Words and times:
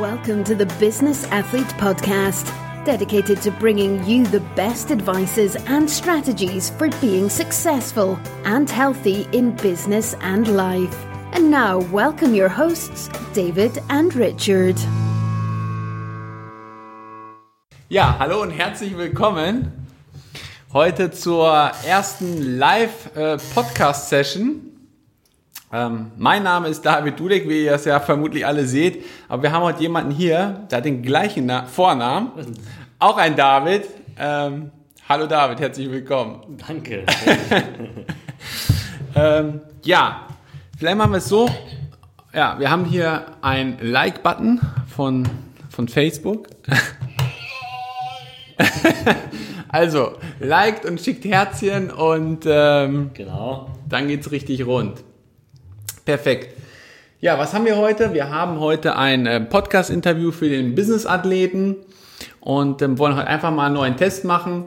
Welcome 0.00 0.44
to 0.44 0.54
the 0.54 0.66
Business 0.78 1.24
Athlete 1.30 1.72
Podcast, 1.78 2.52
dedicated 2.84 3.40
to 3.40 3.50
bringing 3.50 4.04
you 4.04 4.26
the 4.26 4.40
best 4.54 4.90
advices 4.90 5.56
and 5.68 5.88
strategies 5.88 6.68
for 6.68 6.90
being 7.00 7.30
successful 7.30 8.18
and 8.44 8.68
healthy 8.68 9.26
in 9.32 9.52
business 9.56 10.14
and 10.20 10.48
life. 10.48 10.94
And 11.32 11.50
now, 11.50 11.78
welcome 11.90 12.34
your 12.34 12.50
hosts, 12.50 13.08
David 13.32 13.78
and 13.88 14.14
Richard. 14.14 14.76
Ja, 17.88 18.18
hallo 18.18 18.42
und 18.42 18.50
herzlich 18.50 18.98
willkommen 18.98 19.72
heute 20.74 21.10
zur 21.10 21.72
ersten 21.86 22.58
Live-Podcast-Session. 22.58 24.56
Äh, 24.56 24.75
Ähm, 25.76 26.12
mein 26.16 26.42
Name 26.42 26.68
ist 26.68 26.86
David 26.86 27.20
Dudek, 27.20 27.46
wie 27.50 27.66
ihr 27.66 27.72
es 27.72 27.84
ja 27.84 28.00
vermutlich 28.00 28.46
alle 28.46 28.64
seht. 28.64 29.04
Aber 29.28 29.42
wir 29.42 29.52
haben 29.52 29.62
heute 29.62 29.82
jemanden 29.82 30.10
hier, 30.10 30.66
der 30.70 30.78
hat 30.78 30.86
den 30.86 31.02
gleichen 31.02 31.44
Na 31.44 31.66
Vornamen. 31.66 32.30
Auch 32.98 33.18
ein 33.18 33.36
David. 33.36 33.82
Ähm, 34.18 34.70
hallo 35.06 35.26
David, 35.26 35.60
herzlich 35.60 35.90
willkommen. 35.90 36.56
Danke. 36.66 37.04
ähm, 39.14 39.60
ja, 39.84 40.22
vielleicht 40.78 40.96
machen 40.96 41.10
wir 41.10 41.18
es 41.18 41.28
so. 41.28 41.46
Ja, 42.32 42.58
wir 42.58 42.70
haben 42.70 42.86
hier 42.86 43.26
einen 43.42 43.76
Like-Button 43.78 44.62
von, 44.86 45.28
von 45.68 45.88
Facebook. 45.88 46.46
also, 49.68 50.12
liked 50.40 50.86
und 50.86 51.02
schickt 51.02 51.26
Herzchen 51.26 51.90
und 51.90 52.44
ähm, 52.46 53.10
genau. 53.12 53.68
dann 53.86 54.08
geht's 54.08 54.30
richtig 54.30 54.64
rund. 54.64 55.04
Perfekt. 56.06 56.56
Ja, 57.20 57.36
was 57.36 57.52
haben 57.52 57.64
wir 57.64 57.76
heute? 57.76 58.14
Wir 58.14 58.30
haben 58.30 58.60
heute 58.60 58.94
ein 58.94 59.26
äh, 59.26 59.40
Podcast-Interview 59.40 60.30
für 60.30 60.48
den 60.48 60.76
Business-Athleten 60.76 61.74
und 62.38 62.80
ähm, 62.80 62.96
wollen 62.98 63.16
heute 63.16 63.26
einfach 63.26 63.50
mal 63.50 63.66
einen 63.66 63.74
neuen 63.74 63.96
Test 63.96 64.24
machen, 64.24 64.66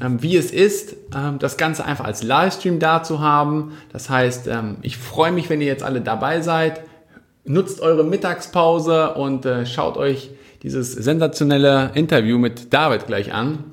ähm, 0.00 0.22
wie 0.22 0.36
es 0.36 0.52
ist, 0.52 0.94
ähm, 1.16 1.40
das 1.40 1.56
Ganze 1.56 1.84
einfach 1.84 2.04
als 2.04 2.22
Livestream 2.22 2.78
da 2.78 3.02
zu 3.02 3.18
haben. 3.18 3.72
Das 3.92 4.08
heißt, 4.08 4.48
ich 4.82 4.96
freue 4.96 5.32
mich, 5.32 5.50
wenn 5.50 5.60
ihr 5.60 5.66
jetzt 5.66 5.82
alle 5.82 6.00
dabei 6.00 6.42
seid. 6.42 6.82
Nutzt 7.44 7.80
eure 7.80 8.04
Mittagspause 8.04 9.14
und 9.14 9.46
äh, 9.46 9.66
schaut 9.66 9.96
euch 9.96 10.30
dieses 10.62 10.92
sensationelle 10.92 11.90
Interview 11.94 12.38
mit 12.38 12.72
David 12.72 13.06
gleich 13.06 13.32
an. 13.32 13.64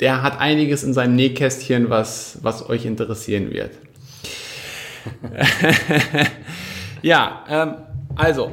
Der 0.00 0.22
hat 0.22 0.40
einiges 0.40 0.84
in 0.84 0.94
seinem 0.94 1.16
Nähkästchen, 1.16 1.90
was, 1.90 2.38
was 2.42 2.68
euch 2.68 2.86
interessieren 2.86 3.50
wird. 3.50 3.72
ja, 7.02 7.44
ähm, 7.48 7.74
also, 8.14 8.52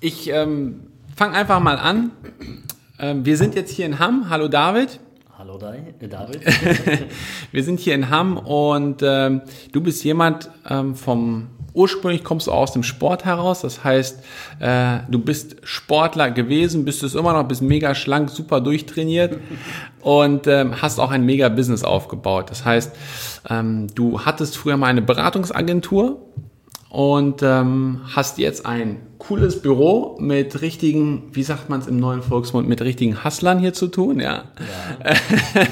ich 0.00 0.30
ähm, 0.30 0.88
fange 1.16 1.36
einfach 1.36 1.60
mal 1.60 1.78
an. 1.78 2.10
Ähm, 2.98 3.24
wir 3.24 3.36
sind 3.36 3.54
jetzt 3.54 3.72
hier 3.72 3.86
in 3.86 3.98
Hamm. 3.98 4.28
Hallo 4.28 4.48
David. 4.48 5.00
Hallo 5.38 5.56
äh, 5.56 6.08
David. 6.08 6.42
wir 7.52 7.64
sind 7.64 7.80
hier 7.80 7.94
in 7.94 8.10
Hamm 8.10 8.36
und 8.36 9.02
ähm, 9.02 9.42
du 9.72 9.80
bist 9.80 10.04
jemand 10.04 10.50
ähm, 10.68 10.94
vom 10.94 11.48
ursprünglich 11.72 12.24
kommst 12.24 12.46
du 12.46 12.52
aus 12.52 12.72
dem 12.72 12.82
Sport 12.82 13.24
heraus, 13.24 13.60
das 13.60 13.84
heißt, 13.84 14.22
äh, 14.60 14.98
du 15.08 15.18
bist 15.18 15.56
Sportler 15.62 16.30
gewesen, 16.30 16.84
bist 16.84 17.02
es 17.02 17.14
immer 17.14 17.32
noch, 17.32 17.44
bist 17.44 17.62
mega 17.62 17.94
schlank, 17.94 18.30
super 18.30 18.60
durchtrainiert 18.60 19.38
und 20.00 20.46
ähm, 20.46 20.82
hast 20.82 20.98
auch 20.98 21.10
ein 21.10 21.24
mega 21.24 21.48
Business 21.48 21.84
aufgebaut. 21.84 22.50
Das 22.50 22.64
heißt, 22.64 22.92
ähm, 23.48 23.86
du 23.94 24.20
hattest 24.20 24.56
früher 24.56 24.76
mal 24.76 24.88
eine 24.88 25.02
Beratungsagentur 25.02 26.20
und 26.90 27.42
ähm, 27.42 28.00
hast 28.14 28.38
jetzt 28.38 28.66
ein 28.66 28.96
cooles 29.18 29.62
Büro 29.62 30.16
mit 30.20 30.60
richtigen, 30.60 31.28
wie 31.32 31.44
sagt 31.44 31.70
man 31.70 31.80
es 31.80 31.86
im 31.86 31.98
neuen 31.98 32.22
Volksmund, 32.22 32.68
mit 32.68 32.82
richtigen 32.82 33.24
Hustlern 33.24 33.60
hier 33.60 33.72
zu 33.72 33.86
tun, 33.86 34.18
ja. 34.18 34.44
ja. 35.54 35.62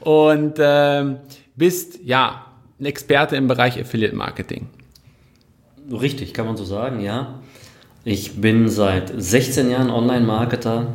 und 0.10 0.54
ähm, 0.58 1.18
bist 1.54 2.00
ja 2.04 2.46
ein 2.80 2.86
Experte 2.86 3.36
im 3.36 3.46
Bereich 3.46 3.80
Affiliate 3.80 4.16
Marketing. 4.16 4.66
Richtig, 5.90 6.34
kann 6.34 6.46
man 6.46 6.56
so 6.56 6.64
sagen, 6.64 7.00
ja. 7.00 7.40
Ich 8.04 8.40
bin 8.40 8.68
seit 8.68 9.12
16 9.16 9.70
Jahren 9.70 9.90
Online-Marketer 9.90 10.88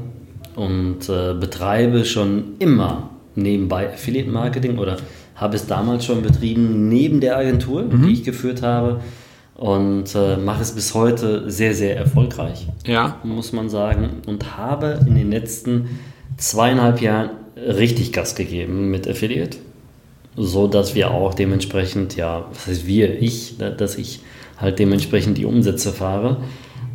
und 0.56 1.09
äh, 1.09 1.34
betreibe 1.34 2.06
schon 2.06 2.56
immer 2.59 3.09
nebenbei 3.35 3.94
Affiliate 3.94 4.29
Marketing 4.29 4.78
oder 4.78 4.97
habe 5.44 5.58
es 5.58 5.68
damals 5.68 6.06
schon 6.06 6.22
betrieben 6.22 6.88
neben 6.88 7.20
der 7.20 7.38
Agentur, 7.38 7.84
mhm. 7.84 8.04
die 8.04 8.14
ich 8.14 8.24
geführt 8.24 8.62
habe 8.62 9.02
und 9.56 10.16
äh, 10.16 10.38
mache 10.38 10.62
es 10.62 10.72
bis 10.72 10.94
heute 10.94 11.52
sehr, 11.52 11.76
sehr 11.76 11.98
erfolgreich, 11.98 12.68
ja. 12.88 13.18
muss 13.24 13.52
man 13.52 13.70
sagen. 13.70 14.22
Und 14.26 14.58
habe 14.58 15.02
in 15.06 15.16
den 15.16 15.30
letzten 15.30 16.00
zweieinhalb 16.38 17.02
Jahren 17.02 17.32
richtig 17.56 18.14
Gas 18.14 18.36
gegeben 18.36 18.90
mit 18.90 19.08
Affiliate, 19.08 19.58
so 20.36 20.68
dass 20.68 20.96
wir 20.96 21.12
auch 21.12 21.34
dementsprechend, 21.34 22.16
ja, 22.16 22.46
was 22.52 22.68
heißt 22.68 22.88
wir, 22.88 23.22
ich, 23.22 23.58
dass 23.58 23.98
ich 23.98 24.22
halt 24.58 24.80
dementsprechend 24.80 25.38
die 25.38 25.46
Umsätze 25.46 25.92
fahre, 25.92 26.38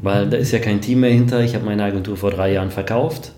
weil 0.02 0.28
da 0.28 0.38
ist 0.38 0.52
ja 0.52 0.58
kein 0.58 0.80
Team 0.80 1.00
mehr 1.00 1.12
hinter. 1.12 1.42
Ich 1.42 1.54
habe 1.54 1.66
meine 1.66 1.84
Agentur 1.84 2.16
vor 2.16 2.30
drei 2.30 2.52
Jahren 2.52 2.70
verkauft 2.70 3.32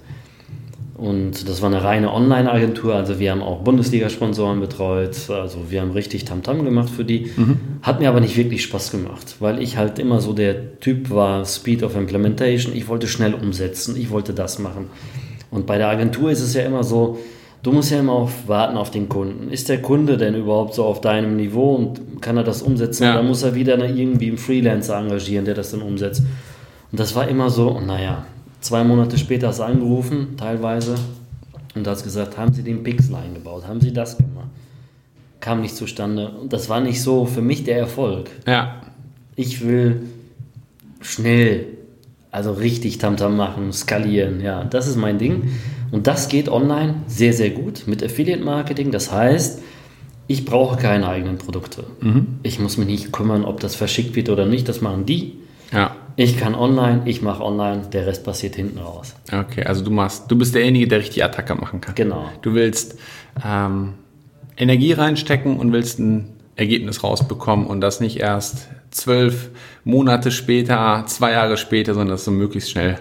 und 1.01 1.49
das 1.49 1.63
war 1.63 1.71
eine 1.71 1.83
reine 1.83 2.13
Online-Agentur. 2.13 2.95
Also 2.95 3.19
wir 3.19 3.31
haben 3.31 3.41
auch 3.41 3.61
Bundesliga-Sponsoren 3.63 4.61
betreut. 4.61 5.17
Also 5.31 5.71
wir 5.71 5.81
haben 5.81 5.93
richtig 5.93 6.27
Tamtam 6.27 6.59
-Tam 6.59 6.65
gemacht 6.65 6.91
für 6.91 7.05
die. 7.05 7.31
Mhm. 7.37 7.59
Hat 7.81 8.01
mir 8.01 8.11
aber 8.11 8.21
nicht 8.21 8.37
wirklich 8.37 8.63
Spaß 8.63 8.91
gemacht, 8.91 9.37
weil 9.41 9.63
ich 9.63 9.79
halt 9.79 9.99
immer 9.99 10.21
so 10.21 10.35
der 10.35 10.79
Typ 10.79 11.09
war, 11.09 11.47
Speed 11.47 11.83
of 11.83 11.97
Implementation. 11.97 12.77
Ich 12.77 12.87
wollte 12.89 13.07
schnell 13.07 13.33
umsetzen, 13.33 13.97
ich 13.97 14.11
wollte 14.11 14.35
das 14.35 14.59
machen. 14.59 14.87
Und 15.51 15.67
bei 15.67 15.79
der 15.79 15.89
Agentur 15.89 16.31
ist 16.31 16.43
es 16.43 16.53
ja 16.53 16.63
immer 16.63 16.85
so, 16.85 17.19
Du 17.63 17.73
musst 17.73 17.91
ja 17.91 17.99
immer 17.99 18.13
auf, 18.13 18.49
warten 18.49 18.79
auf 18.79 18.91
den 18.91 19.11
Kunden. 19.11 19.51
Ist 19.51 19.69
der 19.69 19.83
Kunde 19.83 20.17
denn 20.17 20.35
überhaupt 20.35 20.73
so 20.73 20.85
auf 20.85 21.03
deinem 21.03 21.37
Niveau 21.37 21.75
und 21.75 22.23
kann 22.23 22.39
er 22.39 22.43
das 22.43 22.63
umsetzen? 22.63 23.03
Ja. 23.05 23.13
Oder 23.13 23.23
muss 23.23 23.43
er 23.43 23.55
wieder 23.55 23.77
irgendwie 23.79 24.29
einen 24.29 24.39
Freelancer 24.39 24.99
engagieren, 24.99 25.45
der 25.45 25.53
das 25.53 25.71
dann 25.71 25.83
umsetzt? 25.83 26.23
Und 26.91 26.99
das 26.99 27.15
war 27.15 27.29
immer 27.29 27.51
so, 27.51 27.79
naja, 27.79 28.25
zwei 28.61 28.85
Monate 28.85 29.19
später 29.19 29.49
hast 29.49 29.61
du 29.61 29.65
angerufen, 29.65 30.37
teilweise, 30.37 30.95
und 31.75 31.87
hast 31.87 32.03
gesagt, 32.03 32.37
haben 32.37 32.53
Sie 32.53 32.63
den 32.63 32.83
Pixel 32.83 33.15
eingebaut? 33.15 33.67
Haben 33.67 33.81
Sie 33.81 33.93
das 33.93 34.17
gemacht? 34.17 34.49
Kam 35.41 35.61
nicht 35.61 35.77
zustande. 35.77 36.31
Und 36.31 36.53
das 36.53 36.69
war 36.69 36.81
nicht 36.81 37.01
so 37.03 37.27
für 37.27 37.43
mich 37.43 37.65
der 37.65 37.79
Erfolg. 37.79 38.31
Ja. 38.47 38.83
Ich 39.37 39.65
will 39.65 40.03
schnell, 41.01 41.67
also 42.31 42.53
richtig 42.53 42.99
Tamtam 42.99 43.33
-Tam 43.33 43.37
machen, 43.37 43.73
skalieren, 43.73 44.41
ja, 44.41 44.65
das 44.65 44.87
ist 44.87 44.97
mein 44.97 45.19
Ding. 45.19 45.51
Und 45.93 46.07
das 46.07 46.29
geht 46.29 46.49
online 46.49 46.97
sehr, 47.07 47.33
sehr 47.33 47.51
gut 47.51 47.85
mit 47.87 48.03
Affiliate 48.03 48.45
Marketing. 48.45 48.91
Das 48.91 49.11
heißt, 49.11 49.63
ich 50.27 50.45
brauche 50.45 50.77
keine 50.77 51.09
eigenen 51.09 51.39
Produkte. 51.39 51.85
Mhm. 52.01 52.39
Ich 52.43 52.61
muss 52.61 52.77
mich 52.77 52.87
nicht 52.87 53.13
kümmern, 53.13 53.45
ob 53.45 53.59
das 53.61 53.75
verschickt 53.75 54.15
wird 54.15 54.29
oder 54.29 54.47
nicht. 54.47 54.69
Das 54.69 54.81
machen 54.81 55.07
die. 55.07 55.39
Ja. 55.73 55.97
Ich 56.17 56.37
kann 56.37 56.55
online, 56.55 57.03
ich 57.05 57.23
mache 57.23 57.43
online, 57.43 57.83
der 57.93 58.07
Rest 58.07 58.25
passiert 58.25 58.57
hinten 58.57 58.79
raus. 58.79 59.15
Okay, 59.33 59.65
also 59.65 59.85
du 59.85 59.91
machst, 59.91 60.31
du 60.31 60.37
bist 60.37 60.55
derjenige, 60.55 60.89
der 60.89 60.99
richtig 60.99 61.25
Attacke 61.25 61.55
machen 61.55 61.81
kann. 61.81 61.95
Genau. 61.95 62.29
Du 62.43 62.55
willst 62.55 62.99
ähm, 63.45 63.95
Energie 64.57 64.93
reinstecken 64.93 65.59
und 65.59 65.73
willst 65.73 65.99
ein 65.99 66.29
Ergebnis 66.57 67.03
rausbekommen 67.03 67.67
und 67.67 67.81
das 67.81 68.01
nicht 68.01 68.19
erst 68.19 68.69
zwölf 68.91 69.51
Monate 69.85 70.31
später, 70.31 71.05
zwei 71.07 71.33
Jahre 71.33 71.57
später, 71.57 71.95
sondern 71.95 72.11
das 72.11 72.25
so 72.25 72.31
möglichst 72.31 72.71
schnell 72.71 72.99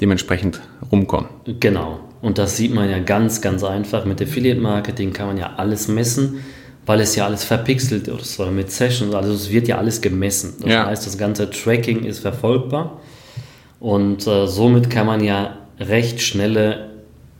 dementsprechend 0.00 0.60
rumkommen. 0.90 1.28
Genau. 1.60 2.00
Und 2.20 2.38
das 2.38 2.56
sieht 2.56 2.74
man 2.74 2.90
ja 2.90 2.98
ganz, 2.98 3.40
ganz 3.40 3.62
einfach. 3.62 4.04
Mit 4.04 4.20
Affiliate 4.20 4.60
Marketing 4.60 5.12
kann 5.12 5.28
man 5.28 5.36
ja 5.36 5.54
alles 5.56 5.88
messen, 5.88 6.40
weil 6.86 7.00
es 7.00 7.16
ja 7.16 7.26
alles 7.26 7.44
verpixelt 7.44 8.08
ist 8.08 8.38
oder 8.38 8.52
mit 8.52 8.70
Sessions. 8.70 9.14
Also 9.14 9.32
es 9.32 9.50
wird 9.50 9.68
ja 9.68 9.78
alles 9.78 10.00
gemessen. 10.00 10.54
Das 10.60 10.70
ja. 10.70 10.86
heißt, 10.86 11.06
das 11.06 11.18
ganze 11.18 11.50
Tracking 11.50 12.04
ist 12.04 12.20
verfolgbar. 12.20 13.00
Und 13.80 14.26
äh, 14.26 14.46
somit 14.46 14.88
kann 14.88 15.06
man 15.06 15.22
ja 15.22 15.58
recht 15.78 16.22
schnelle 16.22 16.90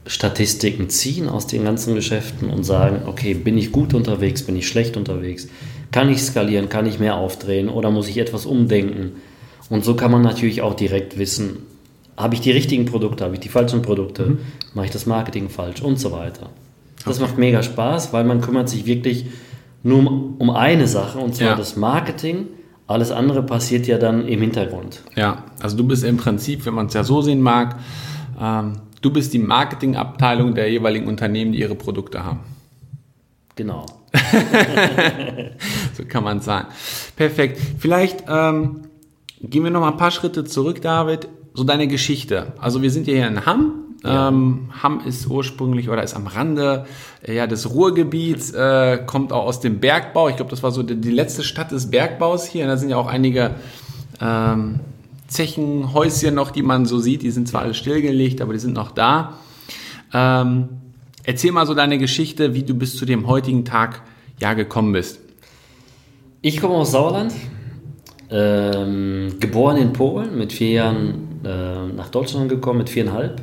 Statistiken 0.06 0.88
ziehen 0.88 1.28
aus 1.28 1.46
den 1.46 1.64
ganzen 1.64 1.94
Geschäften 1.94 2.50
und 2.50 2.64
sagen, 2.64 3.02
okay, 3.06 3.34
bin 3.34 3.56
ich 3.56 3.72
gut 3.72 3.94
unterwegs, 3.94 4.42
bin 4.42 4.56
ich 4.56 4.68
schlecht 4.68 4.96
unterwegs, 4.96 5.48
kann 5.90 6.10
ich 6.10 6.22
skalieren, 6.22 6.68
kann 6.68 6.86
ich 6.86 6.98
mehr 6.98 7.16
aufdrehen 7.16 7.68
oder 7.68 7.90
muss 7.90 8.08
ich 8.08 8.18
etwas 8.18 8.46
umdenken? 8.46 9.12
Und 9.68 9.84
so 9.84 9.94
kann 9.94 10.12
man 10.12 10.22
natürlich 10.22 10.62
auch 10.62 10.74
direkt 10.74 11.18
wissen, 11.18 11.58
habe 12.16 12.34
ich 12.34 12.40
die 12.40 12.52
richtigen 12.52 12.84
Produkte, 12.84 13.24
habe 13.24 13.34
ich 13.34 13.40
die 13.40 13.48
falschen 13.48 13.82
Produkte, 13.82 14.26
mhm. 14.26 14.38
mache 14.74 14.86
ich 14.86 14.92
das 14.92 15.06
Marketing 15.06 15.48
falsch 15.48 15.82
und 15.82 15.98
so 15.98 16.12
weiter. 16.12 16.50
Das 17.06 17.20
macht 17.20 17.38
mega 17.38 17.62
Spaß, 17.62 18.12
weil 18.12 18.24
man 18.24 18.40
kümmert 18.40 18.68
sich 18.68 18.86
wirklich 18.86 19.26
nur 19.82 19.98
um, 19.98 20.34
um 20.38 20.50
eine 20.50 20.86
Sache 20.86 21.18
und 21.18 21.34
zwar 21.34 21.48
ja. 21.48 21.54
das 21.54 21.76
Marketing. 21.76 22.48
Alles 22.88 23.10
andere 23.10 23.42
passiert 23.42 23.86
ja 23.86 23.98
dann 23.98 24.26
im 24.28 24.40
Hintergrund. 24.40 25.02
Ja, 25.16 25.44
also 25.60 25.76
du 25.76 25.84
bist 25.84 26.04
im 26.04 26.16
Prinzip, 26.16 26.66
wenn 26.66 26.74
man 26.74 26.86
es 26.86 26.94
ja 26.94 27.02
so 27.02 27.20
sehen 27.20 27.40
mag, 27.40 27.76
ähm, 28.40 28.74
du 29.02 29.10
bist 29.10 29.32
die 29.32 29.38
Marketingabteilung 29.38 30.54
der 30.54 30.70
jeweiligen 30.70 31.06
Unternehmen, 31.06 31.52
die 31.52 31.60
ihre 31.60 31.74
Produkte 31.74 32.24
haben. 32.24 32.40
Genau. 33.56 33.86
so 35.94 36.04
kann 36.04 36.24
man 36.24 36.40
sagen. 36.40 36.68
Perfekt. 37.16 37.60
Vielleicht 37.78 38.24
ähm, 38.28 38.82
gehen 39.40 39.64
wir 39.64 39.70
noch 39.70 39.80
mal 39.80 39.92
ein 39.92 39.96
paar 39.96 40.10
Schritte 40.10 40.44
zurück, 40.44 40.82
David. 40.82 41.28
So 41.54 41.64
deine 41.64 41.88
Geschichte. 41.88 42.52
Also 42.58 42.82
wir 42.82 42.90
sind 42.90 43.06
ja 43.06 43.14
hier 43.14 43.26
in 43.26 43.46
Hamm. 43.46 43.85
Ja. 44.06 44.28
Ähm, 44.28 44.70
Hamm 44.82 45.00
ist 45.06 45.26
ursprünglich 45.26 45.88
oder 45.88 46.02
ist 46.02 46.14
am 46.14 46.26
Rande 46.26 46.86
äh, 47.22 47.34
ja, 47.34 47.46
des 47.46 47.70
Ruhrgebiets, 47.70 48.52
äh, 48.52 48.98
kommt 49.06 49.32
auch 49.32 49.44
aus 49.44 49.60
dem 49.60 49.80
Bergbau. 49.80 50.28
Ich 50.28 50.36
glaube, 50.36 50.50
das 50.50 50.62
war 50.62 50.70
so 50.70 50.82
die, 50.82 50.96
die 50.96 51.10
letzte 51.10 51.42
Stadt 51.42 51.72
des 51.72 51.90
Bergbaus 51.90 52.46
hier. 52.46 52.64
Und 52.64 52.68
da 52.68 52.76
sind 52.76 52.90
ja 52.90 52.96
auch 52.96 53.08
einige 53.08 53.56
ähm, 54.20 54.80
Zechen, 55.28 55.92
Häuschen 55.92 56.34
noch, 56.34 56.50
die 56.50 56.62
man 56.62 56.86
so 56.86 56.98
sieht. 56.98 57.22
Die 57.22 57.30
sind 57.30 57.48
zwar 57.48 57.62
alle 57.62 57.74
stillgelegt, 57.74 58.40
aber 58.40 58.52
die 58.52 58.58
sind 58.58 58.74
noch 58.74 58.92
da. 58.92 59.34
Ähm, 60.12 60.68
erzähl 61.24 61.52
mal 61.52 61.66
so 61.66 61.74
deine 61.74 61.98
Geschichte, 61.98 62.54
wie 62.54 62.62
du 62.62 62.74
bis 62.74 62.96
zu 62.96 63.04
dem 63.04 63.26
heutigen 63.26 63.64
Tag 63.64 64.02
ja 64.40 64.54
gekommen 64.54 64.92
bist. 64.92 65.20
Ich 66.42 66.60
komme 66.60 66.74
aus 66.74 66.92
Sauerland, 66.92 67.32
ähm, 68.30 69.34
geboren 69.40 69.78
in 69.78 69.92
Polen, 69.92 70.38
mit 70.38 70.52
vier 70.52 70.70
Jahren 70.70 71.40
äh, 71.44 71.88
nach 71.88 72.08
Deutschland 72.10 72.48
gekommen, 72.48 72.78
mit 72.78 72.90
viereinhalb. 72.90 73.40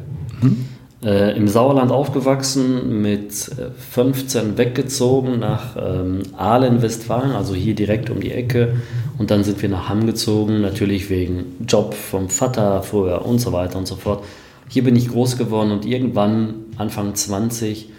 Äh, 1.04 1.36
Im 1.36 1.50
Sauerland 1.50 1.92
aufgewachsen, 1.92 3.01
mit 3.01 3.50
äh, 3.57 3.72
15 3.92 4.57
weggezogen 4.57 5.40
nach 5.40 5.75
ähm, 5.75 6.22
Aalen, 6.38 6.81
Westfalen, 6.81 7.31
also 7.31 7.54
hier 7.54 7.75
direkt 7.75 8.10
um 8.10 8.22
die 8.22 8.31
Ecke. 8.31 8.78
Und 9.18 9.30
dann 9.30 9.44
sind 9.44 9.62
wir 9.62 9.68
nach 9.68 9.90
Hamm 9.90 10.06
gezogen, 10.06 10.62
natürlich 10.62 11.10
wegen 11.10 11.57
Job 11.68 11.94
vom 11.94 12.30
Vater 12.30 12.81
früher 12.84 13.25
und 13.25 13.40
so 13.40 13.51
weiter 13.51 13.78
und 13.78 13.86
so 13.86 13.95
fort. 13.98 14.24
Hier 14.69 14.84
bin 14.86 14.95
ich 14.95 15.10
groß 15.10 15.38
geworden 15.38 15.72
und 15.72 15.86
irgendwann, 15.86 16.54
Anfang 16.78 17.13
20, 17.13 17.90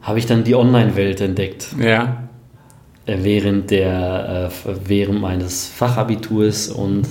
habe 0.00 0.18
ich 0.18 0.24
dann 0.26 0.44
die 0.44 0.54
Online-Welt 0.54 1.20
entdeckt 1.20 1.68
Ja. 1.78 2.24
äh, 3.04 3.18
während, 3.20 3.70
der, 3.70 4.50
äh, 4.66 4.70
während 4.86 5.20
meines 5.20 5.66
Fachabiturs 5.66 6.68
und 6.68 7.06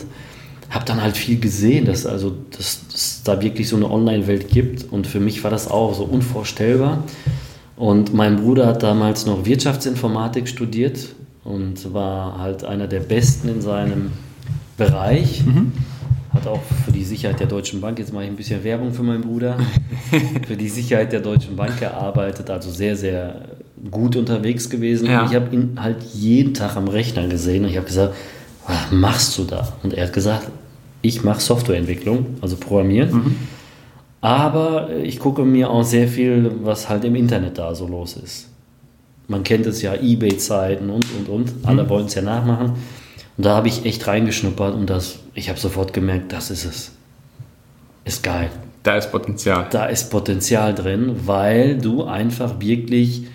habe 0.73 0.85
dann 0.85 1.01
halt 1.01 1.15
viel 1.15 1.39
gesehen, 1.39 1.85
dass 1.85 2.05
also 2.05 2.33
dass, 2.51 2.87
dass 2.91 3.21
da 3.23 3.41
wirklich 3.41 3.69
so 3.69 3.75
eine 3.75 3.89
Online-Welt 3.89 4.49
gibt 4.49 4.91
und 4.91 5.05
für 5.05 5.19
mich 5.19 5.43
war 5.43 5.51
das 5.51 5.69
auch 5.69 5.93
so 5.93 6.03
unvorstellbar. 6.03 7.03
Und 7.75 8.13
mein 8.13 8.37
Bruder 8.37 8.67
hat 8.67 8.81
damals 8.81 9.25
noch 9.25 9.45
Wirtschaftsinformatik 9.45 10.47
studiert 10.47 11.09
und 11.43 11.93
war 11.93 12.39
halt 12.39 12.63
einer 12.63 12.87
der 12.87 13.01
Besten 13.01 13.49
in 13.49 13.61
seinem 13.61 14.11
Bereich. 14.77 15.43
Hat 16.31 16.47
auch 16.47 16.61
für 16.85 16.91
die 16.91 17.03
Sicherheit 17.03 17.39
der 17.39 17.47
Deutschen 17.47 17.79
Bank, 17.79 17.99
jetzt 17.99 18.11
mache 18.11 18.23
ich 18.23 18.29
ein 18.29 18.35
bisschen 18.35 18.63
Werbung 18.63 18.93
für 18.93 19.03
meinen 19.03 19.21
Bruder, 19.21 19.57
für 20.47 20.55
die 20.55 20.69
Sicherheit 20.69 21.11
der 21.11 21.19
Deutschen 21.19 21.55
Bank 21.55 21.79
gearbeitet, 21.79 22.49
also 22.49 22.71
sehr, 22.71 22.95
sehr 22.95 23.41
gut 23.91 24.15
unterwegs 24.15 24.69
gewesen. 24.69 25.07
Ja. 25.07 25.25
Ich 25.25 25.35
habe 25.35 25.53
ihn 25.53 25.77
halt 25.79 26.01
jeden 26.13 26.55
Tag 26.55 26.75
am 26.75 26.87
Rechner 26.87 27.27
gesehen 27.27 27.65
und 27.65 27.69
ich 27.69 27.77
habe 27.77 27.85
gesagt, 27.85 28.15
was 28.65 28.91
machst 28.91 29.37
du 29.37 29.43
da? 29.43 29.73
Und 29.83 29.93
er 29.93 30.07
hat 30.07 30.13
gesagt, 30.13 30.47
ich 31.03 31.23
mache 31.23 31.41
Softwareentwicklung, 31.41 32.37
also 32.41 32.55
Programmieren. 32.55 33.35
Aber 34.21 34.89
ich 35.03 35.19
gucke 35.19 35.43
mir 35.43 35.69
auch 35.69 35.83
sehr 35.83 36.07
viel, 36.07 36.49
was 36.63 36.87
halt 36.87 37.03
im 37.03 37.15
Internet 37.15 37.57
da 37.57 37.75
so 37.75 37.85
los 37.87 38.15
ist. 38.15 38.49
Man 39.27 39.43
kennt 39.43 39.65
es 39.65 39.81
ja, 39.81 39.95
Ebay-Zeiten 39.95 40.89
und, 40.89 41.05
und, 41.17 41.29
und. 41.29 41.53
Alle 41.63 41.87
wollen 41.89 42.05
es 42.05 42.15
ja 42.15 42.21
nachmachen. 42.21 42.73
Und 43.37 43.45
da 43.45 43.55
habe 43.55 43.67
ich 43.67 43.85
echt 43.85 44.07
reingeschnuppert 44.07 44.75
und 44.75 44.89
das, 44.89 45.19
ich 45.33 45.49
habe 45.49 45.59
sofort 45.59 45.91
gemerkt, 45.91 46.31
das 46.31 46.51
ist 46.51 46.63
es. 46.63 46.91
Ist 48.05 48.23
geil. 48.23 48.49
Da 48.83 48.97
ist 48.97 49.11
Potenzial. 49.11 49.67
Da 49.71 49.85
ist 49.87 50.09
Potenzial 50.09 50.73
drin, 50.73 51.15
weil 51.25 51.77
du 51.77 52.03
einfach 52.03 52.59
wirklich 52.61 53.27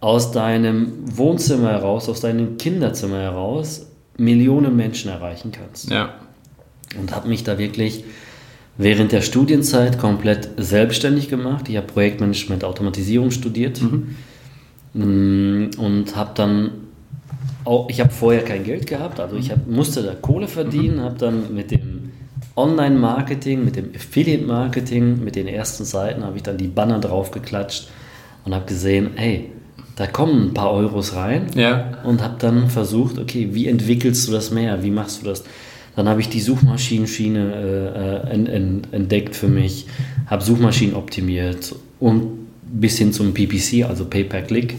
aus 0.00 0.30
deinem 0.30 0.92
Wohnzimmer 1.16 1.70
heraus, 1.70 2.08
aus 2.10 2.20
deinem 2.20 2.58
Kinderzimmer 2.58 3.20
heraus 3.20 3.86
Millionen 4.18 4.76
Menschen 4.76 5.10
erreichen 5.10 5.52
kannst 5.52 5.90
Ja. 5.90 6.14
Und 6.98 7.14
habe 7.14 7.28
mich 7.28 7.44
da 7.44 7.58
wirklich 7.58 8.04
während 8.78 9.12
der 9.12 9.22
Studienzeit 9.22 9.98
komplett 9.98 10.50
selbstständig 10.56 11.28
gemacht. 11.28 11.68
Ich 11.68 11.76
habe 11.76 11.86
Projektmanagement, 11.86 12.64
Automatisierung 12.64 13.30
studiert 13.30 13.80
Mm, 14.96 15.70
und 15.76 16.16
habe 16.16 16.30
dann 16.34 16.70
auch, 17.64 17.90
ich 17.90 18.00
habe 18.00 18.10
vorher 18.10 18.42
kein 18.42 18.64
Geld 18.64 18.86
gehabt, 18.86 19.20
also 19.20 19.36
ich 19.36 19.50
hab, 19.50 19.66
musste 19.66 20.02
da 20.02 20.14
Kohle 20.14 20.48
verdienen, 20.48 21.00
habe 21.00 21.18
dann 21.18 21.54
mit 21.54 21.70
dem 21.70 22.12
Online-Marketing, 22.56 23.62
mit 23.62 23.76
dem 23.76 23.90
Affiliate-Marketing, 23.94 25.22
mit 25.22 25.36
den 25.36 25.48
ersten 25.48 25.84
Seiten 25.84 26.24
habe 26.24 26.36
ich 26.38 26.42
dann 26.42 26.56
die 26.56 26.68
Banner 26.68 26.98
drauf 26.98 27.30
geklatscht 27.30 27.88
und 28.46 28.54
habe 28.54 28.64
gesehen, 28.64 29.10
hey, 29.16 29.50
da 29.96 30.06
kommen 30.06 30.48
ein 30.48 30.54
paar 30.54 30.72
Euros 30.72 31.14
rein 31.14 31.46
Ja. 31.54 31.98
und 32.04 32.22
habe 32.22 32.36
dann 32.38 32.70
versucht, 32.70 33.18
okay, 33.18 33.48
wie 33.52 33.66
entwickelst 33.68 34.26
du 34.28 34.32
das 34.32 34.50
mehr? 34.50 34.82
Wie 34.82 34.90
machst 34.90 35.22
du 35.22 35.26
das? 35.26 35.44
Dann 35.96 36.08
habe 36.08 36.20
ich 36.20 36.28
die 36.28 36.40
Suchmaschinenschiene 36.40 37.54
äh, 37.54 38.28
äh, 38.28 38.34
en- 38.34 38.46
en- 38.46 38.82
entdeckt 38.92 39.34
für 39.34 39.48
mich, 39.48 39.86
habe 40.26 40.44
Suchmaschinen 40.44 40.94
optimiert 40.94 41.74
und 41.98 42.46
bis 42.70 42.98
hin 42.98 43.12
zum 43.12 43.32
PPC, 43.32 43.84
also 43.88 44.04
Pay-Per-Click, 44.04 44.76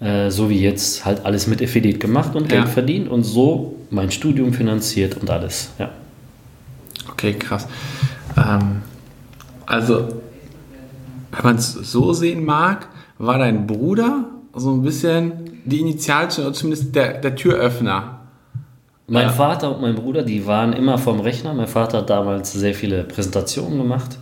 äh, 0.00 0.30
so 0.30 0.48
wie 0.48 0.60
jetzt 0.60 1.04
halt 1.04 1.24
alles 1.26 1.46
mit 1.48 1.60
Affiliate 1.62 1.98
gemacht 1.98 2.36
und 2.36 2.48
Geld 2.48 2.64
Ja. 2.64 2.70
verdient 2.70 3.08
und 3.08 3.24
so 3.24 3.74
mein 3.90 4.10
Studium 4.12 4.52
finanziert 4.52 5.16
und 5.16 5.28
alles. 5.28 5.70
Ja. 5.78 5.90
Okay, 7.10 7.32
krass. 7.34 7.66
Ähm, 8.36 8.82
also, 9.66 10.08
wenn 11.32 11.42
man 11.44 11.56
es 11.56 11.72
so 11.72 12.12
sehen 12.12 12.44
mag, 12.44 12.88
war 13.18 13.38
dein 13.38 13.66
Bruder 13.66 14.26
so 14.54 14.70
ein 14.72 14.82
bisschen 14.82 15.32
die 15.64 15.80
Initialzündung, 15.80 16.50
oder 16.50 16.58
zumindest 16.58 16.94
der, 16.94 17.14
der 17.20 17.34
Türöffner. 17.34 18.20
Mein 19.12 19.26
Ja. 19.26 19.32
Vater 19.32 19.74
und 19.74 19.82
mein 19.82 19.94
Bruder, 19.94 20.22
die 20.22 20.46
waren 20.46 20.72
immer 20.72 20.96
vom 20.96 21.20
Rechner. 21.20 21.52
Mein 21.52 21.66
Vater 21.68 21.98
hat 21.98 22.08
damals 22.08 22.50
sehr 22.52 22.74
viele 22.74 23.04
Präsentationen 23.04 23.76
gemacht 23.76 24.18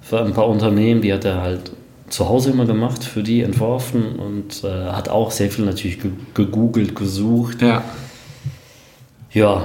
für 0.00 0.20
ein 0.20 0.32
paar 0.32 0.48
Unternehmen. 0.48 1.00
Die 1.02 1.12
hat 1.12 1.24
er 1.24 1.40
halt 1.40 1.70
zu 2.08 2.28
Hause 2.28 2.50
immer 2.50 2.66
gemacht, 2.66 3.04
für 3.04 3.22
die 3.22 3.42
entworfen 3.42 4.16
und 4.18 4.64
äh, 4.64 4.86
hat 4.90 5.08
auch 5.08 5.30
sehr 5.30 5.50
viel 5.50 5.64
natürlich 5.66 6.00
ge 6.00 6.10
gegoogelt, 6.34 6.96
gesucht. 6.96 7.62
Ja. 7.62 7.84
Ja, 9.32 9.64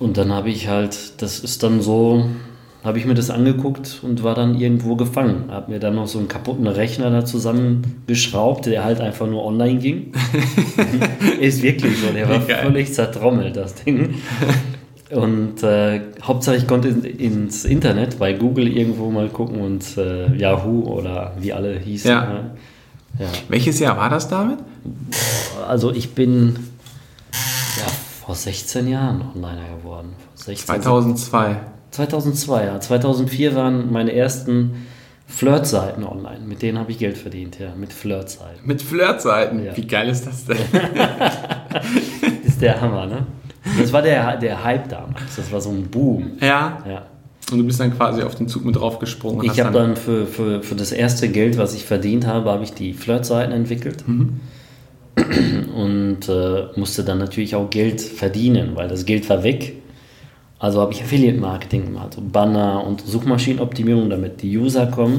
und 0.00 0.16
dann 0.16 0.32
habe 0.32 0.50
ich 0.50 0.66
halt, 0.66 1.22
das 1.22 1.38
ist 1.38 1.62
dann 1.62 1.80
so, 1.80 2.24
habe 2.84 2.98
ich 2.98 3.06
mir 3.06 3.14
das 3.14 3.30
angeguckt 3.30 4.00
und 4.02 4.24
war 4.24 4.34
dann 4.34 4.58
irgendwo 4.58 4.96
gefangen. 4.96 5.44
Habe 5.50 5.70
mir 5.70 5.78
dann 5.78 5.94
noch 5.94 6.08
so 6.08 6.18
einen 6.18 6.28
kaputten 6.28 6.66
Rechner 6.66 7.10
da 7.10 7.24
zusammengeschraubt, 7.24 8.66
der 8.66 8.84
halt 8.84 9.00
einfach 9.00 9.28
nur 9.28 9.44
online 9.44 9.78
ging. 9.78 10.12
ist 11.40 11.62
wirklich 11.62 11.98
so, 11.98 12.12
der 12.12 12.28
war 12.28 12.40
Geil. 12.40 12.64
völlig 12.64 12.92
zertrommelt, 12.92 13.56
das 13.56 13.74
Ding. 13.76 14.14
Und 15.10 15.62
äh, 15.62 16.00
Hauptsache 16.22 16.56
ich 16.56 16.66
konnte 16.66 16.88
in, 16.88 17.04
ins 17.04 17.64
Internet 17.64 18.18
bei 18.18 18.32
Google 18.32 18.66
irgendwo 18.66 19.10
mal 19.10 19.28
gucken 19.28 19.60
und 19.60 19.96
äh, 19.96 20.34
Yahoo 20.36 20.84
oder 20.84 21.34
wie 21.38 21.52
alle 21.52 21.78
hießen. 21.78 22.10
Ja. 22.10 22.32
ne? 22.32 22.50
ja. 23.18 23.26
Welches 23.48 23.78
Jahr 23.78 23.96
war 23.96 24.10
das, 24.10 24.28
David? 24.28 24.58
Also 25.68 25.92
ich 25.92 26.14
bin 26.14 26.56
ja, 27.78 27.92
vor 28.24 28.34
16 28.34 28.88
Jahren 28.88 29.22
Onliner 29.34 29.76
geworden. 29.78 30.14
Vor 30.34 30.46
16, 30.46 30.82
2002. 30.82 31.56
2002, 31.92 32.64
ja. 32.64 32.80
2004 32.80 33.54
waren 33.54 33.92
meine 33.92 34.12
ersten 34.12 34.86
Flirt-Seiten 35.26 36.04
online. 36.04 36.40
Mit 36.46 36.62
denen 36.62 36.78
habe 36.78 36.90
ich 36.90 36.98
Geld 36.98 37.16
verdient, 37.16 37.58
ja. 37.58 37.74
Mit 37.74 37.92
Flirt-Seiten. 37.92 38.66
Mit 38.66 38.82
Flirtseiten. 38.82 39.64
Ja. 39.64 39.76
Wie 39.76 39.86
geil 39.86 40.08
ist 40.08 40.26
das 40.26 40.44
denn? 40.44 40.56
Das 40.72 42.34
ist 42.44 42.60
der 42.60 42.80
Hammer, 42.80 43.06
ne? 43.06 43.26
Das 43.80 43.92
war 43.92 44.02
der, 44.02 44.36
der 44.38 44.64
Hype 44.64 44.88
damals. 44.88 45.36
Das 45.36 45.52
war 45.52 45.60
so 45.60 45.70
ein 45.70 45.88
Boom. 45.88 46.32
ja. 46.40 46.82
Ja. 46.86 47.06
Und 47.50 47.58
du 47.58 47.64
bist 47.64 47.80
dann 47.80 47.94
quasi 47.94 48.22
auf 48.22 48.34
den 48.34 48.48
Zug 48.48 48.64
mit 48.64 48.76
draufgesprungen. 48.76 49.44
Ich 49.44 49.60
habe 49.60 49.78
dann 49.78 49.96
für, 49.96 50.26
für, 50.26 50.62
für 50.62 50.74
das 50.74 50.90
erste 50.90 51.28
Geld, 51.28 51.58
was 51.58 51.74
ich 51.74 51.84
verdient 51.84 52.26
habe, 52.26 52.50
habe 52.50 52.64
ich 52.64 52.72
die 52.72 52.94
Flirt-Seiten 52.94 53.52
entwickelt. 53.52 54.04
Und 55.16 56.28
äh, 56.28 56.66
musste 56.76 57.04
dann 57.04 57.18
natürlich 57.18 57.54
auch 57.54 57.68
Geld 57.68 58.00
verdienen, 58.00 58.70
weil 58.74 58.88
das 58.88 59.04
Geld 59.04 59.28
war 59.28 59.44
weg. 59.44 59.74
Also 60.62 60.80
habe 60.80 60.92
ich 60.92 61.02
Affiliate-Marketing 61.02 61.86
gemacht, 61.86 62.14
so 62.14 62.22
Banner 62.22 62.86
und 62.86 63.00
Suchmaschinenoptimierung, 63.04 64.08
damit 64.08 64.42
die 64.42 64.56
User 64.56 64.86
kommen. 64.86 65.18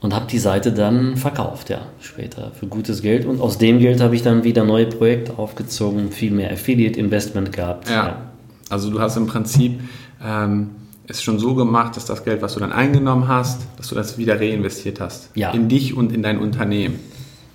Und 0.00 0.14
habe 0.14 0.24
die 0.26 0.38
Seite 0.38 0.72
dann 0.72 1.18
verkauft, 1.18 1.68
ja, 1.68 1.82
später 2.00 2.50
für 2.58 2.66
gutes 2.66 3.02
Geld. 3.02 3.26
Und 3.26 3.42
aus 3.42 3.58
dem 3.58 3.78
Geld 3.78 4.00
habe 4.00 4.16
ich 4.16 4.22
dann 4.22 4.42
wieder 4.42 4.64
neue 4.64 4.86
Projekte 4.86 5.38
aufgezogen, 5.38 6.10
viel 6.10 6.30
mehr 6.30 6.50
Affiliate-Investment 6.50 7.52
gehabt. 7.52 7.90
Ja. 7.90 8.32
Also 8.70 8.90
du 8.90 9.00
hast 9.00 9.18
im 9.18 9.26
Prinzip 9.26 9.80
ähm, 10.24 10.70
es 11.06 11.22
schon 11.22 11.38
so 11.38 11.54
gemacht, 11.54 11.94
dass 11.96 12.06
das 12.06 12.24
Geld, 12.24 12.40
was 12.40 12.54
du 12.54 12.60
dann 12.60 12.72
eingenommen 12.72 13.28
hast, 13.28 13.60
dass 13.76 13.88
du 13.88 13.94
das 13.94 14.16
wieder 14.16 14.40
reinvestiert 14.40 14.98
hast. 14.98 15.28
Ja. 15.34 15.50
In 15.50 15.68
dich 15.68 15.94
und 15.94 16.10
in 16.10 16.22
dein 16.22 16.38
Unternehmen. 16.38 16.98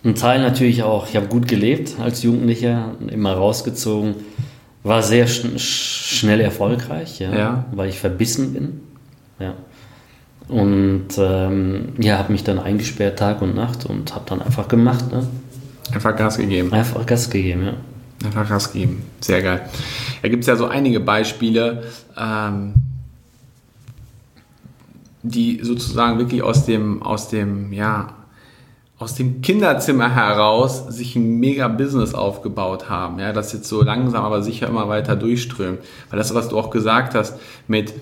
Ein 0.04 0.14
Teil 0.14 0.42
natürlich 0.42 0.84
auch, 0.84 1.10
ich 1.10 1.16
habe 1.16 1.26
gut 1.26 1.48
gelebt 1.48 1.96
als 2.00 2.22
Jugendlicher, 2.22 2.92
immer 3.12 3.34
rausgezogen, 3.34 4.14
war 4.88 5.04
sehr 5.04 5.28
schn 5.28 5.58
schnell 5.60 6.40
erfolgreich, 6.42 7.20
ja, 7.20 7.36
Ja. 7.36 7.66
weil 7.72 7.90
ich 7.90 8.00
verbissen 8.00 8.54
bin. 8.54 8.80
Ja. 9.40 9.54
Und 10.48 11.08
ähm, 11.18 11.90
ja, 12.00 12.18
habe 12.18 12.32
mich 12.32 12.44
dann 12.44 12.58
eingesperrt 12.60 13.20
Tag 13.20 13.42
und 13.42 13.54
Nacht 13.56 13.86
und 13.86 14.16
habe 14.16 14.24
dann 14.28 14.42
einfach 14.42 14.68
gemacht, 14.68 15.12
ne? 15.12 15.28
Einfach 15.94 16.16
Gas 16.16 16.38
gegeben. 16.38 16.74
einfach 16.74 17.06
Gas 17.06 17.30
gegeben. 17.30 17.64
Ja. 17.66 17.74
Einfach 18.28 18.48
Gas 18.50 18.72
geben. 18.74 19.04
Sehr 19.20 19.42
geil. 19.42 19.62
Da 20.22 20.30
gibt 20.30 20.42
es 20.44 20.48
ja 20.48 20.56
so 20.56 20.68
einige 20.68 21.00
Beispiele, 21.00 21.84
ähm, 22.18 22.74
die 25.24 25.60
sozusagen 25.62 26.18
wirklich 26.20 26.42
aus 26.42 26.66
dem, 26.66 27.02
aus 27.04 27.30
dem, 27.30 27.74
ja, 27.74 28.14
aus 29.00 29.14
dem 29.14 29.42
Kinderzimmer 29.42 30.16
heraus 30.16 30.88
sich 30.88 31.16
ein 31.16 31.40
mega 31.40 31.68
Business 31.68 32.16
aufgebaut 32.16 32.90
haben, 32.90 33.20
ja, 33.20 33.32
das 33.32 33.54
jetzt 33.54 33.70
so 33.70 33.84
langsam 33.84 34.26
aber 34.26 34.42
sicher 34.42 34.68
immer 34.68 34.90
weiter 34.90 35.16
durchströmt. 35.16 35.80
Weil 36.10 36.18
das, 36.18 36.34
was 36.34 36.50
du 36.50 36.58
auch 36.58 36.72
gesagt 36.72 37.14
hast, 37.14 37.40
mit 37.68 37.94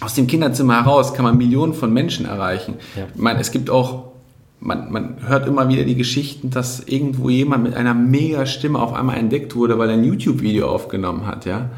aus 0.00 0.14
dem 0.14 0.28
Kinderzimmer 0.28 0.76
heraus 0.84 1.12
kann 1.12 1.24
man 1.24 1.36
Millionen 1.36 1.74
von 1.74 1.92
Menschen 1.92 2.24
erreichen. 2.24 2.76
Ja. 2.96 3.06
Ich 3.14 3.20
meine, 3.20 3.40
es 3.40 3.50
gibt 3.50 3.68
auch, 3.68 4.12
man, 4.60 4.92
man 4.92 5.16
hört 5.26 5.48
immer 5.48 5.68
wieder 5.68 5.82
die 5.82 5.96
Geschichten, 5.96 6.50
dass 6.50 6.80
irgendwo 6.80 7.28
jemand 7.28 7.64
mit 7.64 7.74
einer 7.74 7.92
mega 7.92 8.46
Stimme 8.46 8.78
auf 8.78 8.92
einmal 8.92 9.18
entdeckt 9.18 9.56
wurde, 9.56 9.76
weil 9.78 9.90
er 9.90 9.96
ein 9.96 10.04
YouTube-Video 10.04 10.68
aufgenommen 10.68 11.26
hat, 11.26 11.46
ja. 11.46 11.70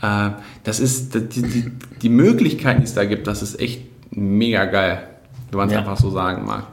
Äh, 0.00 0.30
das 0.64 0.80
ist, 0.80 1.14
die, 1.14 1.42
die, 1.42 1.72
die 2.00 2.08
Möglichkeiten, 2.08 2.80
die 2.80 2.86
es 2.86 2.94
da 2.94 3.04
gibt, 3.04 3.26
das 3.26 3.42
ist 3.42 3.60
echt 3.60 3.82
mega 4.10 4.64
geil, 4.64 5.06
wenn 5.50 5.58
man 5.58 5.68
es 5.68 5.74
ja. 5.74 5.80
einfach 5.80 5.98
so 5.98 6.10
sagen 6.10 6.46
mag. 6.46 6.64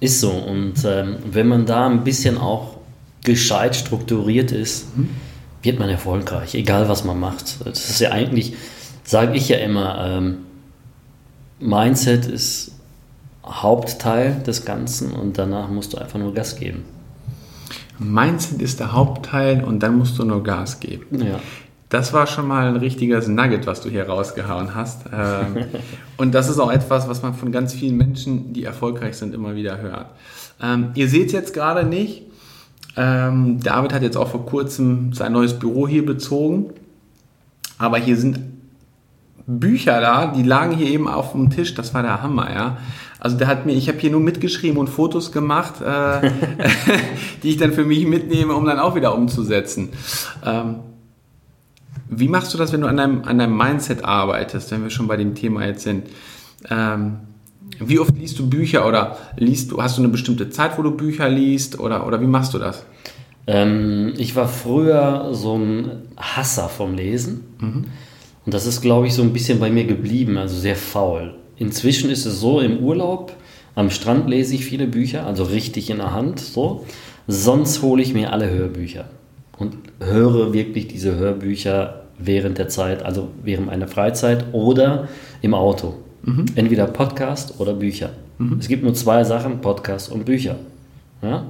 Ist 0.00 0.20
so. 0.20 0.30
Und 0.30 0.84
ähm, 0.84 1.16
wenn 1.30 1.46
man 1.46 1.66
da 1.66 1.86
ein 1.86 2.04
bisschen 2.04 2.38
auch 2.38 2.78
gescheit 3.22 3.76
strukturiert 3.76 4.50
ist, 4.50 4.96
mhm. 4.96 5.10
wird 5.62 5.78
man 5.78 5.90
erfolgreich, 5.90 6.54
egal 6.54 6.88
was 6.88 7.04
man 7.04 7.20
macht. 7.20 7.64
Das 7.64 7.90
ist 7.90 8.00
ja 8.00 8.10
eigentlich, 8.10 8.54
sage 9.04 9.36
ich 9.36 9.48
ja 9.48 9.58
immer, 9.58 10.04
ähm, 10.06 10.38
Mindset 11.60 12.26
ist 12.26 12.72
Hauptteil 13.44 14.42
des 14.46 14.64
Ganzen 14.64 15.12
und 15.12 15.36
danach 15.36 15.68
musst 15.68 15.92
du 15.92 15.98
einfach 15.98 16.18
nur 16.18 16.32
Gas 16.32 16.56
geben. 16.56 16.84
Mindset 17.98 18.62
ist 18.62 18.80
der 18.80 18.92
Hauptteil 18.92 19.62
und 19.62 19.80
dann 19.80 19.98
musst 19.98 20.18
du 20.18 20.24
nur 20.24 20.42
Gas 20.42 20.80
geben. 20.80 21.22
Ja. 21.22 21.40
Das 21.90 22.12
war 22.12 22.28
schon 22.28 22.46
mal 22.46 22.68
ein 22.68 22.76
richtiges 22.76 23.26
Nugget, 23.26 23.66
was 23.66 23.80
du 23.80 23.90
hier 23.90 24.08
rausgehauen 24.08 24.76
hast. 24.76 25.06
Ähm, 25.12 25.66
und 26.16 26.32
das 26.32 26.48
ist 26.48 26.60
auch 26.60 26.70
etwas, 26.70 27.08
was 27.08 27.22
man 27.22 27.34
von 27.34 27.50
ganz 27.50 27.74
vielen 27.74 27.96
Menschen, 27.96 28.52
die 28.52 28.62
erfolgreich 28.62 29.16
sind, 29.16 29.34
immer 29.34 29.56
wieder 29.56 29.78
hört. 29.78 30.06
Ähm, 30.62 30.90
ihr 30.94 31.08
seht 31.08 31.26
es 31.26 31.32
jetzt 31.32 31.52
gerade 31.52 31.84
nicht. 31.84 32.22
Ähm, 32.96 33.58
David 33.60 33.92
hat 33.92 34.02
jetzt 34.02 34.16
auch 34.16 34.28
vor 34.28 34.46
kurzem 34.46 35.12
sein 35.12 35.32
neues 35.32 35.58
Büro 35.58 35.88
hier 35.88 36.06
bezogen. 36.06 36.72
Aber 37.76 37.98
hier 37.98 38.16
sind 38.16 38.38
Bücher 39.48 40.00
da, 40.00 40.28
die 40.28 40.44
lagen 40.44 40.76
hier 40.76 40.88
eben 40.88 41.08
auf 41.08 41.32
dem 41.32 41.50
Tisch. 41.50 41.74
Das 41.74 41.92
war 41.92 42.02
der 42.02 42.22
Hammer, 42.22 42.52
ja. 42.52 42.76
Also 43.18 43.36
der 43.36 43.48
hat 43.48 43.66
mir, 43.66 43.72
ich 43.72 43.88
habe 43.88 43.98
hier 43.98 44.12
nur 44.12 44.20
mitgeschrieben 44.20 44.78
und 44.78 44.88
Fotos 44.88 45.32
gemacht, 45.32 45.80
äh, 45.80 46.30
die 47.42 47.48
ich 47.50 47.56
dann 47.56 47.72
für 47.72 47.84
mich 47.84 48.06
mitnehme, 48.06 48.54
um 48.54 48.64
dann 48.64 48.78
auch 48.78 48.94
wieder 48.94 49.12
umzusetzen. 49.12 49.88
Ähm, 50.46 50.76
wie 52.10 52.28
machst 52.28 52.52
du 52.52 52.58
das, 52.58 52.72
wenn 52.72 52.80
du 52.80 52.88
an 52.88 52.96
deinem, 52.96 53.24
an 53.24 53.38
deinem 53.38 53.56
Mindset 53.56 54.04
arbeitest, 54.04 54.70
wenn 54.72 54.82
wir 54.82 54.90
schon 54.90 55.06
bei 55.06 55.16
dem 55.16 55.34
Thema 55.34 55.64
jetzt 55.64 55.84
sind? 55.84 56.08
Ähm, 56.68 57.18
wie 57.78 57.98
oft 57.98 58.16
liest 58.18 58.38
du 58.38 58.48
Bücher 58.48 58.86
oder 58.86 59.16
liest 59.36 59.70
du, 59.70 59.80
hast 59.80 59.96
du 59.96 60.02
eine 60.02 60.10
bestimmte 60.10 60.50
Zeit, 60.50 60.76
wo 60.76 60.82
du 60.82 60.90
Bücher 60.90 61.28
liest 61.28 61.78
oder, 61.78 62.06
oder 62.06 62.20
wie 62.20 62.26
machst 62.26 62.52
du 62.52 62.58
das? 62.58 62.84
Ähm, 63.46 64.12
ich 64.18 64.34
war 64.34 64.48
früher 64.48 65.28
so 65.32 65.56
ein 65.56 66.02
Hasser 66.16 66.68
vom 66.68 66.94
Lesen 66.94 67.44
mhm. 67.60 67.84
und 68.44 68.54
das 68.54 68.66
ist, 68.66 68.80
glaube 68.80 69.06
ich, 69.06 69.14
so 69.14 69.22
ein 69.22 69.32
bisschen 69.32 69.60
bei 69.60 69.70
mir 69.70 69.84
geblieben, 69.84 70.36
also 70.36 70.58
sehr 70.58 70.76
faul. 70.76 71.34
Inzwischen 71.56 72.10
ist 72.10 72.26
es 72.26 72.40
so, 72.40 72.60
im 72.60 72.78
Urlaub, 72.78 73.32
am 73.74 73.90
Strand 73.90 74.28
lese 74.28 74.54
ich 74.54 74.64
viele 74.64 74.86
Bücher, 74.86 75.26
also 75.26 75.44
richtig 75.44 75.90
in 75.90 75.98
der 75.98 76.12
Hand, 76.12 76.40
so. 76.40 76.84
Sonst 77.28 77.82
hole 77.82 78.02
ich 78.02 78.12
mir 78.12 78.32
alle 78.32 78.50
Hörbücher 78.50 79.08
und 79.60 79.76
höre 80.00 80.52
wirklich 80.52 80.88
diese 80.88 81.14
Hörbücher 81.14 82.06
während 82.18 82.58
der 82.58 82.68
Zeit, 82.68 83.04
also 83.04 83.28
während 83.44 83.66
meiner 83.66 83.86
Freizeit 83.86 84.46
oder 84.52 85.08
im 85.42 85.54
Auto. 85.54 85.94
Mhm. 86.22 86.46
Entweder 86.54 86.86
Podcast 86.86 87.60
oder 87.60 87.74
Bücher. 87.74 88.10
Mhm. 88.38 88.58
Es 88.58 88.68
gibt 88.68 88.82
nur 88.82 88.94
zwei 88.94 89.22
Sachen, 89.22 89.60
Podcast 89.60 90.10
und 90.10 90.24
Bücher. 90.24 90.56
Ja? 91.22 91.44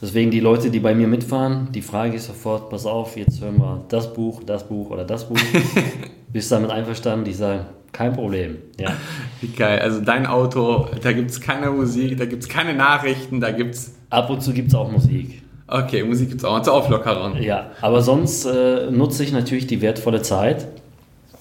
Deswegen 0.00 0.30
die 0.30 0.40
Leute, 0.40 0.70
die 0.70 0.78
bei 0.78 0.94
mir 0.94 1.08
mitfahren, 1.08 1.68
die 1.72 1.82
frage 1.82 2.16
ich 2.16 2.22
sofort, 2.22 2.70
pass 2.70 2.86
auf, 2.86 3.16
jetzt 3.16 3.40
hören 3.40 3.58
wir 3.58 3.84
das 3.88 4.12
Buch, 4.12 4.42
das 4.44 4.68
Buch 4.68 4.90
oder 4.90 5.04
das 5.04 5.28
Buch. 5.28 5.38
Bist 6.32 6.52
damit 6.52 6.70
einverstanden? 6.70 7.24
Die 7.24 7.32
sagen, 7.32 7.66
kein 7.92 8.12
Problem. 8.12 8.58
Ja. 8.78 8.92
Wie 9.40 9.48
geil. 9.48 9.80
Also 9.80 10.00
dein 10.00 10.26
Auto, 10.26 10.86
da 11.02 11.12
gibt 11.12 11.30
es 11.30 11.40
keine 11.40 11.70
Musik, 11.70 12.18
da 12.18 12.26
gibt 12.26 12.42
es 12.42 12.48
keine 12.48 12.74
Nachrichten, 12.74 13.40
da 13.40 13.50
gibt 13.50 13.74
es... 13.74 13.94
Ab 14.10 14.30
und 14.30 14.42
zu 14.42 14.52
gibt 14.52 14.68
es 14.68 14.74
auch 14.74 14.90
Musik. 14.90 15.42
Okay, 15.68 16.02
Musik 16.02 16.30
gibt 16.30 16.40
es 16.40 16.44
auch 16.46 16.60
zur 16.62 16.72
Auflockerung. 16.72 17.40
Ja, 17.42 17.72
aber 17.82 18.00
sonst 18.00 18.46
äh, 18.46 18.90
nutze 18.90 19.22
ich 19.22 19.32
natürlich 19.32 19.66
die 19.66 19.82
wertvolle 19.82 20.22
Zeit, 20.22 20.66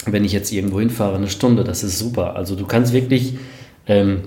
wenn 0.06 0.26
ich 0.26 0.34
jetzt 0.34 0.52
irgendwo 0.52 0.80
hinfahre, 0.80 1.16
eine 1.16 1.30
Stunde, 1.30 1.64
das 1.64 1.84
ist 1.84 1.98
super. 1.98 2.36
Also 2.36 2.56
du 2.56 2.66
kannst 2.66 2.92
wirklich 2.92 3.38
ähm, 3.88 4.24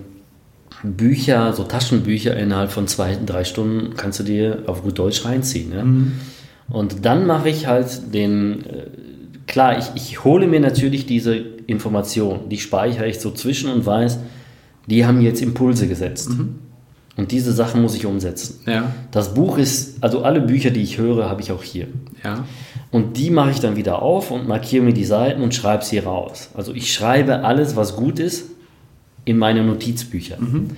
Bücher, 0.82 1.52
so 1.52 1.64
Taschenbücher 1.64 2.34
innerhalb 2.34 2.70
von 2.70 2.86
zwei, 2.86 3.16
drei 3.24 3.44
Stunden 3.44 3.94
kannst 3.94 4.20
du 4.20 4.24
dir 4.24 4.62
auf 4.66 4.82
gut 4.82 4.98
Deutsch 4.98 5.24
reinziehen. 5.26 5.72
Ja? 5.72 5.84
Mhm. 5.84 6.12
Und 6.70 7.04
dann 7.04 7.26
mache 7.26 7.50
ich 7.50 7.66
halt 7.66 8.14
den, 8.14 8.64
äh, 8.64 8.86
klar, 9.46 9.78
ich, 9.78 9.86
ich 9.94 10.24
hole 10.24 10.46
mir 10.46 10.60
natürlich 10.60 11.04
diese 11.04 11.36
Informationen, 11.36 12.48
die 12.48 12.58
speichere 12.58 13.06
ich 13.06 13.20
so 13.20 13.30
zwischen 13.32 13.70
und 13.70 13.84
weiß, 13.84 14.18
die 14.86 15.04
haben 15.04 15.20
jetzt 15.20 15.42
Impulse 15.42 15.88
gesetzt. 15.88 16.30
Mhm. 16.30 16.58
Und 17.16 17.32
diese 17.32 17.52
Sachen 17.52 17.82
muss 17.82 17.94
ich 17.94 18.06
umsetzen. 18.06 18.60
Ja. 18.66 18.92
Das 19.10 19.34
Buch 19.34 19.58
ist, 19.58 20.02
also 20.02 20.22
alle 20.22 20.40
Bücher, 20.40 20.70
die 20.70 20.82
ich 20.82 20.98
höre, 20.98 21.28
habe 21.28 21.42
ich 21.42 21.52
auch 21.52 21.62
hier. 21.62 21.88
Ja. 22.24 22.44
Und 22.90 23.16
die 23.16 23.30
mache 23.30 23.50
ich 23.50 23.60
dann 23.60 23.76
wieder 23.76 24.02
auf 24.02 24.30
und 24.30 24.48
markiere 24.48 24.84
mir 24.84 24.92
die 24.92 25.04
Seiten 25.04 25.42
und 25.42 25.54
schreibe 25.54 25.84
sie 25.84 25.98
raus. 25.98 26.50
Also 26.54 26.72
ich 26.72 26.92
schreibe 26.92 27.44
alles, 27.44 27.76
was 27.76 27.96
gut 27.96 28.18
ist, 28.18 28.46
in 29.24 29.38
meine 29.38 29.62
Notizbücher. 29.62 30.40
Mhm. 30.40 30.70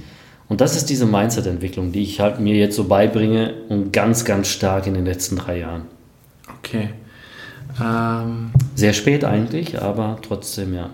Und 0.48 0.60
das 0.60 0.76
ist 0.76 0.90
diese 0.90 1.06
Mindset-Entwicklung, 1.06 1.92
die 1.92 2.02
ich 2.02 2.20
halt 2.20 2.40
mir 2.40 2.56
jetzt 2.56 2.76
so 2.76 2.84
beibringe 2.84 3.54
und 3.68 3.92
ganz, 3.92 4.24
ganz 4.24 4.48
stark 4.48 4.86
in 4.86 4.94
den 4.94 5.06
letzten 5.06 5.36
drei 5.36 5.60
Jahren. 5.60 5.82
Okay. 6.58 6.90
Ähm, 7.82 8.50
Sehr 8.74 8.92
spät 8.92 9.24
eigentlich, 9.24 9.80
aber 9.80 10.18
trotzdem 10.20 10.74
ja. 10.74 10.90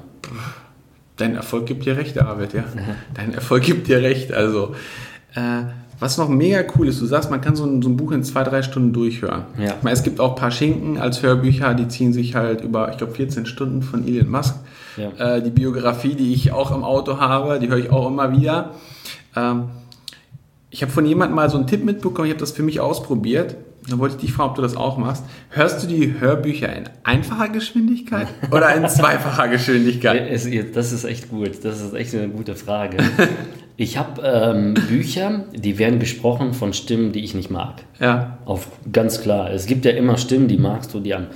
Dein 1.16 1.34
Erfolg 1.34 1.66
gibt 1.66 1.86
dir 1.86 1.96
recht, 1.96 2.16
David, 2.16 2.52
ja. 2.52 2.64
Dein 3.14 3.34
Erfolg 3.34 3.64
gibt 3.64 3.88
dir 3.88 4.00
recht. 4.00 4.32
Also 4.32 4.76
äh, 5.38 5.64
was 6.00 6.16
noch 6.16 6.28
mega 6.28 6.62
cool 6.76 6.88
ist, 6.88 7.00
du 7.00 7.06
sagst, 7.06 7.30
man 7.30 7.40
kann 7.40 7.56
so 7.56 7.64
ein, 7.64 7.82
so 7.82 7.88
ein 7.88 7.96
Buch 7.96 8.12
in 8.12 8.22
zwei, 8.22 8.44
drei 8.44 8.62
Stunden 8.62 8.92
durchhören. 8.92 9.46
Ja. 9.58 9.74
Ich 9.76 9.82
meine, 9.82 9.94
es 9.94 10.04
gibt 10.04 10.20
auch 10.20 10.30
ein 10.30 10.36
paar 10.36 10.52
Schinken 10.52 10.98
als 10.98 11.22
Hörbücher, 11.22 11.74
die 11.74 11.88
ziehen 11.88 12.12
sich 12.12 12.36
halt 12.36 12.60
über, 12.62 12.90
ich 12.90 12.98
glaube, 12.98 13.14
14 13.14 13.46
Stunden 13.46 13.82
von 13.82 14.06
Elon 14.06 14.30
Musk. 14.30 14.54
Ja. 14.96 15.36
Äh, 15.36 15.42
die 15.42 15.50
Biografie, 15.50 16.14
die 16.14 16.32
ich 16.32 16.52
auch 16.52 16.74
im 16.74 16.84
Auto 16.84 17.18
habe, 17.18 17.58
die 17.58 17.68
höre 17.68 17.78
ich 17.78 17.90
auch 17.90 18.06
immer 18.06 18.32
wieder. 18.32 18.74
Ähm, 19.34 19.64
ich 20.70 20.82
habe 20.82 20.92
von 20.92 21.04
jemandem 21.04 21.34
mal 21.34 21.50
so 21.50 21.56
einen 21.56 21.66
Tipp 21.66 21.84
mitbekommen, 21.84 22.26
ich 22.26 22.32
habe 22.32 22.40
das 22.40 22.52
für 22.52 22.62
mich 22.62 22.80
ausprobiert. 22.80 23.56
Dann 23.88 23.98
wollte 23.98 24.16
ich 24.16 24.20
dich 24.20 24.32
fragen, 24.32 24.50
ob 24.50 24.56
du 24.56 24.62
das 24.62 24.76
auch 24.76 24.98
machst. 24.98 25.24
Hörst 25.48 25.82
du 25.82 25.86
die 25.86 26.20
Hörbücher 26.20 26.70
in 26.76 26.84
einfacher 27.04 27.48
Geschwindigkeit 27.48 28.28
oder 28.50 28.74
in 28.74 28.86
zweifacher 28.86 29.48
Geschwindigkeit? 29.48 30.30
Das 30.74 30.92
ist 30.92 31.04
echt 31.04 31.30
gut. 31.30 31.64
Das 31.64 31.80
ist 31.80 31.94
echt 31.94 32.14
eine 32.14 32.28
gute 32.28 32.54
Frage. 32.54 32.98
Ich 33.80 33.96
habe 33.96 34.20
ähm, 34.22 34.74
Bücher, 34.74 35.44
die 35.54 35.78
werden 35.78 36.00
gesprochen 36.00 36.52
von 36.52 36.72
Stimmen, 36.72 37.12
die 37.12 37.20
ich 37.20 37.34
nicht 37.34 37.48
mag. 37.48 37.84
Ja. 38.00 38.38
Auf, 38.44 38.66
ganz 38.90 39.20
klar. 39.20 39.52
Es 39.52 39.66
gibt 39.66 39.84
ja 39.84 39.92
immer 39.92 40.18
Stimmen, 40.18 40.48
die 40.48 40.58
magst 40.58 40.92
du, 40.92 40.98
die 40.98 41.14
an. 41.14 41.28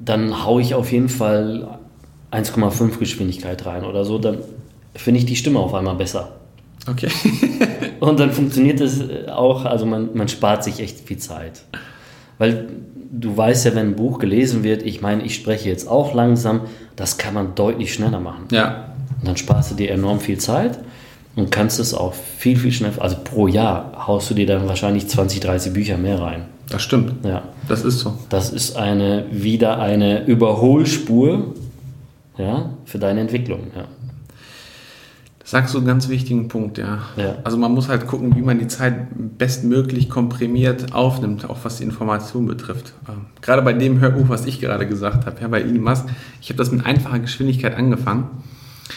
Dann 0.00 0.44
haue 0.44 0.60
ich 0.62 0.74
auf 0.74 0.90
jeden 0.90 1.08
Fall 1.08 1.78
1,5 2.32 2.98
Geschwindigkeit 2.98 3.64
rein 3.66 3.84
oder 3.84 4.04
so. 4.04 4.18
Dann 4.18 4.38
finde 4.96 5.20
ich 5.20 5.26
die 5.26 5.36
Stimme 5.36 5.60
auf 5.60 5.72
einmal 5.72 5.94
besser. 5.94 6.32
Okay. 6.88 7.08
Und 8.00 8.18
dann 8.18 8.32
funktioniert 8.32 8.80
es 8.80 9.04
auch, 9.28 9.64
also 9.64 9.86
man, 9.86 10.10
man 10.12 10.26
spart 10.26 10.64
sich 10.64 10.80
echt 10.80 10.98
viel 10.98 11.18
Zeit. 11.18 11.62
Weil 12.38 12.66
du 13.12 13.36
weißt 13.36 13.66
ja, 13.66 13.76
wenn 13.76 13.90
ein 13.90 13.96
Buch 13.96 14.18
gelesen 14.18 14.64
wird, 14.64 14.82
ich 14.82 15.02
meine, 15.02 15.22
ich 15.22 15.36
spreche 15.36 15.68
jetzt 15.68 15.86
auch 15.86 16.14
langsam, 16.14 16.62
das 16.96 17.16
kann 17.16 17.32
man 17.32 17.54
deutlich 17.54 17.94
schneller 17.94 18.18
machen. 18.18 18.48
Ja. 18.50 18.94
Und 19.20 19.28
dann 19.28 19.36
sparst 19.36 19.70
du 19.70 19.76
dir 19.76 19.92
enorm 19.92 20.18
viel 20.18 20.38
Zeit 20.38 20.80
und 21.36 21.50
kannst 21.50 21.78
es 21.78 21.94
auch 21.94 22.14
viel, 22.14 22.56
viel 22.56 22.72
schneller, 22.72 23.00
also 23.00 23.16
pro 23.22 23.46
Jahr 23.46 24.06
haust 24.06 24.30
du 24.30 24.34
dir 24.34 24.46
dann 24.46 24.68
wahrscheinlich 24.68 25.08
20, 25.08 25.40
30 25.40 25.72
Bücher 25.72 25.96
mehr 25.96 26.20
rein. 26.20 26.46
Das 26.68 26.82
stimmt. 26.82 27.24
Ja. 27.24 27.42
Das 27.68 27.84
ist 27.84 28.00
so. 28.00 28.16
Das 28.28 28.50
ist 28.50 28.76
eine, 28.76 29.26
wieder 29.30 29.78
eine 29.78 30.24
Überholspur 30.24 31.54
ja, 32.38 32.70
für 32.84 32.98
deine 32.98 33.20
Entwicklung. 33.20 33.68
Ja. 33.76 33.84
Das 35.40 35.50
sagst 35.50 35.74
du 35.74 35.78
einen 35.78 35.86
ganz 35.86 36.08
wichtigen 36.08 36.46
Punkt, 36.48 36.78
ja. 36.78 37.00
ja. 37.16 37.36
Also 37.42 37.56
man 37.56 37.72
muss 37.72 37.88
halt 37.88 38.06
gucken, 38.06 38.36
wie 38.36 38.42
man 38.42 38.60
die 38.60 38.68
Zeit 38.68 39.08
bestmöglich 39.36 40.08
komprimiert 40.08 40.92
aufnimmt, 40.94 41.48
auch 41.50 41.58
was 41.64 41.78
die 41.78 41.84
Information 41.84 42.46
betrifft. 42.46 42.92
Ähm, 43.08 43.26
gerade 43.40 43.62
bei 43.62 43.72
dem 43.72 43.98
Hörbuch, 43.98 44.28
was 44.28 44.46
ich 44.46 44.60
gerade 44.60 44.86
gesagt 44.86 45.26
habe, 45.26 45.40
ja, 45.40 45.48
bei 45.48 45.60
Elon 45.60 45.82
Musk, 45.82 46.06
ich 46.40 46.50
habe 46.50 46.58
das 46.58 46.70
mit 46.70 46.86
einfacher 46.86 47.18
Geschwindigkeit 47.18 47.76
angefangen 47.76 48.28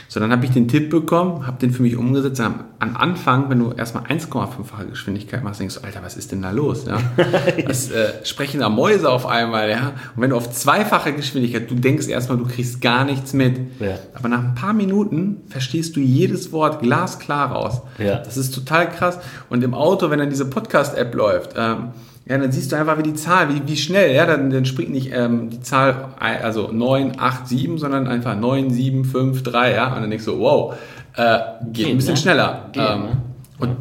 So, 0.07 0.19
dann 0.19 0.31
habe 0.31 0.45
ich 0.45 0.51
den 0.51 0.67
Tipp 0.67 0.89
bekommen, 0.89 1.47
habe 1.47 1.59
den 1.59 1.71
für 1.71 1.83
mich 1.83 1.95
umgesetzt. 1.95 2.39
Am, 2.41 2.65
am 2.79 2.95
Anfang, 2.95 3.49
wenn 3.49 3.59
du 3.59 3.71
erstmal 3.71 4.03
1,5-fache 4.03 4.85
Geschwindigkeit 4.89 5.43
machst, 5.43 5.59
denkst 5.59 5.75
du, 5.75 5.83
Alter, 5.83 6.01
was 6.03 6.17
ist 6.17 6.31
denn 6.31 6.41
da 6.41 6.51
los? 6.51 6.85
Ja? 6.85 6.97
Was 7.65 7.91
äh, 7.91 8.25
sprechen 8.25 8.59
da 8.59 8.69
Mäuse 8.69 9.09
auf 9.09 9.25
einmal, 9.25 9.69
ja? 9.69 9.93
Und 10.15 10.21
wenn 10.21 10.29
du 10.29 10.35
auf 10.35 10.51
zweifache 10.51 11.13
Geschwindigkeit, 11.13 11.69
du 11.69 11.75
denkst 11.75 12.07
erstmal, 12.07 12.37
du 12.37 12.45
kriegst 12.45 12.81
gar 12.81 13.05
nichts 13.05 13.33
mit. 13.33 13.57
Ja. 13.79 13.97
Aber 14.13 14.29
nach 14.29 14.43
ein 14.43 14.55
paar 14.55 14.73
Minuten 14.73 15.41
verstehst 15.47 15.95
du 15.95 15.99
jedes 15.99 16.51
Wort 16.51 16.81
glasklar 16.81 17.51
raus. 17.51 17.81
Ja. 17.97 18.19
Das 18.19 18.37
ist 18.37 18.53
total 18.53 18.89
krass. 18.89 19.19
Und 19.49 19.63
im 19.63 19.73
Auto, 19.73 20.09
wenn 20.09 20.19
dann 20.19 20.29
diese 20.29 20.45
Podcast-App 20.45 21.13
läuft, 21.15 21.55
ähm, 21.57 21.89
ja, 22.25 22.37
dann 22.37 22.51
siehst 22.51 22.71
du 22.71 22.77
einfach, 22.77 22.97
wie 22.97 23.03
die 23.03 23.15
Zahl, 23.15 23.49
wie, 23.53 23.61
wie 23.65 23.75
schnell, 23.75 24.15
ja, 24.15 24.25
dann, 24.25 24.49
dann 24.49 24.65
springt 24.65 24.91
nicht 24.91 25.11
ähm, 25.13 25.49
die 25.49 25.61
Zahl, 25.61 26.13
also 26.19 26.71
9, 26.71 27.13
8, 27.17 27.47
7, 27.47 27.77
sondern 27.77 28.07
einfach 28.07 28.37
9, 28.37 28.69
7, 28.69 29.03
5, 29.03 29.43
3, 29.43 29.73
ja, 29.73 29.93
und 29.93 30.01
dann 30.01 30.09
denkst 30.09 30.25
du, 30.25 30.39
wow, 30.39 30.73
äh, 31.15 31.37
geht, 31.65 31.73
Geht, 31.73 31.87
ein 31.87 31.97
bisschen 31.97 32.13
ne? 32.13 32.19
schneller. 32.19 32.69
Geht, 32.71 32.83
ähm, 32.83 33.01
ne? 33.01 33.17
Und 33.59 33.75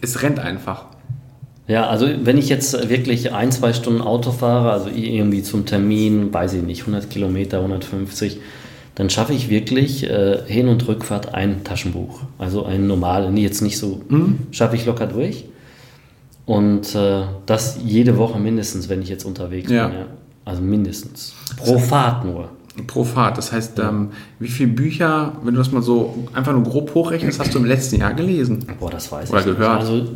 es 0.00 0.22
rennt 0.22 0.38
einfach. 0.38 0.86
Ja, 1.66 1.88
also 1.88 2.06
wenn 2.22 2.36
ich 2.36 2.48
jetzt 2.48 2.88
wirklich 2.88 3.32
ein, 3.32 3.50
zwei 3.50 3.72
Stunden 3.72 4.02
Auto 4.02 4.32
fahre, 4.32 4.72
also 4.72 4.90
irgendwie 4.90 5.42
zum 5.42 5.64
Termin, 5.64 6.32
weiß 6.32 6.54
ich 6.54 6.62
nicht, 6.62 6.80
100 6.82 7.08
Kilometer, 7.08 7.58
150, 7.58 8.38
dann 8.94 9.08
schaffe 9.10 9.32
ich 9.32 9.48
wirklich 9.48 10.08
äh, 10.08 10.42
Hin- 10.46 10.68
und 10.68 10.86
Rückfahrt 10.86 11.34
ein 11.34 11.64
Taschenbuch. 11.64 12.20
Also 12.38 12.64
ein 12.64 12.86
normales, 12.86 13.30
jetzt 13.40 13.62
nicht 13.62 13.78
so, 13.78 14.02
schaffe 14.50 14.76
ich 14.76 14.84
locker 14.84 15.06
durch. 15.06 15.46
Und 16.46 16.94
äh, 16.94 17.22
das 17.46 17.78
jede 17.84 18.18
Woche 18.18 18.38
mindestens, 18.38 18.88
wenn 18.88 19.00
ich 19.02 19.08
jetzt 19.08 19.24
unterwegs 19.24 19.70
Ja. 19.70 19.88
bin. 19.88 19.96
Ja. 19.98 20.06
Also 20.44 20.60
mindestens. 20.62 21.34
Pro 21.56 21.78
Fahrt 21.78 22.24
nur. 22.24 22.50
Pro 22.86 23.04
Fahrt. 23.04 23.38
Das 23.38 23.52
heißt, 23.52 23.78
ähm, 23.78 24.10
wie 24.40 24.48
viele 24.48 24.70
Bücher, 24.72 25.32
wenn 25.42 25.54
du 25.54 25.58
das 25.58 25.72
mal 25.72 25.80
so 25.80 26.26
einfach 26.34 26.52
nur 26.52 26.64
grob 26.64 26.94
hochrechnest, 26.94 27.40
hast 27.40 27.54
du 27.54 27.58
im 27.58 27.64
letzten 27.64 28.00
Jahr 28.00 28.12
gelesen? 28.12 28.66
Boah, 28.78 28.90
das 28.90 29.10
weiß 29.10 29.30
Oder 29.30 29.40
ich 29.40 29.46
nicht. 29.46 29.58
gehört. 29.58 29.80
Also 29.80 30.06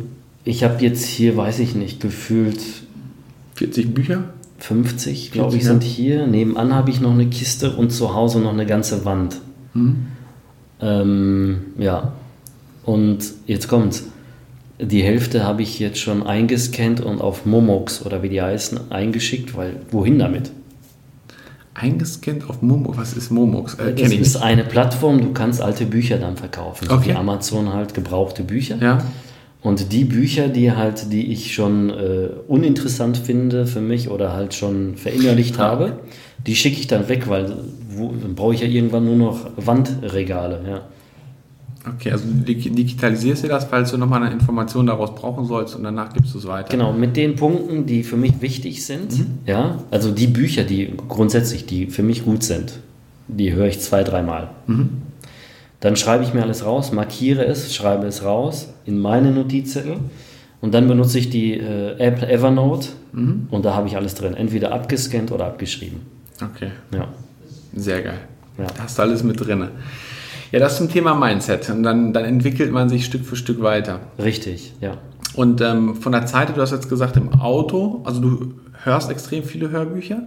ich 0.43 0.63
habe 0.63 0.83
jetzt 0.83 1.05
hier, 1.05 1.35
weiß 1.35 1.59
ich 1.59 1.73
nicht, 1.73 1.99
gefühlt 1.99 2.59
40 3.55 3.93
Bücher? 3.93 4.25
50, 4.59 5.31
glaube 5.31 5.55
ich, 5.55 5.63
40, 5.63 5.67
sind 5.67 5.83
hier. 5.83 6.27
Nebenan 6.27 6.73
habe 6.75 6.89
ich 6.91 6.99
noch 6.99 7.11
eine 7.11 7.27
Kiste 7.27 7.71
und 7.75 7.91
zu 7.91 8.13
Hause 8.13 8.39
noch 8.39 8.51
eine 8.53 8.65
ganze 8.65 9.03
Wand. 9.05 9.37
Mhm. 9.73 10.07
Ähm, 10.81 11.57
ja. 11.77 12.11
Und 12.83 13.19
jetzt 13.47 13.67
kommt's. 13.67 14.05
Die 14.81 15.03
Hälfte 15.03 15.43
habe 15.43 15.61
ich 15.61 15.77
jetzt 15.79 15.99
schon 15.99 16.25
eingescannt 16.25 17.01
und 17.01 17.19
auf 17.19 17.45
Momox 17.45 18.05
oder 18.05 18.23
wie 18.23 18.29
die 18.29 18.41
heißen 18.41 18.91
eingeschickt, 18.91 19.55
weil 19.57 19.75
wohin 19.91 20.17
damit? 20.19 20.51
Eingescannt 21.73 22.49
auf 22.49 22.61
Momo. 22.61 22.93
Was 22.97 23.13
ist 23.13 23.29
Momox? 23.31 23.75
Äh, 23.75 23.93
Das 23.93 24.11
ist 24.11 24.35
eine 24.37 24.63
Plattform, 24.63 25.21
du 25.21 25.31
kannst 25.33 25.61
alte 25.61 25.85
Bücher 25.85 26.17
dann 26.17 26.35
verkaufen. 26.37 26.87
So 26.89 26.95
Okay. 26.95 27.09
wie 27.09 27.13
Amazon 27.13 27.71
halt 27.73 27.93
gebrauchte 27.93 28.43
Bücher. 28.43 28.77
Ja. 28.81 29.03
Und 29.61 29.91
die 29.91 30.05
Bücher, 30.05 30.47
die 30.47 30.71
halt, 30.71 31.11
die 31.11 31.31
ich 31.31 31.53
schon 31.53 31.89
äh, 31.89 32.29
uninteressant 32.47 33.17
finde 33.17 33.65
für 33.65 33.81
mich 33.81 34.09
oder 34.09 34.33
halt 34.33 34.53
schon 34.53 34.95
verinnerlicht 34.95 35.57
Ja. 35.57 35.63
habe, 35.63 35.99
die 36.47 36.55
schicke 36.55 36.79
ich 36.79 36.87
dann 36.87 37.07
weg, 37.09 37.27
weil 37.29 37.53
wo, 37.89 38.13
dann 38.13 38.35
brauche 38.35 38.53
ich 38.53 38.61
ja 38.61 38.67
irgendwann 38.67 39.03
nur 39.05 39.15
noch 39.17 39.49
Wandregale. 39.57 40.61
Ja. 40.67 40.81
Okay, 41.95 42.11
also 42.11 42.25
du 42.27 42.33
dig- 42.43 42.73
digitalisierst 42.75 43.43
dir 43.43 43.47
das, 43.49 43.65
falls 43.65 43.91
du 43.91 43.97
nochmal 43.97 44.23
eine 44.23 44.33
Information 44.33 44.85
daraus 44.85 45.15
brauchen 45.15 45.45
sollst 45.45 45.75
und 45.75 45.83
danach 45.83 46.13
gibst 46.13 46.33
du 46.33 46.37
es 46.39 46.47
weiter. 46.47 46.69
Genau, 46.69 46.93
mit 46.93 47.15
den 47.17 47.35
Punkten, 47.35 47.85
die 47.85 48.03
für 48.03 48.17
mich 48.17 48.41
wichtig 48.41 48.85
sind, 48.85 49.17
Mhm. 49.17 49.25
ja, 49.45 49.79
also 49.91 50.11
die 50.11 50.27
Bücher, 50.27 50.63
die 50.63 50.93
grundsätzlich, 51.07 51.65
die 51.65 51.87
für 51.87 52.03
mich 52.03 52.25
gut 52.25 52.43
sind, 52.43 52.79
die 53.27 53.53
höre 53.53 53.67
ich 53.67 53.79
zwei, 53.79 54.03
dreimal. 54.03 54.49
Mhm. 54.67 54.89
Dann 55.79 55.95
schreibe 55.95 56.23
ich 56.25 56.33
mir 56.33 56.43
alles 56.43 56.65
raus, 56.65 56.91
markiere 56.91 57.45
es, 57.45 57.73
schreibe 57.73 58.05
es 58.07 58.23
raus 58.23 58.67
in 58.85 58.99
meine 58.99 59.31
Notizzettel 59.31 59.97
und 60.61 60.73
dann 60.73 60.87
benutze 60.89 61.19
ich 61.19 61.29
die 61.29 61.53
äh, 61.53 61.97
App 61.99 62.21
Evernote 62.23 62.89
Mhm. 63.13 63.47
und 63.49 63.63
da 63.65 63.75
habe 63.75 63.87
ich 63.87 63.95
alles 63.95 64.13
drin, 64.15 64.33
entweder 64.35 64.71
abgescannt 64.73 65.31
oder 65.31 65.45
abgeschrieben. 65.45 66.01
Okay, 66.43 66.71
Ja. 66.93 67.07
sehr 67.75 68.01
geil. 68.01 68.17
Ja. 68.57 68.65
Da 68.75 68.83
hast 68.83 68.97
du 68.97 69.03
alles 69.03 69.23
mit 69.23 69.39
drin. 69.39 69.69
Ja, 70.51 70.59
das 70.59 70.77
zum 70.77 70.89
Thema 70.89 71.13
Mindset. 71.13 71.69
Und 71.69 71.83
dann, 71.83 72.13
dann 72.13 72.25
entwickelt 72.25 72.71
man 72.71 72.89
sich 72.89 73.05
Stück 73.05 73.25
für 73.25 73.35
Stück 73.35 73.61
weiter. 73.61 73.99
Richtig, 74.17 74.73
ja. 74.81 74.97
Und 75.35 75.61
ähm, 75.61 75.95
von 75.95 76.11
der 76.11 76.25
Zeit, 76.25 76.55
du 76.55 76.61
hast 76.61 76.71
jetzt 76.71 76.89
gesagt, 76.89 77.15
im 77.15 77.33
Auto, 77.39 78.01
also 78.03 78.19
du 78.19 78.53
hörst 78.83 79.11
extrem 79.11 79.43
viele 79.43 79.69
Hörbücher 79.69 80.23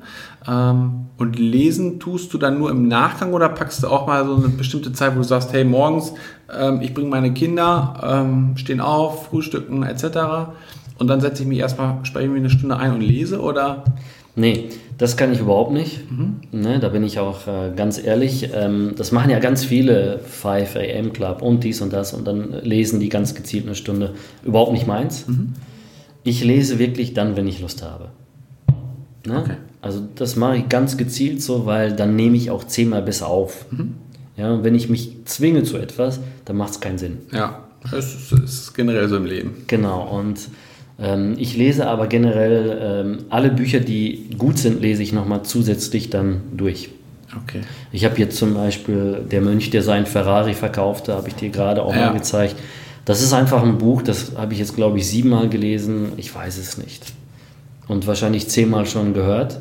ähm, 0.46 1.06
und 1.16 1.38
lesen 1.38 1.98
tust 1.98 2.32
du 2.32 2.38
dann 2.38 2.58
nur 2.58 2.70
im 2.70 2.86
Nachgang 2.86 3.32
oder 3.32 3.48
packst 3.48 3.82
du 3.82 3.88
auch 3.88 4.06
mal 4.06 4.24
so 4.26 4.36
eine 4.36 4.48
bestimmte 4.48 4.92
Zeit, 4.92 5.14
wo 5.14 5.18
du 5.18 5.24
sagst, 5.24 5.52
hey, 5.52 5.64
morgens, 5.64 6.12
ähm, 6.54 6.80
ich 6.82 6.94
bringe 6.94 7.08
meine 7.08 7.32
Kinder, 7.32 8.00
ähm, 8.02 8.56
stehen 8.56 8.80
auf, 8.80 9.26
frühstücken 9.26 9.82
etc. 9.82 10.52
Und 11.02 11.08
dann 11.08 11.20
setze 11.20 11.42
ich 11.42 11.48
mich 11.48 11.58
erstmal, 11.58 11.98
spreche 12.04 12.28
mir 12.28 12.36
eine 12.36 12.48
Stunde 12.48 12.76
ein 12.76 12.92
und 12.92 13.00
lese 13.00 13.40
oder? 13.40 13.82
Nee, 14.36 14.68
das 14.98 15.16
kann 15.16 15.32
ich 15.32 15.40
überhaupt 15.40 15.72
nicht. 15.72 15.98
Ne, 16.52 16.78
da 16.78 16.90
bin 16.90 17.02
ich 17.02 17.18
auch 17.18 17.48
äh, 17.48 17.72
ganz 17.74 18.00
ehrlich. 18.00 18.50
Ähm, 18.54 18.92
das 18.96 19.10
machen 19.10 19.28
ja 19.28 19.40
ganz 19.40 19.64
viele 19.64 20.20
5 20.20 20.76
AM 20.76 21.12
Club 21.12 21.42
und 21.42 21.64
dies 21.64 21.80
und 21.80 21.92
das 21.92 22.14
und 22.14 22.24
dann 22.24 22.52
lesen 22.62 23.00
die 23.00 23.08
ganz 23.08 23.34
gezielt 23.34 23.66
eine 23.66 23.74
Stunde. 23.74 24.14
Überhaupt 24.44 24.70
nicht 24.70 24.86
meins. 24.86 25.26
Ich 26.22 26.44
lese 26.44 26.78
wirklich 26.78 27.14
dann, 27.14 27.34
wenn 27.36 27.48
ich 27.48 27.60
Lust 27.60 27.82
habe. 27.82 28.10
Ne? 29.26 29.40
Okay. 29.40 29.56
Also 29.80 30.06
das 30.14 30.36
mache 30.36 30.58
ich 30.58 30.68
ganz 30.68 30.96
gezielt 30.96 31.42
so, 31.42 31.66
weil 31.66 31.96
dann 31.96 32.14
nehme 32.14 32.36
ich 32.36 32.52
auch 32.52 32.62
zehnmal 32.62 33.02
besser 33.02 33.26
auf. 33.26 33.66
Ja, 34.36 34.52
und 34.52 34.62
wenn 34.62 34.76
ich 34.76 34.88
mich 34.88 35.16
zwinge 35.24 35.64
zu 35.64 35.78
etwas, 35.78 36.20
dann 36.44 36.56
macht 36.56 36.70
es 36.70 36.80
keinen 36.80 36.98
Sinn. 36.98 37.18
Ja, 37.32 37.64
es 37.90 38.30
ist, 38.30 38.72
generell 38.74 39.08
so 39.08 39.16
im 39.16 39.26
Leben. 39.26 39.64
Genau, 39.66 40.16
und 40.16 40.48
ich 41.36 41.56
lese 41.56 41.88
aber 41.88 42.06
generell 42.06 42.78
ähm, 42.80 43.18
alle 43.28 43.50
Bücher, 43.50 43.80
die 43.80 44.30
gut 44.38 44.58
sind, 44.58 44.80
lese 44.80 45.02
ich 45.02 45.12
nochmal 45.12 45.42
zusätzlich 45.42 46.10
dann 46.10 46.42
durch. 46.56 46.90
Okay. 47.44 47.62
Ich 47.90 48.04
habe 48.04 48.18
jetzt 48.18 48.36
zum 48.36 48.54
Beispiel 48.54 49.24
Der 49.30 49.40
Mönch, 49.40 49.70
der 49.70 49.82
seinen 49.82 50.06
Ferrari 50.06 50.54
verkaufte, 50.54 51.14
habe 51.14 51.28
ich 51.28 51.34
dir 51.34 51.48
gerade 51.48 51.82
auch 51.82 51.94
Ja. 51.94 52.06
mal 52.06 52.12
gezeigt. 52.12 52.54
Das 53.04 53.20
ist 53.22 53.32
einfach 53.32 53.62
ein 53.64 53.78
Buch, 53.78 54.02
das 54.02 54.32
habe 54.36 54.52
ich 54.52 54.60
jetzt, 54.60 54.76
glaube 54.76 54.98
ich, 54.98 55.08
siebenmal 55.08 55.48
gelesen. 55.48 56.12
Ich 56.18 56.32
weiß 56.32 56.58
es 56.58 56.78
nicht. 56.78 57.12
Und 57.88 58.06
wahrscheinlich 58.06 58.48
zehnmal 58.48 58.86
schon 58.86 59.12
gehört. 59.12 59.58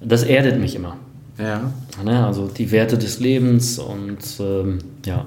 Das 0.00 0.24
erdet 0.24 0.58
mich 0.58 0.74
immer. 0.74 0.96
Ja. 1.38 1.70
Ne? 2.04 2.26
Also 2.26 2.48
die 2.48 2.72
Werte 2.72 2.98
des 2.98 3.20
Lebens 3.20 3.78
und 3.78 4.18
ähm, 4.40 4.78
ja, 5.04 5.26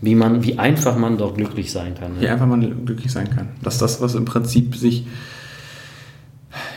wie, 0.00 0.14
man, 0.14 0.44
wie 0.44 0.58
einfach 0.58 0.96
man 0.96 1.18
doch 1.18 1.34
glücklich 1.34 1.72
sein 1.72 1.94
kann. 1.94 2.14
Ne? 2.14 2.20
wie 2.20 2.28
einfach 2.28 2.46
man 2.46 2.84
glücklich 2.84 3.10
sein 3.12 3.30
kann. 3.30 3.48
Dass 3.62 3.78
das, 3.78 4.00
was 4.00 4.14
im 4.14 4.24
Prinzip 4.24 4.76
sich, 4.76 5.06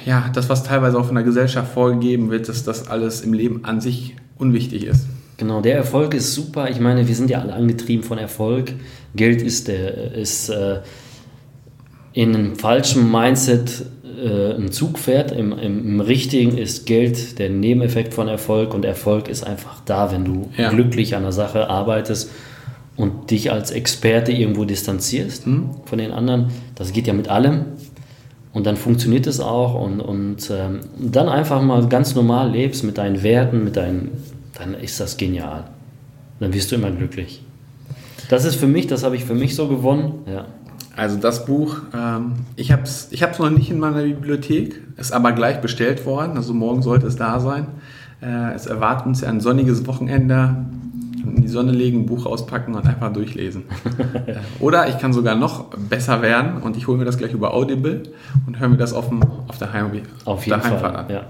ja, 0.06 0.30
das, 0.34 0.50
was 0.50 0.64
teilweise 0.64 0.98
auch 0.98 1.06
von 1.06 1.16
der 1.16 1.24
Gesellschaft 1.24 1.74
vorgegeben 1.74 2.32
wird, 2.32 2.50
dass 2.50 2.64
das 2.64 2.88
alles 2.88 3.22
im 3.22 3.34
Leben 3.34 3.66
an 3.66 3.82
sich 3.82 4.16
unwichtig 4.38 4.86
ist. 4.86 5.08
Genau, 5.38 5.62
der 5.62 5.76
Erfolg 5.76 6.14
ist 6.14 6.34
super. 6.34 6.70
Ich 6.70 6.80
meine, 6.80 7.08
wir 7.08 7.16
sind 7.16 7.30
ja 7.30 7.40
alle 7.40 7.54
angetrieben 7.54 8.04
von 8.04 8.18
Erfolg. 8.18 8.74
Geld 9.16 9.42
ist, 9.42 9.68
der, 9.70 10.14
ist 10.14 10.50
äh, 10.50 10.80
in 12.14 12.36
einem 12.36 12.56
falschen 12.56 13.10
Mindset 13.10 13.86
äh, 14.22 14.54
ein 14.56 14.72
Zugpferd. 14.72 15.32
Im, 15.32 15.54
im, 15.58 15.86
Im 15.86 16.00
richtigen 16.02 16.58
ist 16.58 16.86
Geld 16.86 17.40
der 17.40 17.50
Nebeneffekt 17.50 18.14
von 18.14 18.28
Erfolg 18.28 18.74
und 18.74 18.84
Erfolg 18.84 19.30
ist 19.30 19.46
einfach 19.46 19.82
da, 19.86 20.12
wenn 20.12 20.26
du 20.26 20.50
Ja. 20.58 20.70
glücklich 20.72 21.16
an 21.16 21.24
der 21.24 21.32
Sache 21.32 21.70
arbeitest 21.70 22.30
und 23.00 23.32
dich 23.32 23.50
als 23.50 23.72
Experte 23.72 24.34
irgendwo 24.34 24.66
distanzierst 24.66 25.46
von 25.46 25.98
den 25.98 26.12
anderen. 26.12 26.48
Das 26.76 26.92
geht 26.92 27.08
ja 27.08 27.14
mit 27.14 27.30
allem. 27.30 27.62
Und 28.52 28.66
dann 28.66 28.76
funktioniert 28.76 29.26
es 29.26 29.40
auch 29.40 29.82
und, 29.82 30.02
und 30.02 30.52
ähm, 30.52 30.82
dann 30.98 31.30
einfach 31.30 31.62
mal 31.62 31.88
ganz 31.88 32.14
normal 32.14 32.52
lebst 32.52 32.84
mit 32.84 32.98
deinen 32.98 33.24
Werten, 33.24 33.64
mit 33.64 33.78
deinen, 33.78 34.12
dann 34.58 34.74
ist 34.74 35.00
das 35.00 35.16
genial. 35.16 35.64
Dann 36.42 36.54
wirst 36.54 36.72
du 36.72 36.76
immer 36.76 36.92
glücklich. 36.92 37.42
Das 38.28 38.44
ist 38.44 38.56
für 38.56 38.68
mich, 38.68 38.88
das 38.88 39.06
habe 39.06 39.16
ich 39.16 39.24
für 39.24 39.34
mich 39.34 39.56
so 39.56 39.70
gewonnen. 39.70 40.24
Ja. 40.30 40.48
Also 40.98 41.18
das 41.18 41.46
Buch, 41.46 41.78
ähm, 41.96 42.34
ich 42.58 42.74
habe 42.74 42.82
es 42.82 43.08
ich 43.12 43.24
hab's 43.24 43.40
noch 43.40 43.50
nicht 43.50 43.72
in 43.72 43.80
meiner 43.80 44.04
Bibliothek, 44.04 44.82
ist 44.98 45.14
aber 45.14 45.32
gleich 45.32 45.62
bestellt 45.62 46.06
worden, 46.06 46.36
also 46.36 46.54
morgen 46.54 46.82
sollte 46.82 47.08
es 47.08 47.16
da 47.16 47.40
sein. 47.40 47.68
Äh, 48.22 48.56
es 48.56 48.66
erwartet 48.66 49.08
uns 49.08 49.22
ja 49.22 49.30
ein 49.30 49.40
sonniges 49.40 49.88
Wochenende, 49.88 50.66
in 51.24 51.42
die 51.42 51.48
Sonne 51.48 51.72
legen, 51.72 52.06
Buch 52.06 52.26
auspacken 52.26 52.76
und 52.76 52.86
einfach 52.86 53.12
durchlesen. 53.14 53.64
Oder 54.60 54.88
ich 54.90 54.98
kann 55.00 55.14
sogar 55.14 55.36
noch 55.36 55.66
besser 55.76 56.22
werden 56.22 56.62
und 56.62 56.78
ich 56.78 56.88
hole 56.88 56.98
mir 56.98 57.06
das 57.06 57.18
gleich 57.18 57.34
über 57.34 57.54
Audible 57.54 58.04
und 58.48 58.60
höre 58.60 58.70
mir 58.70 58.78
das 58.78 58.94
auf, 58.94 59.10
dem, 59.10 59.22
auf 59.48 59.58
der, 59.58 59.74
Heim, 59.74 59.92
Auf 60.26 60.44
der 60.46 60.58
jeden 60.58 60.64
Heimfahrt 60.64 60.82
Fall. 60.82 60.96
an. 60.96 61.10
Ja. 61.10 61.22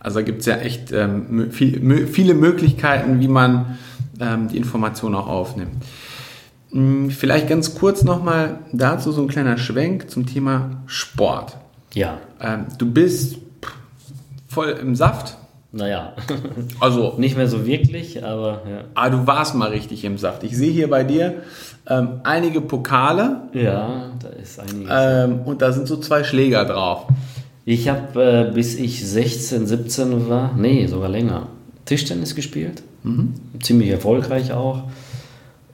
Also 0.00 0.18
da 0.18 0.24
gibt 0.24 0.40
es 0.40 0.46
ja 0.46 0.56
echt 0.56 0.90
ähm, 0.92 1.50
viel, 1.52 2.06
viele 2.08 2.34
Möglichkeiten, 2.34 3.20
wie 3.20 3.28
man 3.28 3.78
ähm, 4.20 4.48
die 4.48 4.56
Information 4.56 5.14
auch 5.14 5.28
aufnimmt. 5.28 5.70
Hm, 6.72 7.10
Vielleicht 7.10 7.48
ganz 7.48 7.74
kurz 7.76 8.02
nochmal 8.02 8.58
dazu 8.72 9.12
so 9.12 9.22
ein 9.22 9.28
kleiner 9.28 9.58
Schwenk 9.58 10.10
zum 10.10 10.26
Thema 10.26 10.82
Sport. 10.86 11.56
ja, 11.94 12.18
Ähm, 12.40 12.66
du 12.78 12.90
bist 12.90 13.36
voll 14.48 14.70
im 14.82 14.96
Saft, 14.96 15.36
naja, 15.72 16.12
Also, 16.80 17.14
nicht 17.18 17.36
mehr 17.36 17.48
so 17.48 17.66
wirklich, 17.66 18.24
aber 18.24 18.62
ja. 18.70 18.84
ah, 18.94 19.10
du 19.10 19.26
warst 19.26 19.54
mal 19.54 19.70
richtig 19.70 20.04
im 20.04 20.18
Saft. 20.18 20.44
Ich 20.44 20.56
sehe 20.56 20.70
hier 20.70 20.88
bei 20.90 21.02
dir 21.04 21.42
ähm, 21.88 22.20
einige 22.24 22.60
Pokale 22.60 23.42
Ja, 23.52 24.10
da 24.22 24.28
ist 24.28 24.60
einiges. 24.60 24.88
ähm, 24.90 25.40
und 25.44 25.62
da 25.62 25.72
sind 25.72 25.88
so 25.88 25.96
zwei 25.96 26.24
Schläger 26.24 26.64
drauf. 26.64 27.06
Ich 27.64 27.88
habe, 27.88 28.48
äh, 28.50 28.54
bis 28.54 28.74
ich 28.76 29.06
16, 29.06 29.66
17 29.66 30.28
war, 30.28 30.52
nee, 30.56 30.86
sogar 30.86 31.08
länger, 31.08 31.46
Tischtennis 31.84 32.34
gespielt. 32.34 32.82
Ziemlich 33.60 33.88
erfolgreich 33.90 34.52
auch. 34.52 34.84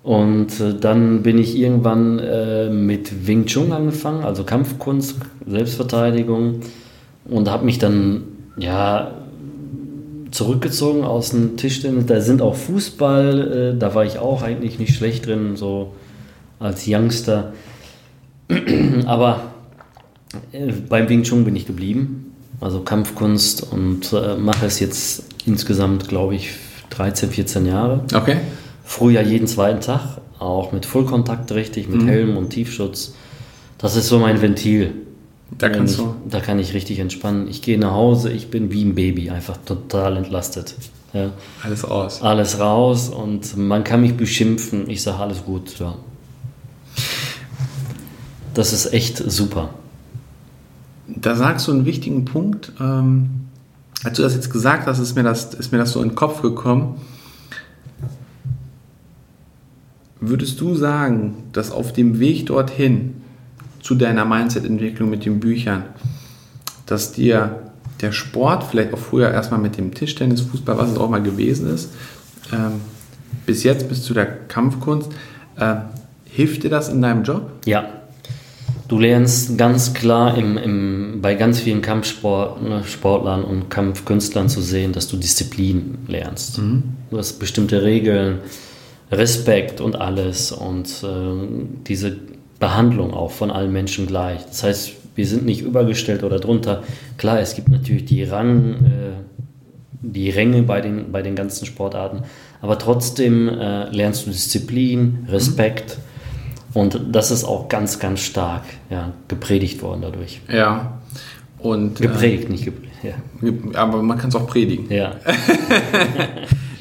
Und 0.03 0.59
äh, 0.61 0.75
dann 0.81 1.23
bin 1.23 1.37
ich 1.39 1.57
irgendwann 1.57 2.19
äh, 2.19 2.71
mit 2.71 3.27
Wing 3.27 3.45
Chun 3.47 3.73
angefangen, 3.73 4.25
also 4.25 4.45
Kampfkunst, 4.45 5.17
Selbstverteidigung. 5.47 6.61
Und 7.29 7.51
habe 7.51 7.67
mich 7.67 7.79
dann, 7.79 8.23
ja, 8.57 9.11
zurückgezogen 10.31 11.05
aus 11.05 11.31
dem 11.31 11.57
Tischtennis. 11.57 12.07
Da 12.07 12.21
sind 12.21 12.43
auch 12.43 12.55
Fußball, 12.55 13.75
äh, 13.75 13.79
da 13.79 13.95
war 13.95 14.05
ich 14.05 14.19
auch 14.19 14.43
eigentlich 14.43 14.79
nicht 14.79 14.95
schlecht 14.95 15.27
drin, 15.27 15.57
so 15.57 15.93
als 16.59 16.85
Youngster. 16.87 17.53
Aber 19.07 19.53
äh, 20.53 20.73
beim 20.89 21.09
Wing 21.09 21.23
Chun 21.23 21.45
bin 21.45 21.57
ich 21.57 21.67
geblieben, 21.67 22.35
also 22.61 22.81
Kampfkunst 22.81 23.73
und 23.73 24.13
äh, 24.13 24.37
mache 24.37 24.67
es 24.67 24.81
jetzt 24.81 25.25
insgesamt, 25.47 26.09
glaube 26.09 26.35
ich, 26.35 26.51
13, 26.91 27.31
14 27.31 27.67
Jahre. 27.67 28.05
Okay. 28.15 28.39
Früher 28.85 29.21
jeden 29.21 29.47
zweiten 29.47 29.81
Tag, 29.81 30.19
auch 30.39 30.73
mit 30.73 30.87
Vollkontakt 30.87 31.53
richtig, 31.53 31.89
mit 31.89 32.07
Helm 32.07 32.37
und 32.37 32.51
Tiefschutz. 32.51 33.15
Das 33.77 33.97
ist 33.97 34.09
so 34.09 34.19
mein 34.19 34.41
Ventil. 34.41 34.93
Da 35.57 35.69
kannst 35.71 35.95
ich, 35.95 36.01
du. 36.01 36.15
da 36.29 36.41
kann 36.41 36.59
ich 36.59 36.75
richtig 36.75 36.99
entspannen. 36.99 37.49
Ich 37.49 37.63
gehe 37.63 37.79
nach 37.79 37.93
Hause, 37.93 38.31
ich 38.31 38.51
bin 38.51 38.71
wie 38.71 38.85
ein 38.85 38.95
Baby, 38.95 39.31
einfach 39.31 39.57
total 39.57 40.17
entlastet. 40.17 40.75
Ja. 41.13 41.31
Alles 41.63 41.85
aus. 41.85 42.23
Alles 42.23 42.59
raus 42.59 43.09
und 43.09 43.57
man 43.57 43.83
kann 43.83 44.03
mich 44.03 44.17
beschimpfen. 44.17 44.91
Ich 44.91 45.03
sage 45.03 45.19
alles 45.19 45.45
gut. 45.45 45.79
Ja. 45.79 45.95
Das 48.53 48.73
ist 48.73 48.93
echt 48.93 49.17
super. 49.31 49.71
Da 51.07 51.35
sagst 51.35 51.67
du 51.67 51.73
einen 51.73 51.87
wichtigen 51.87 52.25
Punkt. 52.27 52.73
Ähm, 52.79 53.49
als 54.05 54.17
du 54.17 54.23
das 54.23 54.35
jetzt 54.35 54.51
gesagt 54.51 54.87
hast, 54.87 54.99
ist 54.99 55.17
mir 55.17 55.23
das, 55.23 55.55
ist 55.55 55.73
mir 55.73 55.79
das 55.79 55.93
so 55.93 56.03
in 56.03 56.11
den 56.11 56.15
Kopf 56.15 56.43
gekommen. 56.43 57.01
Würdest 60.21 60.61
du 60.61 60.75
sagen, 60.75 61.37
dass 61.53 61.71
auf 61.71 61.93
dem 61.93 62.19
Weg 62.19 62.47
dorthin 62.47 63.23
zu 63.89 63.95
deiner 63.95 64.27
Mindset-Entwicklung 64.27 65.09
mit 65.09 65.25
den 65.25 65.41
Büchern, 65.41 65.85
dass 66.85 67.13
dir 67.13 67.71
der 68.03 68.13
Sport, 68.13 68.65
vielleicht 68.65 68.93
auch 68.93 68.99
früher 68.99 69.31
erstmal 69.31 69.61
mit 69.61 69.79
dem 69.79 69.95
Tischtennis, 69.95 70.43
Fußball, 70.43 70.77
was 70.77 70.91
es 70.91 70.99
auch 70.99 71.09
mal 71.09 71.23
gewesen 71.23 71.73
ist, 71.73 71.95
ähm, 72.53 72.83
bis 73.47 73.63
jetzt 73.63 73.89
bis 73.89 74.03
zu 74.03 74.13
der 74.13 74.27
Kampfkunst, 74.27 75.11
äh, 75.57 75.77
hilft 76.27 76.65
dir 76.65 76.69
das 76.69 76.91
in 76.91 77.01
deinem 77.01 77.23
Job? 77.23 77.51
Ja. 77.65 77.89
Du 78.89 78.99
lernst 78.99 79.57
ganz 79.57 79.95
klar 79.95 80.37
im, 80.37 80.59
im, 80.59 81.21
bei 81.23 81.35
ganz 81.35 81.61
vielen 81.61 81.81
Kampfsportlern 81.81 83.43
und 83.43 83.71
Kampfkünstlern 83.71 84.51
zu 84.51 84.61
sehen, 84.61 84.93
dass 84.93 85.09
du 85.09 85.17
Disziplin 85.17 85.97
lernst. 86.09 86.59
Du 86.59 87.17
hast 87.17 87.39
bestimmte 87.39 87.83
Regeln, 87.83 88.41
Respekt 89.11 89.81
und 89.81 89.97
alles 89.97 90.53
und 90.53 90.89
äh, 91.03 91.49
diese 91.87 92.19
Behandlung 92.59 93.15
auch 93.15 93.31
von 93.31 93.51
allen 93.51 93.73
Menschen 93.73 94.07
gleich. 94.07 94.45
Das 94.47 94.63
heißt, 94.65 94.93
wir 95.15 95.27
sind 95.27 95.45
nicht 95.45 95.63
übergestellt 95.63 96.23
oder 96.23 96.39
drunter. 96.39 96.83
Klar, 97.17 97.41
es 97.41 97.55
gibt 97.55 97.69
natürlich 97.69 98.05
die 98.05 98.25
Rang, 98.25 98.75
äh, 98.85 99.47
die 100.01 100.31
Ränge 100.31 100.63
bei 100.63 100.81
den, 100.81 101.11
bei 101.13 101.23
den 101.23 101.35
ganzen 101.35 101.67
Sportarten, 101.67 102.23
aber 102.61 102.79
trotzdem 102.79 103.49
äh, 103.49 103.91
lernst 103.91 104.27
du 104.27 104.31
Disziplin, 104.31 105.27
Respekt 105.29 105.99
und 106.75 107.01
das 107.11 107.31
ist 107.31 107.45
auch 107.45 107.69
ganz, 107.69 107.99
ganz 107.99 108.21
stark 108.21 108.63
ja, 108.91 109.13
gepredigt 109.27 109.83
worden 109.83 110.03
dadurch. 110.03 110.41
Ja. 110.49 111.01
Und, 111.59 112.01
Geprägt, 112.01 112.51
nicht 112.51 112.65
gepredigt. 112.65 112.95
Ja. 113.03 113.49
äh, 113.49 113.77
aber 113.77 114.03
man 114.03 114.19
kann 114.19 114.29
es 114.29 114.37
auch 114.37 114.47
predigen. 114.47 114.87
ja. 114.93 115.17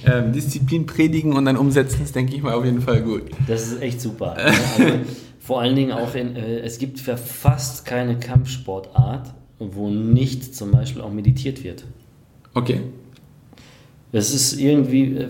Ähm, 0.08 0.32
Disziplin 0.32 0.86
predigen 0.86 1.34
und 1.34 1.44
dann 1.44 1.58
umsetzen 1.58 2.02
ist, 2.02 2.16
denke 2.16 2.34
ich 2.34 2.42
mal, 2.42 2.54
auf 2.54 2.64
jeden 2.64 2.82
Fall 2.82 3.02
gut. 3.02 3.24
Das 3.46 3.68
ist 3.68 3.82
echt 3.82 4.00
super. 4.00 4.38
Also, 4.38 4.54
vor 5.48 5.62
allen 5.62 5.78
Dingen 5.78 5.94
auch 5.94 6.14
in, 6.14 6.36
äh, 6.36 6.60
es 6.60 6.78
gibt 6.78 7.00
fast 7.00 7.86
keine 7.86 8.20
Kampfsportart, 8.20 9.34
wo 9.60 9.90
nicht 9.90 10.54
zum 10.54 10.72
Beispiel 10.72 11.02
auch 11.02 11.14
meditiert 11.14 11.64
wird. 11.64 11.86
Okay. 12.54 12.82
Es 14.12 14.34
ist 14.34 14.60
irgendwie, 14.60 15.16
äh, 15.16 15.30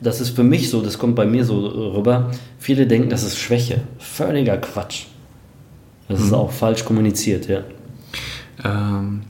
das 0.00 0.22
ist 0.22 0.30
für 0.30 0.44
mich 0.44 0.70
so, 0.70 0.80
das 0.80 0.96
kommt 0.96 1.14
bei 1.14 1.26
mir 1.26 1.44
so 1.44 1.58
rüber. 1.94 2.30
Viele 2.58 2.86
denken, 2.86 3.10
das 3.10 3.22
ist 3.22 3.36
Schwäche. 3.36 3.82
Völliger 3.98 4.56
Quatsch. 4.56 5.08
Das 6.08 6.22
ist 6.22 6.32
auch 6.32 6.50
falsch 6.50 6.86
kommuniziert, 6.86 7.46
ja. 7.46 7.64
Ähm, 8.64 9.24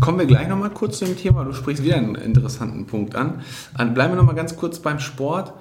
kommen 0.00 0.18
wir 0.18 0.26
gleich 0.26 0.48
nochmal 0.48 0.70
kurz 0.70 0.98
zu 0.98 1.04
dem 1.04 1.16
Thema. 1.16 1.44
Du 1.44 1.52
sprichst 1.52 1.84
wieder 1.84 1.94
einen 1.94 2.16
interessanten 2.16 2.86
Punkt 2.86 3.14
an. 3.14 3.42
an 3.74 3.94
bleiben 3.94 4.14
wir 4.14 4.16
nochmal 4.16 4.34
ganz 4.34 4.56
kurz 4.56 4.80
beim 4.80 4.98
Sport. 4.98 5.52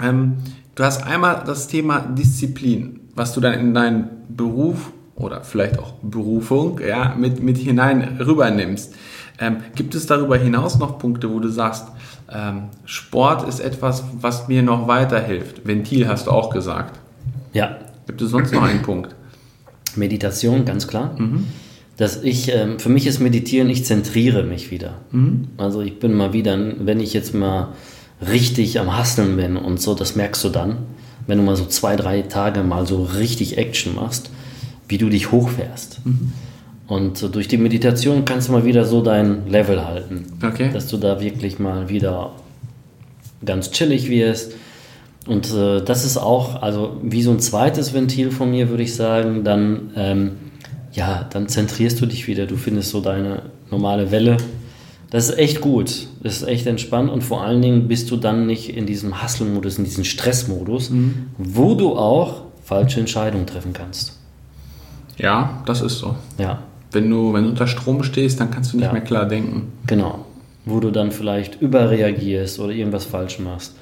Ähm, 0.00 0.36
du 0.74 0.84
hast 0.84 1.04
einmal 1.04 1.42
das 1.46 1.68
Thema 1.68 2.00
Disziplin, 2.00 3.00
was 3.14 3.32
du 3.32 3.40
dann 3.40 3.54
in 3.54 3.74
deinen 3.74 4.08
Beruf 4.28 4.92
oder 5.16 5.42
vielleicht 5.42 5.78
auch 5.78 5.92
Berufung 6.02 6.80
ja, 6.86 7.14
mit, 7.16 7.42
mit 7.42 7.58
hinein 7.58 8.18
rübernimmst. 8.20 8.94
Ähm, 9.38 9.58
gibt 9.74 9.94
es 9.94 10.06
darüber 10.06 10.36
hinaus 10.36 10.78
noch 10.78 10.98
Punkte, 10.98 11.32
wo 11.32 11.40
du 11.40 11.48
sagst, 11.48 11.86
ähm, 12.32 12.64
Sport 12.84 13.48
ist 13.48 13.60
etwas, 13.60 14.04
was 14.20 14.48
mir 14.48 14.62
noch 14.62 14.86
weiterhilft? 14.88 15.66
Ventil 15.66 16.08
hast 16.08 16.26
du 16.26 16.30
auch 16.30 16.50
gesagt. 16.50 16.98
Ja, 17.52 17.78
Gibt 18.06 18.20
es 18.20 18.30
sonst 18.30 18.52
noch 18.52 18.62
einen 18.62 18.82
Punkt? 18.82 19.14
Meditation, 19.96 20.64
ganz 20.64 20.88
klar. 20.88 21.16
Dass 21.96 22.22
ich, 22.22 22.52
ähm, 22.52 22.78
für 22.78 22.88
mich 22.88 23.06
ist 23.06 23.20
Meditieren, 23.20 23.70
ich 23.70 23.84
zentriere 23.84 24.42
mich 24.42 24.70
wieder. 24.70 24.94
Also 25.56 25.80
ich 25.80 25.98
bin 25.98 26.14
mal 26.14 26.32
wieder, 26.32 26.58
wenn 26.80 27.00
ich 27.00 27.14
jetzt 27.14 27.34
mal 27.34 27.72
richtig 28.20 28.78
am 28.80 28.96
Hasseln 28.96 29.36
bin 29.36 29.56
und 29.56 29.80
so, 29.80 29.94
das 29.94 30.16
merkst 30.16 30.42
du 30.44 30.48
dann, 30.48 30.78
wenn 31.26 31.38
du 31.38 31.44
mal 31.44 31.56
so 31.56 31.66
zwei, 31.66 31.96
drei 31.96 32.22
Tage 32.22 32.62
mal 32.62 32.86
so 32.86 33.02
richtig 33.02 33.58
Action 33.58 33.94
machst, 33.94 34.30
wie 34.88 34.98
du 34.98 35.08
dich 35.08 35.32
hochfährst. 35.32 36.00
Und 36.86 37.16
so 37.16 37.28
durch 37.28 37.48
die 37.48 37.56
Meditation 37.56 38.24
kannst 38.24 38.48
du 38.48 38.52
mal 38.52 38.64
wieder 38.64 38.84
so 38.84 39.02
dein 39.02 39.48
Level 39.48 39.84
halten. 39.84 40.26
Okay. 40.42 40.70
Dass 40.72 40.86
du 40.86 40.98
da 40.98 41.20
wirklich 41.20 41.58
mal 41.58 41.88
wieder 41.88 42.32
ganz 43.44 43.70
chillig 43.70 44.08
wirst. 44.10 44.52
Und 45.26 45.50
äh, 45.54 45.80
das 45.80 46.04
ist 46.04 46.18
auch, 46.18 46.60
also 46.60 46.98
wie 47.02 47.22
so 47.22 47.30
ein 47.30 47.40
zweites 47.40 47.94
Ventil 47.94 48.30
von 48.30 48.50
mir, 48.50 48.68
würde 48.68 48.82
ich 48.82 48.94
sagen, 48.94 49.42
dann, 49.44 49.92
ähm, 49.96 50.32
ja, 50.92 51.26
dann 51.32 51.48
zentrierst 51.48 52.00
du 52.00 52.06
dich 52.06 52.26
wieder, 52.26 52.46
du 52.46 52.56
findest 52.56 52.90
so 52.90 53.00
deine 53.00 53.42
normale 53.70 54.10
Welle. 54.10 54.36
Das 55.10 55.28
ist 55.30 55.38
echt 55.38 55.60
gut, 55.60 56.08
das 56.22 56.38
ist 56.38 56.48
echt 56.48 56.66
entspannt 56.66 57.10
und 57.10 57.22
vor 57.22 57.42
allen 57.42 57.62
Dingen 57.62 57.86
bist 57.88 58.10
du 58.10 58.16
dann 58.16 58.46
nicht 58.46 58.76
in 58.76 58.86
diesem 58.86 59.22
Hustle-Modus, 59.22 59.78
in 59.78 59.84
diesem 59.84 60.04
Stressmodus, 60.04 60.90
wo 61.38 61.74
du 61.74 61.96
auch 61.96 62.42
falsche 62.64 62.98
Entscheidungen 63.00 63.46
treffen 63.46 63.72
kannst. 63.72 64.18
Ja, 65.16 65.62
das 65.66 65.80
ist 65.82 65.98
so. 65.98 66.16
Ja, 66.38 66.62
Wenn 66.90 67.10
du, 67.10 67.32
wenn 67.32 67.44
du 67.44 67.50
unter 67.50 67.66
Strom 67.66 68.02
stehst, 68.02 68.40
dann 68.40 68.50
kannst 68.50 68.72
du 68.72 68.76
nicht 68.78 68.86
Ja. 68.86 68.92
mehr 68.92 69.02
klar 69.02 69.26
denken. 69.26 69.72
Genau. 69.86 70.24
Wo 70.64 70.80
du 70.80 70.90
dann 70.90 71.12
vielleicht 71.12 71.60
überreagierst 71.60 72.58
oder 72.58 72.72
irgendwas 72.72 73.04
falsch 73.04 73.38
machst. 73.38 73.74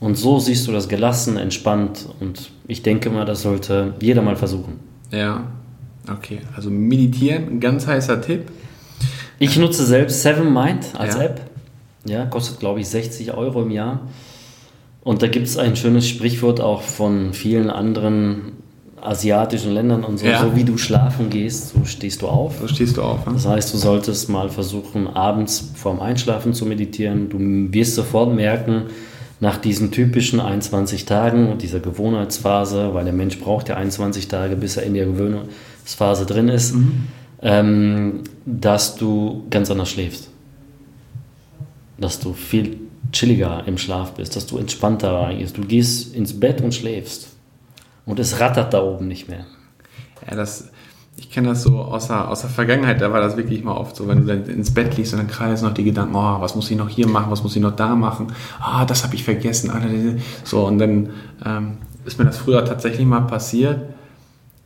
Und 0.00 0.16
so 0.18 0.38
siehst 0.40 0.66
du 0.66 0.72
das 0.72 0.88
gelassen, 0.88 1.36
entspannt 1.36 2.08
und 2.18 2.50
ich 2.66 2.82
denke 2.82 3.10
mal, 3.10 3.24
das 3.24 3.42
sollte 3.42 3.94
jeder 4.00 4.22
mal 4.22 4.34
versuchen. 4.34 4.80
Ja, 5.12 5.44
okay. 6.10 6.40
Also 6.56 6.70
meditieren, 6.70 7.44
ein 7.48 7.60
ganz 7.60 7.86
heißer 7.86 8.20
Tipp. 8.20 8.50
Ich 9.42 9.58
nutze 9.58 9.84
selbst 9.84 10.22
Seven 10.22 10.52
Mind 10.52 10.86
als 10.96 11.16
Ja. 11.16 11.22
App. 11.22 11.40
Ja, 12.04 12.26
kostet 12.26 12.60
glaube 12.60 12.78
ich 12.78 12.88
60 12.88 13.34
Euro 13.34 13.62
im 13.62 13.72
Jahr. 13.72 14.02
Und 15.02 15.22
da 15.22 15.26
gibt 15.26 15.48
es 15.48 15.56
ein 15.56 15.74
schönes 15.74 16.08
Sprichwort 16.08 16.60
auch 16.60 16.82
von 16.82 17.32
vielen 17.32 17.68
anderen 17.68 18.52
asiatischen 19.00 19.72
Ländern 19.72 20.04
und 20.04 20.18
so. 20.18 20.26
Ja. 20.26 20.40
So 20.40 20.54
wie 20.54 20.62
du 20.62 20.78
schlafen 20.78 21.28
gehst, 21.28 21.70
so 21.70 21.84
stehst 21.84 22.22
du 22.22 22.28
auf. 22.28 22.58
So 22.60 22.68
stehst 22.68 22.96
du 22.96 23.02
auf. 23.02 23.26
Ne? 23.26 23.32
Das 23.32 23.44
heißt, 23.44 23.74
du 23.74 23.78
solltest 23.78 24.28
mal 24.28 24.48
versuchen, 24.48 25.08
abends 25.08 25.72
vorm 25.74 25.98
Einschlafen 25.98 26.54
zu 26.54 26.64
meditieren. 26.64 27.28
Du 27.28 27.38
wirst 27.72 27.96
sofort 27.96 28.32
merken, 28.32 28.84
nach 29.40 29.56
diesen 29.56 29.90
typischen 29.90 30.38
21 30.38 31.04
Tagen 31.04 31.50
und 31.50 31.62
dieser 31.62 31.80
Gewohnheitsphase, 31.80 32.94
weil 32.94 33.02
der 33.02 33.12
Mensch 33.12 33.40
braucht 33.40 33.68
ja 33.68 33.74
21 33.74 34.28
Tage, 34.28 34.54
bis 34.54 34.76
er 34.76 34.84
in 34.84 34.94
der 34.94 35.06
Gewöhnungsphase 35.06 36.26
drin 36.26 36.48
ist, 36.48 36.76
ähm, 37.42 38.22
dass 38.46 38.96
du 38.96 39.44
ganz 39.50 39.70
anders 39.70 39.90
schläfst. 39.90 40.30
Dass 41.98 42.20
du 42.20 42.32
viel 42.32 42.78
chilliger 43.12 43.64
im 43.66 43.78
Schlaf 43.78 44.14
bist, 44.14 44.36
dass 44.36 44.46
du 44.46 44.58
entspannter 44.58 45.12
reingehst. 45.12 45.56
Du 45.56 45.62
gehst 45.62 46.14
ins 46.14 46.38
Bett 46.38 46.60
und 46.60 46.74
schläfst. 46.74 47.28
Und 48.06 48.18
es 48.18 48.40
rattert 48.40 48.72
da 48.72 48.82
oben 48.82 49.06
nicht 49.06 49.28
mehr. 49.28 49.44
Ja, 50.28 50.36
das, 50.36 50.70
ich 51.16 51.30
kenne 51.30 51.48
das 51.48 51.62
so 51.62 51.78
aus 51.78 52.08
der, 52.08 52.28
aus 52.28 52.40
der 52.40 52.50
Vergangenheit, 52.50 53.00
da 53.00 53.12
war 53.12 53.20
das 53.20 53.36
wirklich 53.36 53.62
mal 53.62 53.76
oft 53.76 53.96
so, 53.96 54.08
wenn 54.08 54.20
du 54.20 54.26
dann 54.26 54.44
ins 54.46 54.72
Bett 54.72 54.96
liegst 54.96 55.12
und 55.12 55.18
dann 55.18 55.28
kreisen 55.28 55.66
noch 55.66 55.74
die 55.74 55.84
Gedanken, 55.84 56.14
oh, 56.14 56.40
was 56.40 56.54
muss 56.54 56.70
ich 56.70 56.76
noch 56.76 56.88
hier 56.88 57.06
machen, 57.06 57.30
was 57.30 57.42
muss 57.42 57.54
ich 57.54 57.62
noch 57.62 57.76
da 57.76 57.94
machen, 57.94 58.28
ah, 58.60 58.84
das 58.84 59.04
habe 59.04 59.14
ich 59.14 59.24
vergessen, 59.24 60.20
so 60.44 60.66
und 60.66 60.78
dann 60.78 61.10
ähm, 61.44 61.78
ist 62.04 62.18
mir 62.18 62.24
das 62.24 62.38
früher 62.38 62.64
tatsächlich 62.64 63.06
mal 63.06 63.20
passiert. 63.22 63.91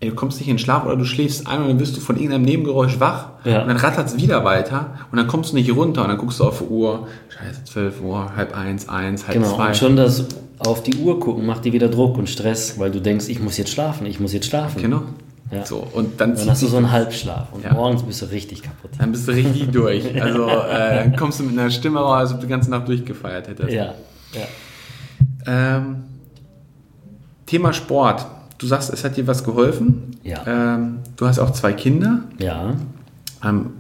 Ey, 0.07 0.11
du 0.11 0.15
kommst 0.17 0.39
nicht 0.39 0.49
in 0.49 0.55
den 0.55 0.59
Schlaf 0.61 0.85
oder 0.87 0.97
du 0.97 1.05
schläfst 1.05 1.47
ein 1.49 1.61
und 1.63 1.69
dann 1.69 1.81
wirst 1.81 1.97
du 1.97 2.01
von 2.01 2.17
irgendeinem 2.17 2.43
Nebengeräusch 2.45 3.01
wach 3.01 3.31
Ja. 3.45 3.63
und 3.63 3.69
dann 3.69 3.77
rattert 3.77 4.07
es 4.07 4.17
wieder 4.17 4.45
weiter 4.45 4.91
und 5.11 5.19
dann 5.19 5.27
kommst 5.27 5.51
du 5.51 5.57
nicht 5.57 5.75
runter 5.75 6.03
und 6.03 6.09
dann 6.09 6.19
guckst 6.19 6.39
du 6.41 6.45
auf 6.45 6.59
die 6.61 6.65
Uhr, 6.65 7.09
scheiße, 7.29 7.65
12 7.65 8.01
Uhr, 8.03 8.37
halb 8.37 8.57
eins, 8.57 8.89
eins, 8.89 9.27
halb 9.27 9.35
Genau, 9.37 9.55
zwei. 9.57 9.67
und 9.69 9.77
schon 9.77 9.97
das 9.97 10.27
auf 10.59 10.83
die 10.83 10.95
Uhr 10.97 11.19
gucken 11.21 11.45
macht 11.45 11.65
dir 11.65 11.73
wieder 11.73 11.89
Druck 11.89 12.17
und 12.19 12.29
Stress, 12.31 12.79
weil 12.79 12.91
du 12.91 13.01
denkst, 13.01 13.29
ich 13.29 13.41
muss 13.41 13.57
jetzt 13.59 13.71
schlafen, 13.73 14.07
ich 14.07 14.21
muss 14.21 14.33
jetzt 14.33 14.47
schlafen. 14.47 14.81
Genau. 14.81 15.03
Ja. 15.51 15.65
So, 15.65 15.87
und 15.93 16.21
dann, 16.21 16.35
Dann 16.35 16.51
hast 16.51 16.63
du 16.63 16.67
so 16.67 16.77
einen 16.77 16.91
Halbschlaf 16.91 17.49
und 17.53 17.63
Ja. 17.65 17.73
morgens 17.75 18.03
bist 18.03 18.21
du 18.23 18.27
richtig 18.27 18.63
kaputt. 18.63 18.91
Dann 18.99 19.13
bist 19.13 19.29
du 19.29 19.33
richtig 19.33 19.69
durch. 19.73 20.21
Also 20.21 20.49
äh, 20.49 20.97
dann 21.05 21.17
kommst 21.17 21.39
du 21.41 21.45
mit 21.45 21.59
einer 21.59 21.71
Stimme 21.71 22.01
raus, 22.01 22.19
als 22.21 22.31
ob 22.33 22.41
du 22.41 22.47
die 22.47 22.51
ganze 22.51 22.71
Nacht 22.71 22.89
durchgefeiert 22.89 23.47
hättest. 23.49 23.71
Ja, 23.71 23.95
ja. 24.33 24.47
Ähm, 25.47 25.97
Thema 27.47 27.73
Sport. 27.73 28.27
Du 28.59 28.67
sagst, 28.67 28.91
es 28.93 29.05
hat 29.05 29.17
dir 29.17 29.27
was 29.27 29.45
geholfen. 29.45 30.17
Ja. 30.23 30.43
Ähm, 30.47 30.99
du 31.17 31.27
hast 31.27 31.39
auch 31.39 31.51
zwei 31.53 31.73
Kinder. 31.73 32.21
Ja, 32.39 32.75
Ähm, 33.45 33.71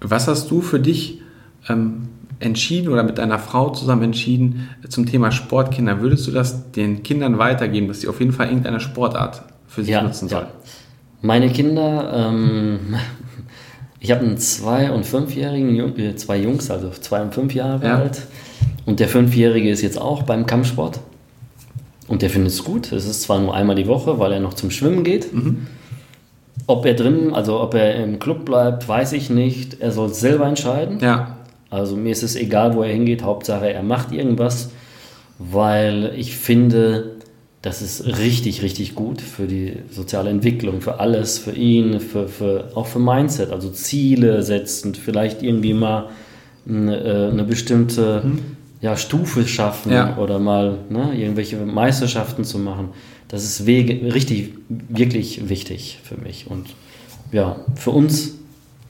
was 0.00 0.28
hast 0.28 0.50
du 0.50 0.62
für 0.62 0.80
dich 0.80 1.20
ähm, 1.68 2.08
entschieden 2.38 2.88
oder 2.88 3.02
mit 3.02 3.18
deiner 3.18 3.38
Frau 3.38 3.68
zusammen 3.70 4.02
entschieden 4.04 4.68
zum 4.88 5.04
Thema 5.06 5.30
Sportkinder? 5.30 6.00
Würdest 6.00 6.26
du 6.26 6.30
das 6.30 6.72
den 6.72 7.02
Kindern 7.02 7.38
weitergeben, 7.38 7.88
dass 7.88 8.00
sie 8.00 8.08
auf 8.08 8.18
jeden 8.20 8.32
Fall 8.32 8.46
irgendeine 8.48 8.80
Sportart 8.80 9.42
für 9.66 9.82
sich 9.82 9.90
ja, 9.92 10.02
nutzen 10.02 10.28
sollen? 10.28 10.46
ja. 10.46 10.70
Meine 11.22 11.50
Kinder, 11.50 12.12
ähm, 12.14 12.78
ich 14.00 14.10
habe 14.10 14.24
einen 14.24 14.38
zwei- 14.38 14.90
und 14.90 15.04
fünfjährigen, 15.04 15.74
Jung- 15.74 15.96
äh, 15.98 16.16
zwei 16.16 16.38
Jungs, 16.38 16.70
also 16.70 16.88
zwei 16.98 17.20
und 17.20 17.34
fünf 17.34 17.54
Jahre 17.54 17.86
Ja. 17.86 17.96
alt. 17.98 18.22
Und 18.86 19.00
der 19.00 19.08
Fünfjährige 19.08 19.68
ist 19.70 19.82
jetzt 19.82 20.00
auch 20.00 20.22
beim 20.22 20.46
Kampfsport. 20.46 21.00
Und 22.10 22.22
der 22.22 22.30
findet 22.30 22.52
es 22.52 22.64
gut. 22.64 22.90
Es 22.90 23.06
ist 23.06 23.22
zwar 23.22 23.38
nur 23.38 23.54
einmal 23.54 23.76
die 23.76 23.86
Woche, 23.86 24.18
weil 24.18 24.32
er 24.32 24.40
noch 24.40 24.54
zum 24.54 24.72
Schwimmen 24.72 25.04
geht. 25.04 25.32
Mhm. 25.32 25.68
Ob 26.66 26.84
er 26.84 26.94
drin, 26.94 27.32
also 27.32 27.60
ob 27.60 27.74
er 27.74 28.02
im 28.02 28.18
Club 28.18 28.44
bleibt, 28.44 28.88
weiß 28.88 29.12
ich 29.12 29.30
nicht. 29.30 29.80
Er 29.80 29.92
soll 29.92 30.10
es 30.10 30.18
selber 30.18 30.46
entscheiden. 30.46 30.98
Ja, 30.98 31.36
Also 31.70 31.94
mir 31.94 32.10
ist 32.10 32.24
es 32.24 32.34
egal, 32.34 32.74
wo 32.74 32.82
er 32.82 32.92
hingeht, 32.92 33.22
Hauptsache 33.22 33.72
er 33.72 33.84
macht 33.84 34.10
irgendwas, 34.10 34.70
weil 35.38 36.12
ich 36.16 36.36
finde, 36.36 37.12
das 37.62 37.80
ist 37.80 38.04
richtig, 38.18 38.62
richtig 38.62 38.96
gut 38.96 39.20
für 39.20 39.46
die 39.46 39.74
soziale 39.88 40.30
Entwicklung, 40.30 40.80
für 40.80 40.98
alles, 40.98 41.38
für 41.38 41.52
ihn, 41.52 42.00
für, 42.00 42.26
für, 42.26 42.72
auch 42.74 42.88
für 42.88 42.98
Mindset, 42.98 43.52
also 43.52 43.70
Ziele 43.70 44.42
setzen, 44.42 44.96
vielleicht 44.96 45.44
irgendwie 45.44 45.74
mal 45.74 46.08
eine, 46.68 46.96
äh, 46.96 47.30
eine 47.30 47.44
bestimmte 47.44 48.22
ja, 48.80 48.96
Stufe 48.96 49.46
schaffen 49.46 49.92
Ja. 49.92 50.16
oder 50.16 50.38
mal 50.38 50.78
ne, 50.88 51.12
irgendwelche 51.14 51.56
Meisterschaften 51.56 52.44
zu 52.44 52.58
machen. 52.58 52.90
Das 53.28 53.44
ist 53.44 53.66
wege, 53.66 54.12
richtig, 54.14 54.54
wirklich 54.68 55.48
wichtig 55.48 56.00
für 56.02 56.16
mich. 56.16 56.46
Und 56.48 56.68
ja, 57.32 57.56
für 57.76 57.90
uns, 57.90 58.32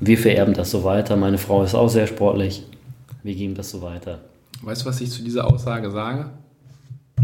wir 0.01 0.17
vererben 0.17 0.55
das 0.55 0.71
so 0.71 0.85
weiter. 0.85 1.17
Meine 1.17 1.39
Frau 1.39 1.63
ist 1.63 1.75
auch 1.75 1.89
sehr 1.89 2.07
sportlich. 2.07 2.63
Wir 3.23 3.35
geben 3.35 3.55
das 3.55 3.71
so 3.71 3.83
weiter. 3.83 4.21
weißt 4.63 4.83
du, 4.83 4.87
was 4.87 5.01
ich 5.01 5.11
zu 5.11 5.23
dieser 5.23 5.47
Aussage 5.47 5.91
sage? 5.91 6.31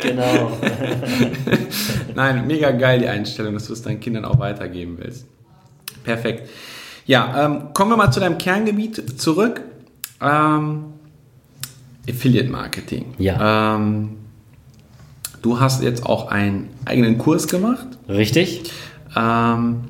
Genau. 0.00 0.52
Nein, 2.14 2.46
mega 2.46 2.70
geil 2.70 3.00
die 3.00 3.08
Einstellung, 3.08 3.54
dass 3.54 3.66
du 3.66 3.72
es 3.72 3.82
deinen 3.82 3.98
Kindern 4.00 4.24
auch 4.24 4.38
weitergeben 4.38 4.96
willst. 4.98 5.26
Perfekt. 6.04 6.48
Ja, 7.06 7.44
ähm, 7.46 7.62
kommen 7.72 7.90
wir 7.92 7.96
mal 7.96 8.10
zu 8.10 8.20
deinem 8.20 8.38
Kerngebiet 8.38 9.20
zurück. 9.20 9.62
Ähm, 10.20 10.84
Affiliate 12.08 12.48
Marketing. 12.50 13.14
Ja. 13.18 13.76
Ähm, 13.76 14.16
du 15.42 15.60
hast 15.60 15.82
jetzt 15.82 16.04
auch 16.04 16.28
einen 16.30 16.68
eigenen 16.84 17.18
Kurs 17.18 17.46
gemacht. 17.48 17.86
Richtig? 18.08 18.70
Ähm, 19.16 19.84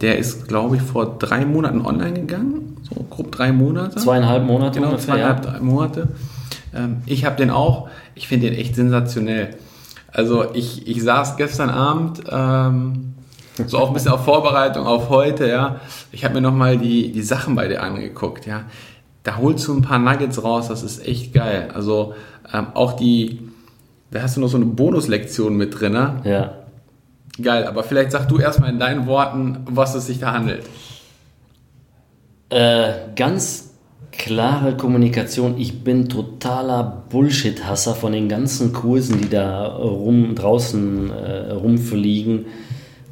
der 0.00 0.18
ist, 0.18 0.46
glaube 0.48 0.76
ich, 0.76 0.82
vor 0.82 1.18
drei 1.18 1.44
Monaten 1.44 1.80
online 1.84 2.14
gegangen. 2.20 2.76
So 2.82 3.04
grob 3.10 3.32
drei 3.32 3.50
Monate. 3.52 3.96
Zweieinhalb 3.96 4.44
Monate 4.44 4.76
Genau, 4.78 4.90
ungefähr. 4.90 5.14
zweieinhalb, 5.14 5.44
ja. 5.44 5.50
drei 5.52 5.60
Monate. 5.60 6.08
Ähm, 6.74 6.98
ich 7.06 7.24
habe 7.24 7.36
den 7.36 7.50
auch. 7.50 7.88
Ich 8.14 8.28
finde 8.28 8.50
den 8.50 8.58
echt 8.58 8.74
sensationell. 8.76 9.56
Also 10.12 10.54
ich, 10.54 10.86
ich 10.86 11.02
saß 11.02 11.36
gestern 11.36 11.70
Abend 11.70 12.22
ähm, 12.30 13.14
so 13.66 13.78
auch 13.78 13.88
ein 13.88 13.94
bisschen 13.94 14.12
auf 14.12 14.24
Vorbereitung 14.24 14.86
auf 14.86 15.08
heute, 15.08 15.48
ja. 15.48 15.80
Ich 16.12 16.24
habe 16.24 16.34
mir 16.34 16.40
nochmal 16.40 16.78
die, 16.78 17.12
die 17.12 17.22
Sachen 17.22 17.54
bei 17.54 17.68
dir 17.68 17.82
angeguckt, 17.82 18.46
ja. 18.46 18.64
Da 19.22 19.38
holst 19.38 19.66
du 19.66 19.74
ein 19.74 19.82
paar 19.82 19.98
Nuggets 19.98 20.42
raus, 20.42 20.68
das 20.68 20.82
ist 20.82 21.06
echt 21.06 21.32
geil. 21.32 21.70
Also 21.74 22.14
ähm, 22.52 22.68
auch 22.74 22.92
die, 22.92 23.40
da 24.10 24.22
hast 24.22 24.36
du 24.36 24.40
noch 24.40 24.48
so 24.48 24.56
eine 24.56 24.66
Bonuslektion 24.66 25.56
mit 25.56 25.80
drin, 25.80 25.92
ne? 25.92 26.20
Ja. 26.24 26.52
Geil, 27.42 27.66
aber 27.66 27.82
vielleicht 27.82 28.12
sag 28.12 28.28
du 28.28 28.38
erstmal 28.38 28.70
in 28.70 28.78
deinen 28.78 29.06
Worten, 29.06 29.58
was 29.68 29.94
es 29.94 30.06
sich 30.06 30.20
da 30.20 30.32
handelt. 30.32 30.64
Äh, 32.48 32.92
ganz 33.14 33.66
klare 34.12 34.76
Kommunikation. 34.76 35.58
Ich 35.58 35.84
bin 35.84 36.08
totaler 36.08 37.04
Bullshit-Hasser 37.10 37.94
von 37.94 38.12
den 38.12 38.28
ganzen 38.28 38.72
Kursen, 38.72 39.20
die 39.20 39.28
da 39.28 39.66
rum, 39.66 40.34
draußen 40.34 41.10
äh, 41.10 41.52
rumfliegen. 41.52 42.46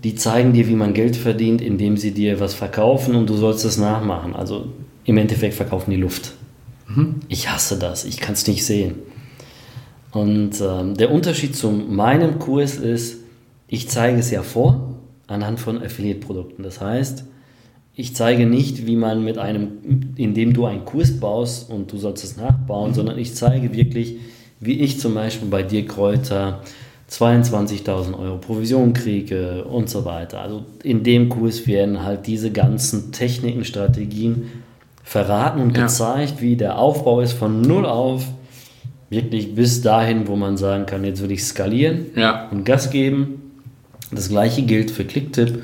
Die 0.05 0.15
zeigen 0.15 0.53
dir, 0.53 0.69
wie 0.69 0.77
man 0.77 0.95
Geld 0.95 1.17
verdient, 1.17 1.61
indem 1.61 1.97
sie 1.97 2.13
dir 2.13 2.39
was 2.39 2.55
verkaufen 2.55 3.15
und 3.15 3.29
du 3.29 3.37
sollst 3.37 3.65
es 3.65 3.79
nachmachen. 3.79 4.37
Also 4.37 4.67
im 5.05 5.17
Endeffekt 5.17 5.55
verkaufen 5.55 5.91
die 5.91 5.97
Luft. 5.97 6.33
Ich 7.29 7.51
hasse 7.51 7.79
das. 7.79 8.05
Ich 8.05 8.19
kann 8.19 8.35
es 8.35 8.47
nicht 8.47 8.65
sehen. 8.65 8.97
Und 10.13 10.61
ähm, 10.61 10.95
der 10.95 11.11
Unterschied 11.11 11.57
zu 11.57 11.71
meinem 11.71 12.39
Kurs 12.39 12.77
ist, 12.77 13.21
ich 13.67 13.89
zeige 13.89 14.19
es 14.19 14.31
ja 14.31 14.43
vor 14.43 15.01
anhand 15.27 15.59
von 15.59 15.83
Affiliate-Produkten. 15.83 16.63
Das 16.63 16.81
heißt, 16.81 17.25
ich 17.97 18.15
zeige 18.15 18.47
nicht, 18.47 18.87
wie 18.87 18.97
man 18.97 19.25
mit 19.25 19.39
einem, 19.39 20.13
indem 20.17 20.53
du 20.53 20.67
einen 20.67 20.85
Kurs 20.85 21.19
baust 21.19 21.71
und 21.71 21.91
du 21.91 21.97
sollst 21.97 22.23
es 22.25 22.37
nachbauen, 22.37 22.93
sondern 22.93 23.19
ich 23.19 23.35
zeige 23.35 23.75
wirklich, 23.75 24.19
wie 24.61 24.81
ich 24.81 25.01
zum 25.01 25.15
Beispiel 25.15 25.49
bei 25.49 25.63
dir 25.63 25.87
Kräuter 25.87 26.61
22.000 27.21 28.19
Euro 28.19 28.39
Provision 28.39 28.93
kriege 28.93 29.65
und 29.65 29.89
so 29.89 30.05
weiter. 30.05 30.41
Also 30.41 30.65
in 30.83 31.03
dem 31.05 31.29
Kurs 31.29 31.67
werden 31.67 32.03
halt 32.03 32.27
diese 32.27 32.51
ganzen 32.51 33.13
Techniken, 33.13 33.65
Strategien 33.65 34.51
verraten 35.03 35.61
und 35.61 35.77
Ja. 35.77 35.85
gezeigt, 35.85 36.41
wie 36.41 36.57
der 36.57 36.79
Aufbau 36.79 37.21
ist 37.21 37.33
von 37.35 37.61
null 37.61 37.87
auf, 37.87 38.25
wirklich 39.11 39.55
bis 39.55 39.81
dahin, 39.83 40.27
wo 40.27 40.35
man 40.37 40.57
sagen 40.57 40.87
kann, 40.87 41.05
jetzt 41.05 41.23
will 41.23 41.31
ich 41.31 41.45
skalieren 41.45 42.07
Ja. 42.17 42.49
und 42.51 42.65
Gas 42.65 42.91
geben. 42.91 43.41
Das 44.11 44.29
gleiche 44.29 44.63
gilt 44.63 44.91
für 44.91 45.05
Clicktip. 45.05 45.63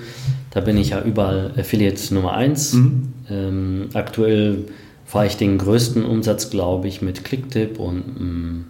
Da 0.50 0.60
bin 0.60 0.76
ich 0.76 0.90
ja 0.90 1.02
überall 1.02 1.52
Affiliate 1.56 2.12
Nummer 2.14 2.34
1. 2.34 2.76
Ähm, 3.30 3.88
aktuell 3.94 4.64
fahre 5.06 5.26
ich 5.26 5.36
den 5.36 5.58
größten 5.58 6.04
Umsatz, 6.04 6.50
glaube 6.50 6.86
ich, 6.88 7.02
mit 7.02 7.24
Clicktip 7.24 7.78
und 7.78 8.20
mh, 8.20 8.64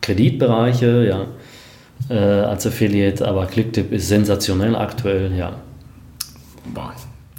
Kreditbereiche, 0.00 1.04
ja, 1.08 1.26
äh, 2.08 2.14
als 2.14 2.66
Affiliate. 2.66 3.26
Aber 3.26 3.46
Clicktip 3.46 3.92
ist 3.92 4.08
sensationell 4.08 4.74
aktuell, 4.76 5.32
ja. 5.36 5.56
Boah. 6.72 6.94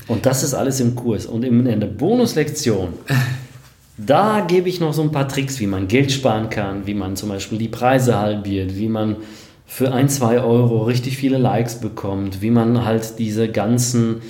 Und 0.08 0.26
das 0.26 0.44
ist 0.44 0.54
alles 0.54 0.80
im 0.80 0.96
Kurs. 0.96 1.26
Und 1.26 1.44
in 1.44 1.66
der 1.66 1.88
Bonuslektion, 1.88 2.94
da 3.98 4.46
gebe 4.48 4.70
ich 4.70 4.80
noch 4.80 4.94
so 4.94 5.02
ein 5.02 5.12
paar 5.12 5.28
Tricks, 5.28 5.60
wie 5.60 5.68
man 5.68 5.88
Geld 5.88 6.12
sparen 6.12 6.50
kann, 6.50 6.88
wie 6.88 6.94
man 6.94 7.16
zum 7.16 7.30
Beispiel 7.30 7.58
die 7.58 7.68
Preise 7.68 8.18
halbiert, 8.18 8.76
wie 8.76 8.88
man 8.88 9.18
für 9.66 9.94
ein, 9.94 10.08
zwei 10.08 10.40
Euro 10.40 10.84
richtig 10.84 11.18
viele 11.18 11.38
Likes 11.38 11.76
bekommt, 11.82 12.42
wie 12.42 12.52
man 12.52 12.86
halt 12.86 13.20
diese 13.20 13.50
ganzen 13.50 14.22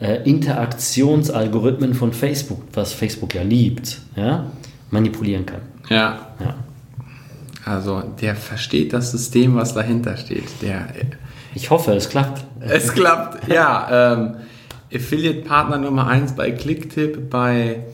äh, 0.00 0.22
Interaktionsalgorithmen 0.28 1.92
von 1.92 2.12
Facebook, 2.14 2.62
was 2.72 2.94
Facebook 2.94 3.34
ja 3.34 3.42
liebt, 3.42 4.00
ja, 4.16 4.46
manipulieren 4.90 5.44
kann. 5.44 5.60
Ja. 5.90 6.32
Ja. 6.40 6.54
Also 7.68 8.02
der 8.20 8.34
versteht 8.34 8.92
das 8.92 9.10
System, 9.10 9.54
was 9.56 9.74
dahinter 9.74 10.16
steht. 10.16 10.62
Der, 10.62 10.86
Ich 11.54 11.70
hoffe, 11.70 11.92
es 11.92 12.08
klappt. 12.08 12.44
es 12.60 12.92
klappt. 12.92 13.48
Ja, 13.48 14.12
ähm, 14.14 14.36
Affiliate-Partner 14.92 15.78
Nummer 15.78 16.06
1 16.06 16.32
bei 16.32 16.50
Clicktip, 16.50 17.28
bei, 17.28 17.84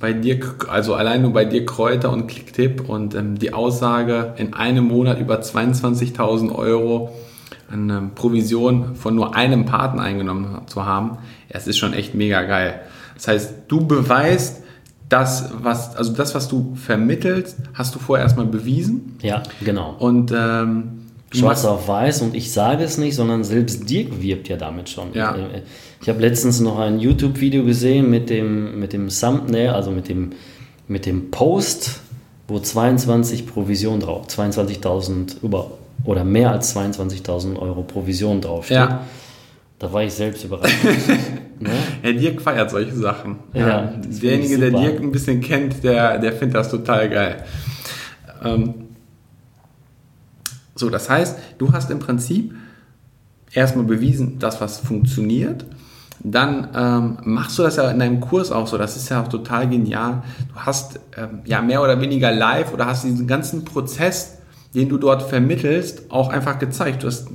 bei 0.00 0.14
dir, 0.14 0.40
also 0.68 0.94
allein 0.94 1.22
nur 1.22 1.32
bei 1.32 1.44
dir 1.44 1.66
Kräuter 1.66 2.10
und 2.10 2.26
Clicktip 2.26 2.88
und 2.88 3.14
ähm, 3.14 3.38
die 3.38 3.52
Aussage, 3.52 4.34
in 4.38 4.54
einem 4.54 4.84
Monat 4.86 5.20
über 5.20 5.40
22.000 5.40 6.54
Euro 6.54 7.14
an 7.70 7.90
ähm, 7.90 8.10
Provision 8.14 8.96
von 8.96 9.14
nur 9.14 9.34
einem 9.34 9.66
Partner 9.66 10.02
eingenommen 10.02 10.62
zu 10.66 10.86
haben, 10.86 11.18
es 11.50 11.66
ist 11.66 11.76
schon 11.76 11.92
echt 11.92 12.14
mega 12.14 12.42
geil. 12.44 12.80
Das 13.14 13.28
heißt, 13.28 13.54
du 13.68 13.86
beweist, 13.86 14.62
das, 15.12 15.50
was, 15.62 15.94
also 15.94 16.12
das, 16.14 16.34
was 16.34 16.48
du 16.48 16.74
vermittelst, 16.74 17.56
hast 17.74 17.94
du 17.94 17.98
vorher 17.98 18.24
erstmal 18.24 18.46
bewiesen. 18.46 19.16
Ja, 19.20 19.42
genau. 19.62 19.94
Und 19.98 20.32
ähm, 20.34 21.02
Schwarz 21.30 21.64
auf 21.64 21.88
weiß 21.88 22.22
und 22.22 22.34
ich 22.34 22.52
sage 22.52 22.84
es 22.84 22.98
nicht, 22.98 23.14
sondern 23.14 23.44
selbst 23.44 23.88
Dirk 23.88 24.20
wirbt 24.20 24.48
ja 24.48 24.56
damit 24.56 24.88
schon. 24.88 25.12
Ja. 25.14 25.36
Ich 26.00 26.08
habe 26.08 26.20
letztens 26.20 26.60
noch 26.60 26.78
ein 26.78 26.98
YouTube-Video 26.98 27.64
gesehen 27.64 28.10
mit 28.10 28.30
dem, 28.30 28.78
mit 28.80 28.92
dem 28.92 29.08
Thumbnail, 29.08 29.70
also 29.70 29.90
mit 29.90 30.08
dem, 30.08 30.30
mit 30.88 31.06
dem 31.06 31.30
Post, 31.30 32.00
wo 32.48 32.58
22 32.58 33.46
Provision 33.46 34.00
drauf, 34.00 34.26
22.000 34.28 35.42
über 35.42 35.72
oder 36.04 36.24
mehr 36.24 36.50
als 36.50 36.74
22.000 36.74 37.58
Euro 37.58 37.82
Provision 37.82 38.40
draufsteht. 38.40 38.76
Ja. 38.76 39.04
Da 39.78 39.92
war 39.92 40.02
ich 40.02 40.12
selbst 40.12 40.44
überrascht. 40.44 40.74
ne? 41.62 41.70
Herr 42.02 42.12
Dirk 42.12 42.40
feiert 42.40 42.70
solche 42.70 42.94
Sachen. 42.94 43.36
Ja, 43.52 43.92
das 44.04 44.20
Derjenige, 44.20 44.58
der. 44.58 44.70
Dirk 44.70 45.00
ein 45.00 45.12
bisschen 45.12 45.40
kennt, 45.40 45.82
der, 45.84 46.18
der 46.18 46.32
findet 46.32 46.56
das 46.56 46.70
total 46.70 47.08
geil. 47.08 47.44
Ähm, 48.44 48.74
so, 50.74 50.90
das 50.90 51.08
heißt, 51.08 51.38
du 51.58 51.72
hast 51.72 51.90
im 51.90 51.98
Prinzip 51.98 52.54
erstmal 53.52 53.84
bewiesen, 53.84 54.38
dass 54.38 54.60
was 54.60 54.78
funktioniert. 54.78 55.64
Dann 56.24 56.68
ähm, 56.74 57.18
machst 57.24 57.58
du 57.58 57.62
das 57.62 57.76
ja 57.76 57.90
in 57.90 57.98
deinem 57.98 58.20
Kurs 58.20 58.52
auch 58.52 58.66
so. 58.66 58.78
Das 58.78 58.96
ist 58.96 59.08
ja 59.08 59.22
auch 59.22 59.28
total 59.28 59.68
genial. 59.68 60.22
Du 60.52 60.54
hast 60.54 61.00
ähm, 61.16 61.40
ja 61.44 61.60
mehr 61.60 61.82
oder 61.82 62.00
weniger 62.00 62.32
live 62.32 62.72
oder 62.72 62.86
hast 62.86 63.04
diesen 63.04 63.26
ganzen 63.26 63.64
Prozess, 63.64 64.38
den 64.74 64.88
du 64.88 64.98
dort 64.98 65.22
vermittelst, 65.22 66.10
auch 66.10 66.28
einfach 66.28 66.58
gezeigt. 66.58 67.02
Du 67.02 67.08
hast 67.08 67.28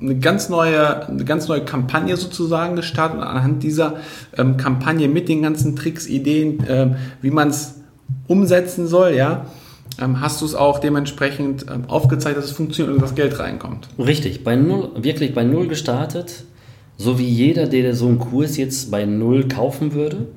eine 0.00 0.18
ganz 0.18 0.48
neue, 0.48 1.08
eine 1.08 1.24
ganz 1.24 1.48
neue 1.48 1.64
Kampagne 1.64 2.16
sozusagen 2.16 2.76
gestartet 2.76 3.18
und 3.18 3.24
anhand 3.24 3.62
dieser 3.62 3.96
ähm, 4.36 4.56
Kampagne 4.56 5.08
mit 5.08 5.28
den 5.28 5.42
ganzen 5.42 5.74
Tricks, 5.74 6.06
Ideen, 6.06 6.64
ähm, 6.68 6.96
wie 7.20 7.30
man 7.30 7.48
es 7.48 7.80
umsetzen 8.28 8.86
soll, 8.86 9.14
ja, 9.14 9.46
ähm, 10.00 10.20
hast 10.20 10.40
du 10.40 10.46
es 10.46 10.54
auch 10.54 10.78
dementsprechend 10.78 11.66
ähm, 11.70 11.84
aufgezeigt, 11.88 12.36
dass 12.36 12.46
es 12.46 12.52
funktioniert 12.52 12.94
und 12.94 13.02
das 13.02 13.14
Geld 13.14 13.38
reinkommt. 13.38 13.88
Richtig, 13.98 14.44
bei 14.44 14.56
null, 14.56 14.90
wirklich 14.96 15.34
bei 15.34 15.44
null 15.44 15.66
gestartet, 15.66 16.44
so 16.96 17.18
wie 17.18 17.28
jeder, 17.28 17.66
der 17.66 17.94
so 17.94 18.06
einen 18.06 18.18
Kurs 18.18 18.56
jetzt 18.56 18.90
bei 18.90 19.04
null 19.04 19.48
kaufen 19.48 19.92
würde, 19.94 20.28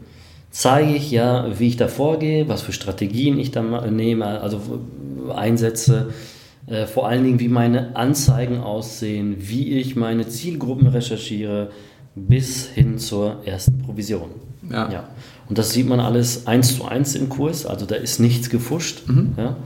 zeige 0.49 0.95
ich 0.95 1.11
ja, 1.11 1.47
wie 1.59 1.67
ich 1.67 1.77
da 1.77 1.87
vorgehe, 1.87 2.47
was 2.47 2.61
für 2.61 2.71
Strategien 2.71 3.37
ich 3.37 3.51
da 3.51 3.61
nehme, 3.61 4.41
also 4.41 4.59
einsetze, 5.35 6.13
äh, 6.67 6.85
vor 6.85 7.07
allen 7.07 7.23
Dingen, 7.23 7.39
wie 7.39 7.47
meine 7.47 7.95
Anzeigen 7.95 8.59
aussehen, 8.59 9.35
wie 9.39 9.73
ich 9.73 9.95
meine 9.95 10.27
Zielgruppen 10.27 10.87
recherchiere, 10.87 11.69
bis 12.15 12.67
hin 12.67 12.97
zur 12.97 13.45
ersten 13.45 13.79
Provision. 13.79 14.29
Ja. 14.69 14.91
Ja. 14.91 15.09
Und 15.47 15.57
das 15.57 15.71
sieht 15.71 15.87
man 15.87 15.99
alles 15.99 16.47
eins 16.47 16.75
zu 16.75 16.85
eins 16.85 17.15
im 17.15 17.29
Kurs, 17.29 17.65
also 17.65 17.85
da 17.85 17.95
ist 17.95 18.19
nichts 18.19 18.49
gefuscht. 18.49 19.03
Ja. 19.37 19.57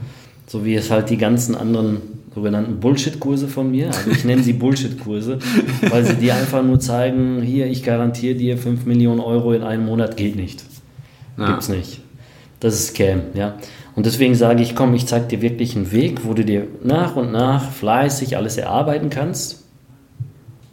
So 0.46 0.64
wie 0.64 0.74
es 0.74 0.90
halt 0.90 1.10
die 1.10 1.16
ganzen 1.16 1.54
anderen 1.54 2.02
sogenannten 2.34 2.80
Bullshit-Kurse 2.80 3.48
von 3.48 3.70
mir, 3.70 3.88
also 3.88 4.10
ich 4.10 4.24
nenne 4.24 4.42
sie 4.42 4.52
Bullshit-Kurse, 4.52 5.38
weil 5.88 6.04
sie 6.04 6.16
dir 6.16 6.34
einfach 6.34 6.62
nur 6.62 6.78
zeigen, 6.80 7.42
hier, 7.42 7.66
ich 7.66 7.82
garantiere 7.82 8.34
dir 8.34 8.58
5 8.58 8.84
Millionen 8.84 9.20
Euro 9.20 9.52
in 9.52 9.62
einem 9.62 9.86
Monat, 9.86 10.16
geht 10.16 10.36
nicht. 10.36 10.62
Ja. 11.38 11.46
Gibt's 11.46 11.68
nicht. 11.68 12.00
Das 12.60 12.74
ist 12.74 12.88
Scam, 12.88 13.22
ja. 13.34 13.56
Und 14.00 14.06
deswegen 14.06 14.34
sage 14.34 14.62
ich, 14.62 14.74
komm, 14.74 14.94
ich 14.94 15.06
zeige 15.06 15.26
dir 15.26 15.42
wirklich 15.42 15.76
einen 15.76 15.92
Weg, 15.92 16.24
wo 16.24 16.32
du 16.32 16.42
dir 16.42 16.66
nach 16.82 17.16
und 17.16 17.32
nach 17.32 17.70
fleißig 17.70 18.38
alles 18.38 18.56
erarbeiten 18.56 19.10
kannst. 19.10 19.62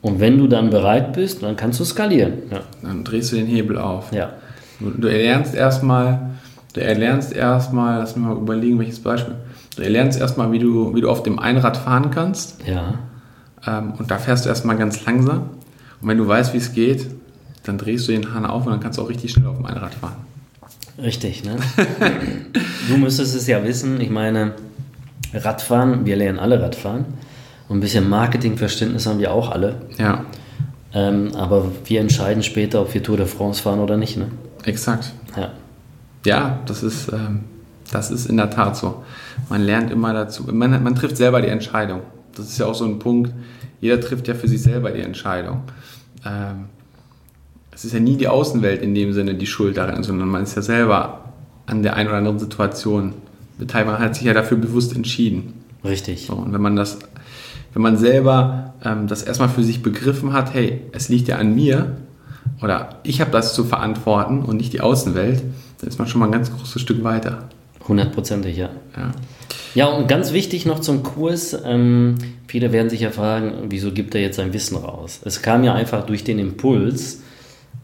Und 0.01 0.21
wenn 0.21 0.37
du 0.37 0.47
dann 0.47 0.69
bereit 0.69 1.11
bist, 1.11 1.43
dann 1.43 1.57
kannst 1.57 1.77
du 1.81 1.83
skalieren. 1.83 2.43
Ja. 2.49 2.61
Dann 2.81 3.03
drehst 3.03 3.33
du 3.33 3.35
den 3.35 3.47
Hebel 3.47 3.79
auf. 3.79 4.13
ja. 4.13 4.29
Du, 4.79 4.91
du 4.91 5.09
erlernst 5.09 5.55
erstmal, 5.55 6.37
du 6.71 6.79
erlernst 6.79 7.33
erstmal, 7.33 7.99
lass 7.99 8.15
mich 8.15 8.25
mal 8.25 8.37
überlegen, 8.37 8.79
welches 8.79 9.01
Beispiel. 9.01 9.35
Du 9.75 9.81
erlernst 9.81 10.17
erstmal, 10.21 10.53
wie 10.53 10.59
du, 10.59 10.95
wie 10.95 11.01
du 11.01 11.09
auf 11.09 11.21
dem 11.21 11.37
Einrad 11.37 11.75
fahren 11.75 12.11
kannst. 12.11 12.65
Ja. 12.65 12.93
Ähm, 13.67 13.91
und 13.99 14.09
da 14.09 14.19
fährst 14.19 14.45
du 14.45 14.49
erstmal 14.49 14.77
ganz 14.77 15.03
langsam. 15.03 15.49
Und 15.99 16.07
wenn 16.07 16.17
du 16.17 16.25
weißt, 16.25 16.53
wie 16.53 16.59
es 16.59 16.71
geht, 16.71 17.07
dann 17.65 17.77
drehst 17.77 18.07
du 18.07 18.13
den 18.13 18.33
Hahn 18.33 18.45
auf 18.45 18.65
und 18.65 18.71
dann 18.71 18.79
kannst 18.79 18.97
du 18.97 19.03
auch 19.03 19.09
richtig 19.09 19.33
schnell 19.33 19.47
auf 19.47 19.57
dem 19.57 19.65
Einrad 19.65 19.95
fahren. 19.95 20.15
Richtig, 21.01 21.43
ne? 21.43 21.57
du 22.89 22.97
müsstest 22.97 23.35
es 23.35 23.47
ja 23.47 23.63
wissen, 23.63 24.01
ich 24.01 24.09
meine, 24.09 24.53
Radfahren, 25.33 26.05
wir 26.05 26.15
lernen 26.15 26.39
alle 26.39 26.61
Radfahren. 26.61 27.05
Und 27.69 27.77
ein 27.77 27.81
bisschen 27.81 28.09
Marketingverständnis 28.09 29.05
haben 29.05 29.19
wir 29.19 29.31
auch 29.33 29.51
alle. 29.51 29.81
Ja, 29.97 30.25
Ähm, 30.93 31.35
aber 31.35 31.69
wir 31.85 31.99
entscheiden 31.99 32.41
später, 32.41 32.81
ob 32.81 32.93
wir 32.93 33.03
Tour 33.03 33.17
de 33.17 33.25
France 33.25 33.61
fahren 33.61 33.79
oder 33.79 33.97
nicht, 33.97 34.17
ne? 34.17 34.27
exakt. 34.63 35.11
Ja. 35.35 35.51
Ja, 36.25 36.59
das 36.65 36.81
ist, 36.81 37.11
ähm, 37.11 37.43
das 37.91 38.09
ist 38.09 38.25
in 38.25 38.37
der 38.37 38.49
Tat 38.49 38.75
so. 38.75 39.03
Man 39.49 39.61
lernt 39.61 39.91
immer 39.91 40.13
dazu. 40.13 40.43
Man, 40.51 40.81
man 40.81 40.95
trifft 40.95 41.17
selber 41.17 41.41
die 41.41 41.49
Entscheidung. 41.49 42.01
Das 42.35 42.47
ist 42.47 42.57
ja 42.57 42.65
auch 42.65 42.75
so 42.75 42.85
ein 42.85 42.99
Punkt. 42.99 43.31
Jeder 43.79 43.99
trifft 43.99 44.27
ja 44.27 44.33
für 44.33 44.47
sich 44.47 44.61
selber 44.61 44.91
die 44.91 45.01
Entscheidung. 45.01 45.61
Ähm, 46.25 46.65
es 47.77 47.85
ist 47.85 47.93
ja 47.93 47.99
nie 47.99 48.17
die 48.17 48.27
Außenwelt 48.27 48.81
in 48.81 48.95
dem 48.95 49.13
Sinne 49.13 49.35
die 49.35 49.45
Schuld 49.45 49.77
daran, 49.77 50.01
sondern 50.01 50.27
man 50.29 50.41
ist 50.41 50.55
ja 50.55 50.63
selber 50.63 51.25
an 51.67 51.83
der 51.83 51.95
einen 51.95 52.09
oder 52.09 52.17
anderen 52.17 52.39
Situation 52.39 53.13
beteiligt. 53.59 53.91
Man 53.91 53.99
hat 54.01 54.15
sich 54.15 54.23
ja 54.23 54.33
dafür 54.33 54.57
bewusst 54.57 54.95
entschieden. 54.95 55.53
Richtig. 55.83 56.25
So, 56.25 56.33
und 56.33 56.51
wenn 56.53 56.61
man 56.61 56.75
das, 56.75 56.97
wenn 57.73 57.83
man 57.83 57.95
selber 57.95 58.73
ähm, 58.83 59.05
das 59.05 59.21
erstmal 59.21 59.49
für 59.49 59.61
sich 59.61 59.83
begriffen 59.83 60.33
hat, 60.33 60.55
hey, 60.55 60.81
es 60.91 61.07
liegt 61.09 61.27
ja 61.27 61.37
an 61.37 61.53
mir 61.53 61.97
oder 62.63 62.97
ich 63.03 63.21
habe 63.21 63.29
das 63.29 63.53
zu 63.53 63.63
verantworten 63.63 64.41
und 64.41 64.57
nicht 64.57 64.73
die 64.73 64.81
Außenwelt, 64.81 65.43
dann 65.77 65.87
ist 65.87 65.99
man 65.99 66.07
schon 66.07 66.19
mal 66.19 66.25
ein 66.25 66.31
ganz 66.31 66.51
großes 66.51 66.81
Stück 66.81 67.03
weiter. 67.03 67.47
Hundertprozentig, 67.87 68.57
ja. 68.57 68.69
Ja, 68.95 69.11
Ja, 69.75 69.85
und 69.85 70.07
ganz 70.07 70.33
wichtig 70.33 70.65
noch 70.65 70.79
zum 70.79 71.03
Kurs. 71.03 71.55
Ähm, 71.63 72.15
viele 72.47 72.71
werden 72.71 72.89
sich 72.89 73.01
ja 73.01 73.11
fragen, 73.11 73.67
wieso 73.69 73.91
gibt 73.91 74.15
er 74.15 74.21
jetzt 74.21 74.37
sein 74.37 74.51
Wissen 74.51 74.77
raus? 74.77 75.21
Es 75.23 75.43
kam 75.43 75.63
ja 75.63 75.75
einfach 75.75 76.07
durch 76.07 76.23
den 76.23 76.39
Impuls, 76.39 77.21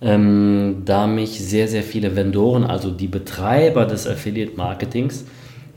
ähm, 0.04 0.82
da 0.86 1.08
mich 1.08 1.39
sehr, 1.39 1.68
sehr 1.68 1.84
viele 1.84 2.16
Vendoren, 2.16 2.63
also 2.63 2.92
die 2.92 3.08
Betreiber 3.08 3.86
des 3.86 4.08
Affiliate-Marketings, 4.08 5.26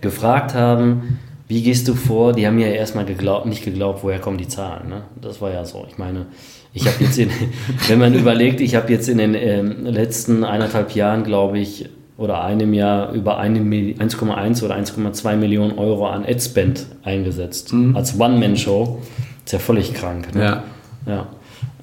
gefragt 0.00 0.54
haben, 0.54 1.18
wie 1.48 1.62
gehst 1.62 1.86
du 1.86 1.94
vor? 1.94 2.32
Die 2.32 2.46
haben 2.46 2.58
ja 2.58 2.66
erstmal 2.66 3.04
geglaubt, 3.04 3.46
nicht 3.46 3.64
geglaubt, 3.64 4.00
woher 4.02 4.18
kommen 4.18 4.36
die 4.36 4.48
Zahlen. 4.48 4.88
Ne? 4.88 5.02
Das 5.20 5.40
war 5.40 5.52
ja 5.52 5.64
so. 5.64 5.86
Ich 5.88 5.96
meine, 5.96 6.26
ich 6.72 6.86
habe 6.86 6.96
jetzt, 7.04 7.18
in, 7.18 7.30
wenn 7.88 7.98
man 8.00 8.14
überlegt, 8.14 8.60
ich 8.60 8.74
habe 8.74 8.92
jetzt 8.92 9.08
in 9.08 9.18
den 9.18 9.34
ähm, 9.34 9.84
letzten 9.84 10.42
eineinhalb 10.42 10.92
Jahren, 10.94 11.22
glaube 11.22 11.58
ich, 11.58 11.88
oder 12.18 12.42
einem 12.42 12.72
Jahr 12.74 13.12
über 13.12 13.38
eine 13.38 13.60
Mil- 13.60 13.94
1,1 13.94 14.64
oder 14.64 14.74
1,2 14.74 15.36
Millionen 15.36 15.78
Euro 15.78 16.08
an 16.08 16.24
Ad-Spend 16.24 16.86
eingesetzt. 17.04 17.72
Als 17.94 18.18
One-Man-Show. 18.18 19.02
Ist 19.44 19.52
ja 19.52 19.58
völlig 19.58 19.94
krank. 19.94 20.34
Ne? 20.34 20.42
Ja. 20.42 20.64
Ja. 21.06 21.26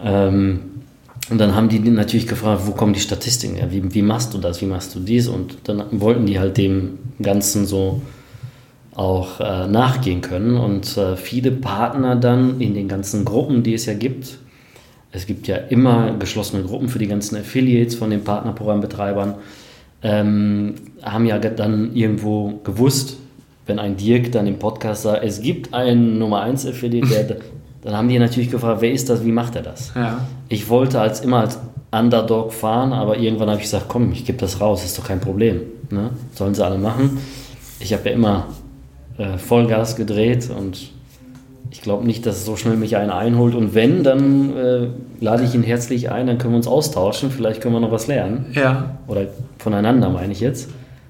Ähm, 0.03 0.72
und 1.29 1.37
dann 1.37 1.55
haben 1.55 1.69
die 1.69 1.79
natürlich 1.79 2.27
gefragt, 2.27 2.63
wo 2.65 2.71
kommen 2.71 2.93
die 2.93 2.99
Statistiken 2.99 3.55
her? 3.55 3.71
Wie, 3.71 3.93
wie 3.93 4.01
machst 4.01 4.33
du 4.33 4.39
das? 4.39 4.61
Wie 4.61 4.65
machst 4.65 4.93
du 4.93 4.99
dies? 4.99 5.27
Und 5.27 5.57
dann 5.63 5.85
wollten 6.01 6.25
die 6.25 6.39
halt 6.39 6.57
dem 6.57 6.99
Ganzen 7.21 7.65
so 7.65 8.01
auch 8.93 9.39
äh, 9.39 9.67
nachgehen 9.67 10.21
können. 10.21 10.57
Und 10.57 10.97
äh, 10.97 11.15
viele 11.15 11.51
Partner 11.51 12.15
dann 12.15 12.59
in 12.59 12.73
den 12.73 12.87
ganzen 12.87 13.25
Gruppen, 13.25 13.63
die 13.63 13.73
es 13.73 13.85
ja 13.85 13.93
gibt, 13.93 14.37
es 15.11 15.27
gibt 15.27 15.47
ja 15.47 15.57
immer 15.57 16.13
geschlossene 16.17 16.63
Gruppen 16.63 16.89
für 16.89 16.99
die 16.99 17.07
ganzen 17.07 17.37
Affiliates 17.37 17.95
von 17.95 18.09
den 18.09 18.23
Partnerprogrammbetreibern, 18.23 19.35
ähm, 20.01 20.73
haben 21.03 21.25
ja 21.25 21.37
dann 21.37 21.95
irgendwo 21.95 22.59
gewusst, 22.63 23.17
wenn 23.65 23.79
ein 23.79 23.95
Dirk 23.95 24.31
dann 24.31 24.47
im 24.47 24.59
Podcast 24.59 25.03
sagt, 25.03 25.23
es 25.23 25.39
gibt 25.39 25.73
einen 25.73 26.17
Nummer 26.17 26.41
1 26.41 26.65
Affiliate, 26.65 27.23
der, 27.25 27.37
dann 27.83 27.95
haben 27.95 28.07
die 28.07 28.17
natürlich 28.17 28.49
gefragt, 28.49 28.81
wer 28.81 28.91
ist 28.91 29.09
das, 29.09 29.25
wie 29.25 29.31
macht 29.31 29.55
er 29.55 29.61
das? 29.61 29.91
Ja. 29.95 30.19
Ich 30.49 30.69
wollte 30.69 31.01
als 31.01 31.21
immer 31.21 31.39
als 31.41 31.59
Underdog 31.91 32.53
fahren, 32.53 32.93
aber 32.93 33.17
irgendwann 33.17 33.49
habe 33.49 33.57
ich 33.57 33.65
gesagt, 33.65 33.85
komm, 33.87 34.11
ich 34.11 34.25
gebe 34.25 34.37
das 34.37 34.61
raus, 34.61 34.83
ist 34.83 34.97
doch 34.97 35.05
kein 35.05 35.19
Problem. 35.19 35.61
Ne? 35.89 36.11
Sollen 36.33 36.55
sie 36.55 36.65
alle 36.65 36.77
machen. 36.77 37.19
Ich 37.79 37.93
habe 37.93 38.09
ja 38.09 38.15
immer 38.15 38.47
äh, 39.17 39.37
Vollgas 39.37 39.95
gedreht 39.95 40.49
und 40.49 40.91
ich 41.71 41.81
glaube 41.81 42.05
nicht, 42.05 42.25
dass 42.25 42.45
so 42.45 42.55
schnell 42.55 42.77
mich 42.77 42.97
einer 42.97 43.15
einholt. 43.15 43.55
Und 43.55 43.73
wenn, 43.73 44.03
dann 44.03 44.55
äh, 44.55 44.87
lade 45.19 45.43
ich 45.43 45.55
ihn 45.55 45.63
herzlich 45.63 46.11
ein, 46.11 46.27
dann 46.27 46.37
können 46.37 46.53
wir 46.53 46.57
uns 46.57 46.67
austauschen. 46.67 47.31
Vielleicht 47.31 47.61
können 47.61 47.73
wir 47.73 47.79
noch 47.79 47.91
was 47.91 48.07
lernen. 48.07 48.45
Ja. 48.53 48.97
Oder 49.07 49.27
voneinander 49.57 50.09
meine 50.09 50.31
ich 50.33 50.39
jetzt. 50.39 50.69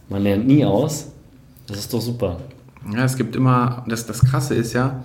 Man 0.09 0.23
lernt 0.23 0.47
nie 0.47 0.65
aus. 0.65 1.11
Das 1.67 1.77
ist 1.77 1.93
doch 1.93 2.01
super. 2.01 2.37
Ja, 2.93 3.03
es 3.03 3.17
gibt 3.17 3.35
immer, 3.35 3.85
das, 3.87 4.05
das 4.05 4.21
Krasse 4.21 4.55
ist 4.55 4.73
ja, 4.73 5.03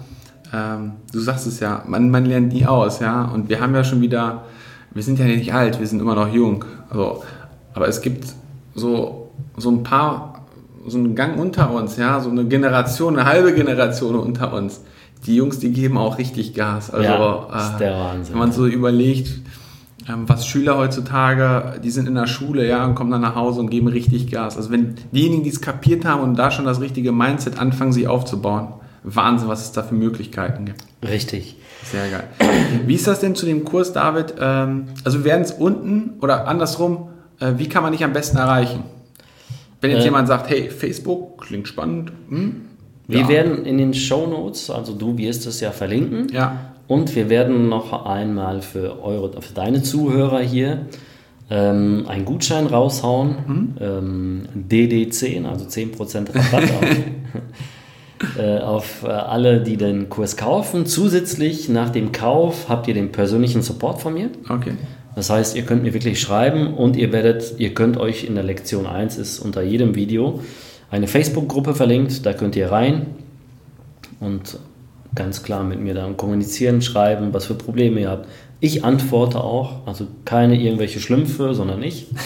ähm, 0.53 0.93
du 1.13 1.21
sagst 1.21 1.47
es 1.47 1.61
ja, 1.61 1.83
man, 1.87 2.11
man 2.11 2.25
lernt 2.25 2.53
nie 2.53 2.66
aus, 2.66 3.01
ja, 3.01 3.25
und 3.25 3.49
wir 3.49 3.61
haben 3.61 3.75
ja 3.75 3.85
schon 3.85 4.01
wieder, 4.01 4.45
wir 4.93 5.03
sind 5.03 5.18
ja 5.18 5.27
nicht 5.27 5.53
alt, 5.53 5.79
wir 5.79 5.87
sind 5.87 6.01
immer 6.01 6.14
noch 6.14 6.33
jung, 6.33 6.64
also, 6.91 7.22
aber 7.75 7.89
es 7.89 8.01
gibt 8.01 8.25
so, 8.75 9.31
so 9.57 9.70
ein 9.70 9.83
paar, 9.83 10.47
so 10.87 10.99
einen 10.99 11.14
Gang 11.14 11.39
unter 11.39 11.70
uns, 11.70 11.97
ja, 11.97 12.20
so 12.20 12.31
eine 12.31 12.45
Generation, 12.47 13.18
eine 13.18 13.29
halbe 13.29 13.55
Generation 13.55 14.14
unter 14.16 14.53
uns, 14.53 14.81
die 15.27 15.37
Jungs, 15.37 15.59
die 15.59 15.72
geben 15.72 15.99
auch 15.99 16.18
richtig 16.18 16.55
Gas, 16.55 16.91
also, 16.91 17.05
Ja, 17.05 17.47
das 17.53 17.70
ist 17.70 17.81
der 17.81 17.93
Wahnsinn. 17.93 18.33
wenn 18.35 18.39
man 18.39 18.53
so 18.53 18.66
überlegt, 18.66 19.41
ähm, 20.09 20.25
was 20.27 20.47
Schüler 20.47 20.79
heutzutage, 20.79 21.79
die 21.85 21.91
sind 21.91 22.09
in 22.09 22.14
der 22.14 22.27
Schule, 22.27 22.66
ja, 22.66 22.85
und 22.87 22.95
kommen 22.95 23.11
dann 23.11 23.20
nach 23.20 23.35
Hause 23.35 23.61
und 23.61 23.68
geben 23.70 23.89
richtig 23.89 24.31
Gas. 24.31 24.57
Also 24.57 24.70
wenn 24.70 24.95
diejenigen, 25.12 25.43
die 25.43 25.51
es 25.51 25.61
kapiert 25.61 26.05
haben 26.07 26.22
und 26.22 26.39
da 26.39 26.51
schon 26.51 26.64
das 26.64 26.81
richtige 26.81 27.12
Mindset 27.12 27.59
anfangen, 27.59 27.93
sich 27.93 28.09
aufzubauen, 28.09 28.68
Wahnsinn, 29.05 29.49
was 29.49 29.62
es 29.64 29.72
da 29.72 29.82
für 29.82 29.94
Möglichkeiten 29.94 30.64
gibt. 30.66 30.82
Richtig. 31.07 31.57
Sehr 31.84 32.09
geil. 32.11 32.24
Wie 32.86 32.94
ist 32.94 33.07
das 33.07 33.20
denn 33.20 33.34
zu 33.34 33.46
dem 33.46 33.64
Kurs, 33.64 33.92
David? 33.92 34.34
Ähm, 34.40 34.86
also 35.05 35.18
wir 35.18 35.24
werden 35.26 35.42
es 35.42 35.53
unten 35.53 36.14
oder 36.20 36.46
andersrum, 36.49 37.09
äh, 37.40 37.53
wie 37.57 37.68
kann 37.68 37.82
man 37.82 37.92
dich 37.92 38.03
am 38.05 38.12
besten 38.12 38.36
erreichen? 38.36 38.82
Wenn 39.80 39.92
jetzt 39.92 40.01
Äh, 40.03 40.07
jemand 40.07 40.26
sagt, 40.28 40.51
hey, 40.51 40.70
Facebook 40.70 41.38
klingt 41.46 41.68
spannend. 41.68 42.12
Hm? 42.28 42.62
Wir 43.07 43.20
Ja. 43.20 43.28
werden 43.28 43.64
in 43.64 43.78
den 43.78 43.94
Show 43.94 44.26
Notes, 44.26 44.70
also 44.70 44.92
du 44.92 45.16
wirst 45.16 45.46
es 45.46 45.61
ja 45.61 45.70
verlinken. 45.70 46.28
Ja. 46.32 46.72
Und 46.88 47.14
wir 47.14 47.28
werden 47.30 47.68
noch 47.68 48.05
einmal 48.07 48.61
für, 48.61 49.03
eure, 49.03 49.40
für 49.40 49.55
deine 49.55 49.82
Zuhörer 49.82 50.40
hier 50.40 50.86
ähm, 51.51 52.05
einen 52.09 52.24
Gutschein 52.24 52.66
raushauen. 52.66 53.36
Mhm. 53.46 53.74
Ähm, 53.80 54.42
DD10, 54.68 55.46
also 55.46 55.64
10% 55.64 56.34
Rabatt 56.34 56.64
auf, 56.64 56.84
äh, 58.37 58.59
auf 58.59 59.05
äh, 59.05 59.09
alle, 59.09 59.61
die 59.61 59.77
den 59.77 60.09
Kurs 60.09 60.37
kaufen. 60.37 60.87
Zusätzlich 60.87 61.69
nach 61.69 61.91
dem 61.91 62.12
Kauf 62.12 62.69
habt 62.69 62.89
ihr 62.89 62.95
den 62.95 63.12
persönlichen 63.12 63.62
Support 63.62 64.01
von 64.01 64.14
mir. 64.14 64.31
Okay. 64.49 64.73
Das 65.14 65.31
heißt, 65.31 65.57
ihr 65.57 65.62
könnt 65.62 65.83
mir 65.83 65.95
wirklich 65.95 66.21
schreiben 66.21 66.75
und 66.75 66.97
ihr 66.97 67.12
werdet, 67.12 67.55
ihr 67.59 67.75
könnt 67.75 67.97
euch 67.97 68.25
in 68.25 68.35
der 68.35 68.45
Lektion 68.45 68.87
1 68.87 69.19
ist 69.19 69.41
unter 69.41 69.62
jedem 69.62 69.95
Video 69.95 70.41
eine 70.91 71.09
Facebook-Gruppe 71.09 71.75
verlinkt, 71.75 72.25
da 72.25 72.33
könnt 72.33 72.57
ihr 72.57 72.71
rein 72.71 73.07
und 74.21 74.59
ganz 75.14 75.43
klar 75.43 75.64
mit 75.64 75.81
mir 75.81 75.95
dann 75.95 76.16
kommunizieren, 76.16 76.83
schreiben, 76.83 77.33
was 77.33 77.47
für 77.47 77.55
Probleme 77.55 78.01
ihr 78.01 78.11
habt. 78.11 78.29
Ich 78.61 78.85
antworte 78.85 79.43
auch, 79.43 79.87
also 79.87 80.07
keine 80.25 80.61
irgendwelche 80.61 81.01
Schlümpfe, 81.01 81.55
sondern 81.55 81.83
ich. 81.83 82.07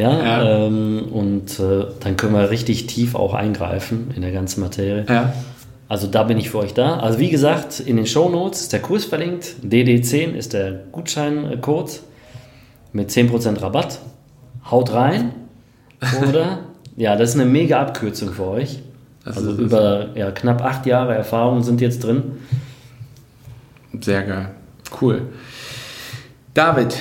ja, 0.00 0.22
Ja. 0.22 0.66
Ähm, 0.66 1.08
und 1.10 1.58
äh, 1.58 1.86
dann 2.00 2.16
können 2.16 2.34
wir 2.34 2.50
richtig 2.50 2.86
tief 2.86 3.14
auch 3.14 3.34
eingreifen 3.34 4.12
in 4.14 4.22
der 4.22 4.32
ganzen 4.32 4.60
Materie. 4.60 5.06
Ja. 5.08 5.32
Also 5.88 6.08
da 6.08 6.24
bin 6.24 6.38
ich 6.38 6.50
für 6.50 6.58
euch 6.58 6.74
da. 6.74 6.98
Also 6.98 7.18
wie 7.18 7.30
gesagt, 7.30 7.80
in 7.80 7.96
den 7.96 8.06
Show 8.06 8.28
Notes 8.28 8.62
ist 8.62 8.72
der 8.72 8.80
Kurs 8.80 9.04
verlinkt. 9.04 9.54
DD10 9.64 10.34
ist 10.34 10.52
der 10.52 10.72
Gutscheincode 10.90 12.00
mit 12.92 13.10
10% 13.10 13.62
Rabatt. 13.62 14.00
Haut 14.70 14.92
rein. 14.92 15.32
Oder? 16.28 16.58
ja, 16.96 17.14
das 17.16 17.30
ist 17.30 17.34
eine 17.36 17.48
mega 17.48 17.80
Abkürzung 17.80 18.32
für 18.32 18.46
euch. 18.46 18.80
Das 19.24 19.36
also 19.36 19.52
über 19.52 20.08
ja, 20.14 20.30
knapp 20.30 20.62
acht 20.62 20.86
Jahre 20.86 21.14
Erfahrung 21.14 21.62
sind 21.62 21.80
jetzt 21.80 22.02
drin. 22.04 22.22
Sehr 24.00 24.22
geil. 24.22 24.50
Cool. 25.00 25.22
David, 26.54 26.96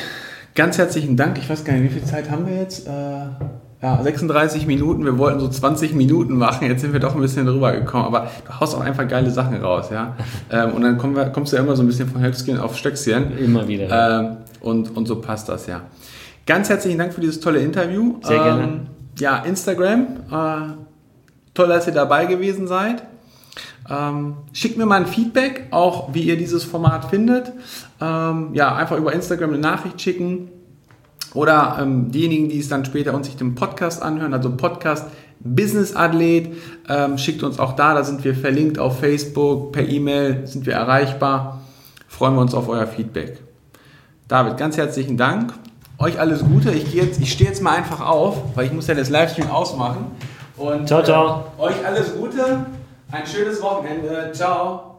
ganz 0.56 0.78
herzlichen 0.78 1.16
Dank. 1.18 1.38
Ich 1.38 1.50
weiß 1.50 1.64
gar 1.64 1.74
nicht, 1.74 1.84
wie 1.84 2.00
viel 2.00 2.08
Zeit 2.08 2.32
haben 2.32 2.48
wir 2.48 2.56
jetzt? 2.56 2.88
Äh, 2.88 2.92
ja, 3.82 4.02
36 4.02 4.66
Minuten. 4.66 5.04
Wir 5.04 5.18
wollten 5.18 5.40
so 5.40 5.48
20 5.48 5.94
Minuten 5.94 6.38
machen. 6.38 6.68
Jetzt 6.68 6.82
sind 6.82 6.94
wir 6.94 7.00
doch 7.00 7.14
ein 7.14 7.22
bisschen 7.22 7.46
drüber 7.46 7.74
gekommen. 7.74 8.06
Aber 8.06 8.32
du 8.48 8.60
haust 8.60 8.74
auch 8.74 8.82
einfach 8.82 9.08
geile 9.08 9.30
Sachen 9.30 9.62
raus, 9.62 9.90
ja. 9.92 10.16
Ähm, 10.50 10.74
und 10.74 10.82
dann 10.82 11.16
wir, 11.16 11.26
kommst 11.26 11.52
du 11.52 11.58
ja 11.58 11.64
immer 11.64 11.76
so 11.76 11.84
ein 11.84 11.88
bisschen 11.88 12.08
von 12.08 12.22
Höchstchen 12.22 12.58
auf 12.60 12.78
Stöckchen. 12.78 13.38
Immer 13.38 13.68
wieder. 13.68 14.22
Ähm, 14.22 14.38
und, 14.62 14.96
und 14.96 15.08
so 15.08 15.22
passt 15.22 15.50
das, 15.50 15.68
ja. 15.68 15.82
Ganz 16.46 16.70
herzlichen 16.70 16.98
Dank 16.98 17.14
für 17.14 17.22
dieses 17.22 17.40
tolle 17.40 17.60
Interview. 17.60 18.16
Sehr 18.24 18.42
gerne. 18.42 18.64
Ähm, 18.64 18.80
ja, 19.20 19.40
Instagram. 19.40 20.02
Äh, 20.32 20.74
toll, 21.54 21.68
dass 21.68 21.88
ihr 21.88 21.94
dabei 21.94 22.26
gewesen 22.26 22.68
seid. 22.68 23.04
Ähm, 23.90 24.36
schickt 24.54 24.78
mir 24.78 24.86
mal 24.86 25.02
ein 25.02 25.08
Feedback, 25.08 25.68
auch 25.72 26.14
wie 26.14 26.24
ihr 26.24 26.38
dieses 26.38 26.64
Format 26.64 27.06
findet. 27.06 27.54
Ähm, 28.02 28.50
ja, 28.54 28.76
einfach 28.76 28.98
über 28.98 29.14
Instagram 29.14 29.52
eine 29.52 29.60
Nachricht 29.60 30.02
schicken. 30.02 30.50
Oder 31.34 31.78
ähm, 31.82 32.12
diejenigen, 32.12 32.50
die 32.50 32.60
es 32.60 32.70
dann 32.70 32.86
später 32.86 33.14
uns 33.14 33.28
sich 33.28 33.36
den 33.36 33.56
Podcast 33.56 34.02
anhören, 34.02 34.34
also 34.34 34.56
Podcast 34.56 35.06
Business 35.40 35.96
Athlet, 35.96 36.54
ähm, 36.90 37.18
schickt 37.18 37.44
uns 37.44 37.60
auch 37.60 37.74
da, 37.74 37.94
da 37.94 38.04
sind 38.04 38.24
wir 38.24 38.34
verlinkt 38.36 38.80
auf 38.80 39.00
Facebook, 39.00 39.74
per 39.74 39.88
E-Mail 39.88 40.48
sind 40.48 40.66
wir 40.66 40.74
erreichbar. 40.74 41.62
Freuen 42.08 42.36
wir 42.36 42.42
uns 42.42 42.54
auf 42.54 42.70
euer 42.70 42.88
Feedback. 42.88 43.40
David, 44.28 44.58
ganz 44.58 44.78
herzlichen 44.78 45.18
Dank. 45.18 45.54
Euch 45.98 46.20
alles 46.20 46.44
Gute. 46.44 46.72
Ich, 46.72 46.92
gehe 46.92 47.04
jetzt, 47.04 47.22
ich 47.22 47.32
stehe 47.32 47.50
jetzt 47.50 47.62
mal 47.62 47.76
einfach 47.76 48.02
auf, 48.02 48.56
weil 48.56 48.66
ich 48.66 48.74
muss 48.74 48.88
ja 48.88 48.96
das 48.96 49.10
Livestream 49.10 49.50
ausmachen. 49.50 50.08
Und 50.58 50.88
Ciao, 50.88 51.04
ciao. 51.04 51.46
Äh, 51.58 51.62
euch 51.62 51.86
alles 51.86 52.16
Gute. 52.16 52.66
Ein 53.12 53.26
schönes 53.26 53.62
Wochenende. 53.62 54.32
Ciao. 54.34 54.92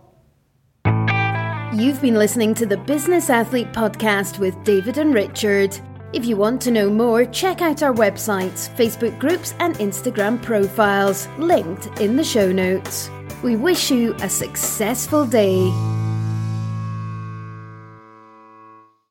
You've 1.72 2.00
been 2.00 2.14
listening 2.14 2.54
to 2.54 2.64
the 2.64 2.78
Business 2.78 3.28
Athlete 3.28 3.72
Podcast 3.72 4.38
with 4.38 4.54
David 4.64 4.98
and 4.98 5.12
Richard. 5.12 5.78
If 6.12 6.24
you 6.24 6.36
want 6.36 6.62
to 6.62 6.70
know 6.70 6.88
more, 6.88 7.24
check 7.26 7.60
out 7.60 7.82
our 7.82 7.92
websites, 7.92 8.70
Facebook 8.76 9.18
groups, 9.18 9.54
and 9.58 9.74
Instagram 9.76 10.40
profiles, 10.40 11.28
linked 11.36 12.00
in 12.00 12.16
the 12.16 12.24
show 12.24 12.50
notes. 12.50 13.10
We 13.42 13.56
wish 13.56 13.90
you 13.90 14.14
a 14.22 14.28
successful 14.28 15.26
day. 15.26 15.70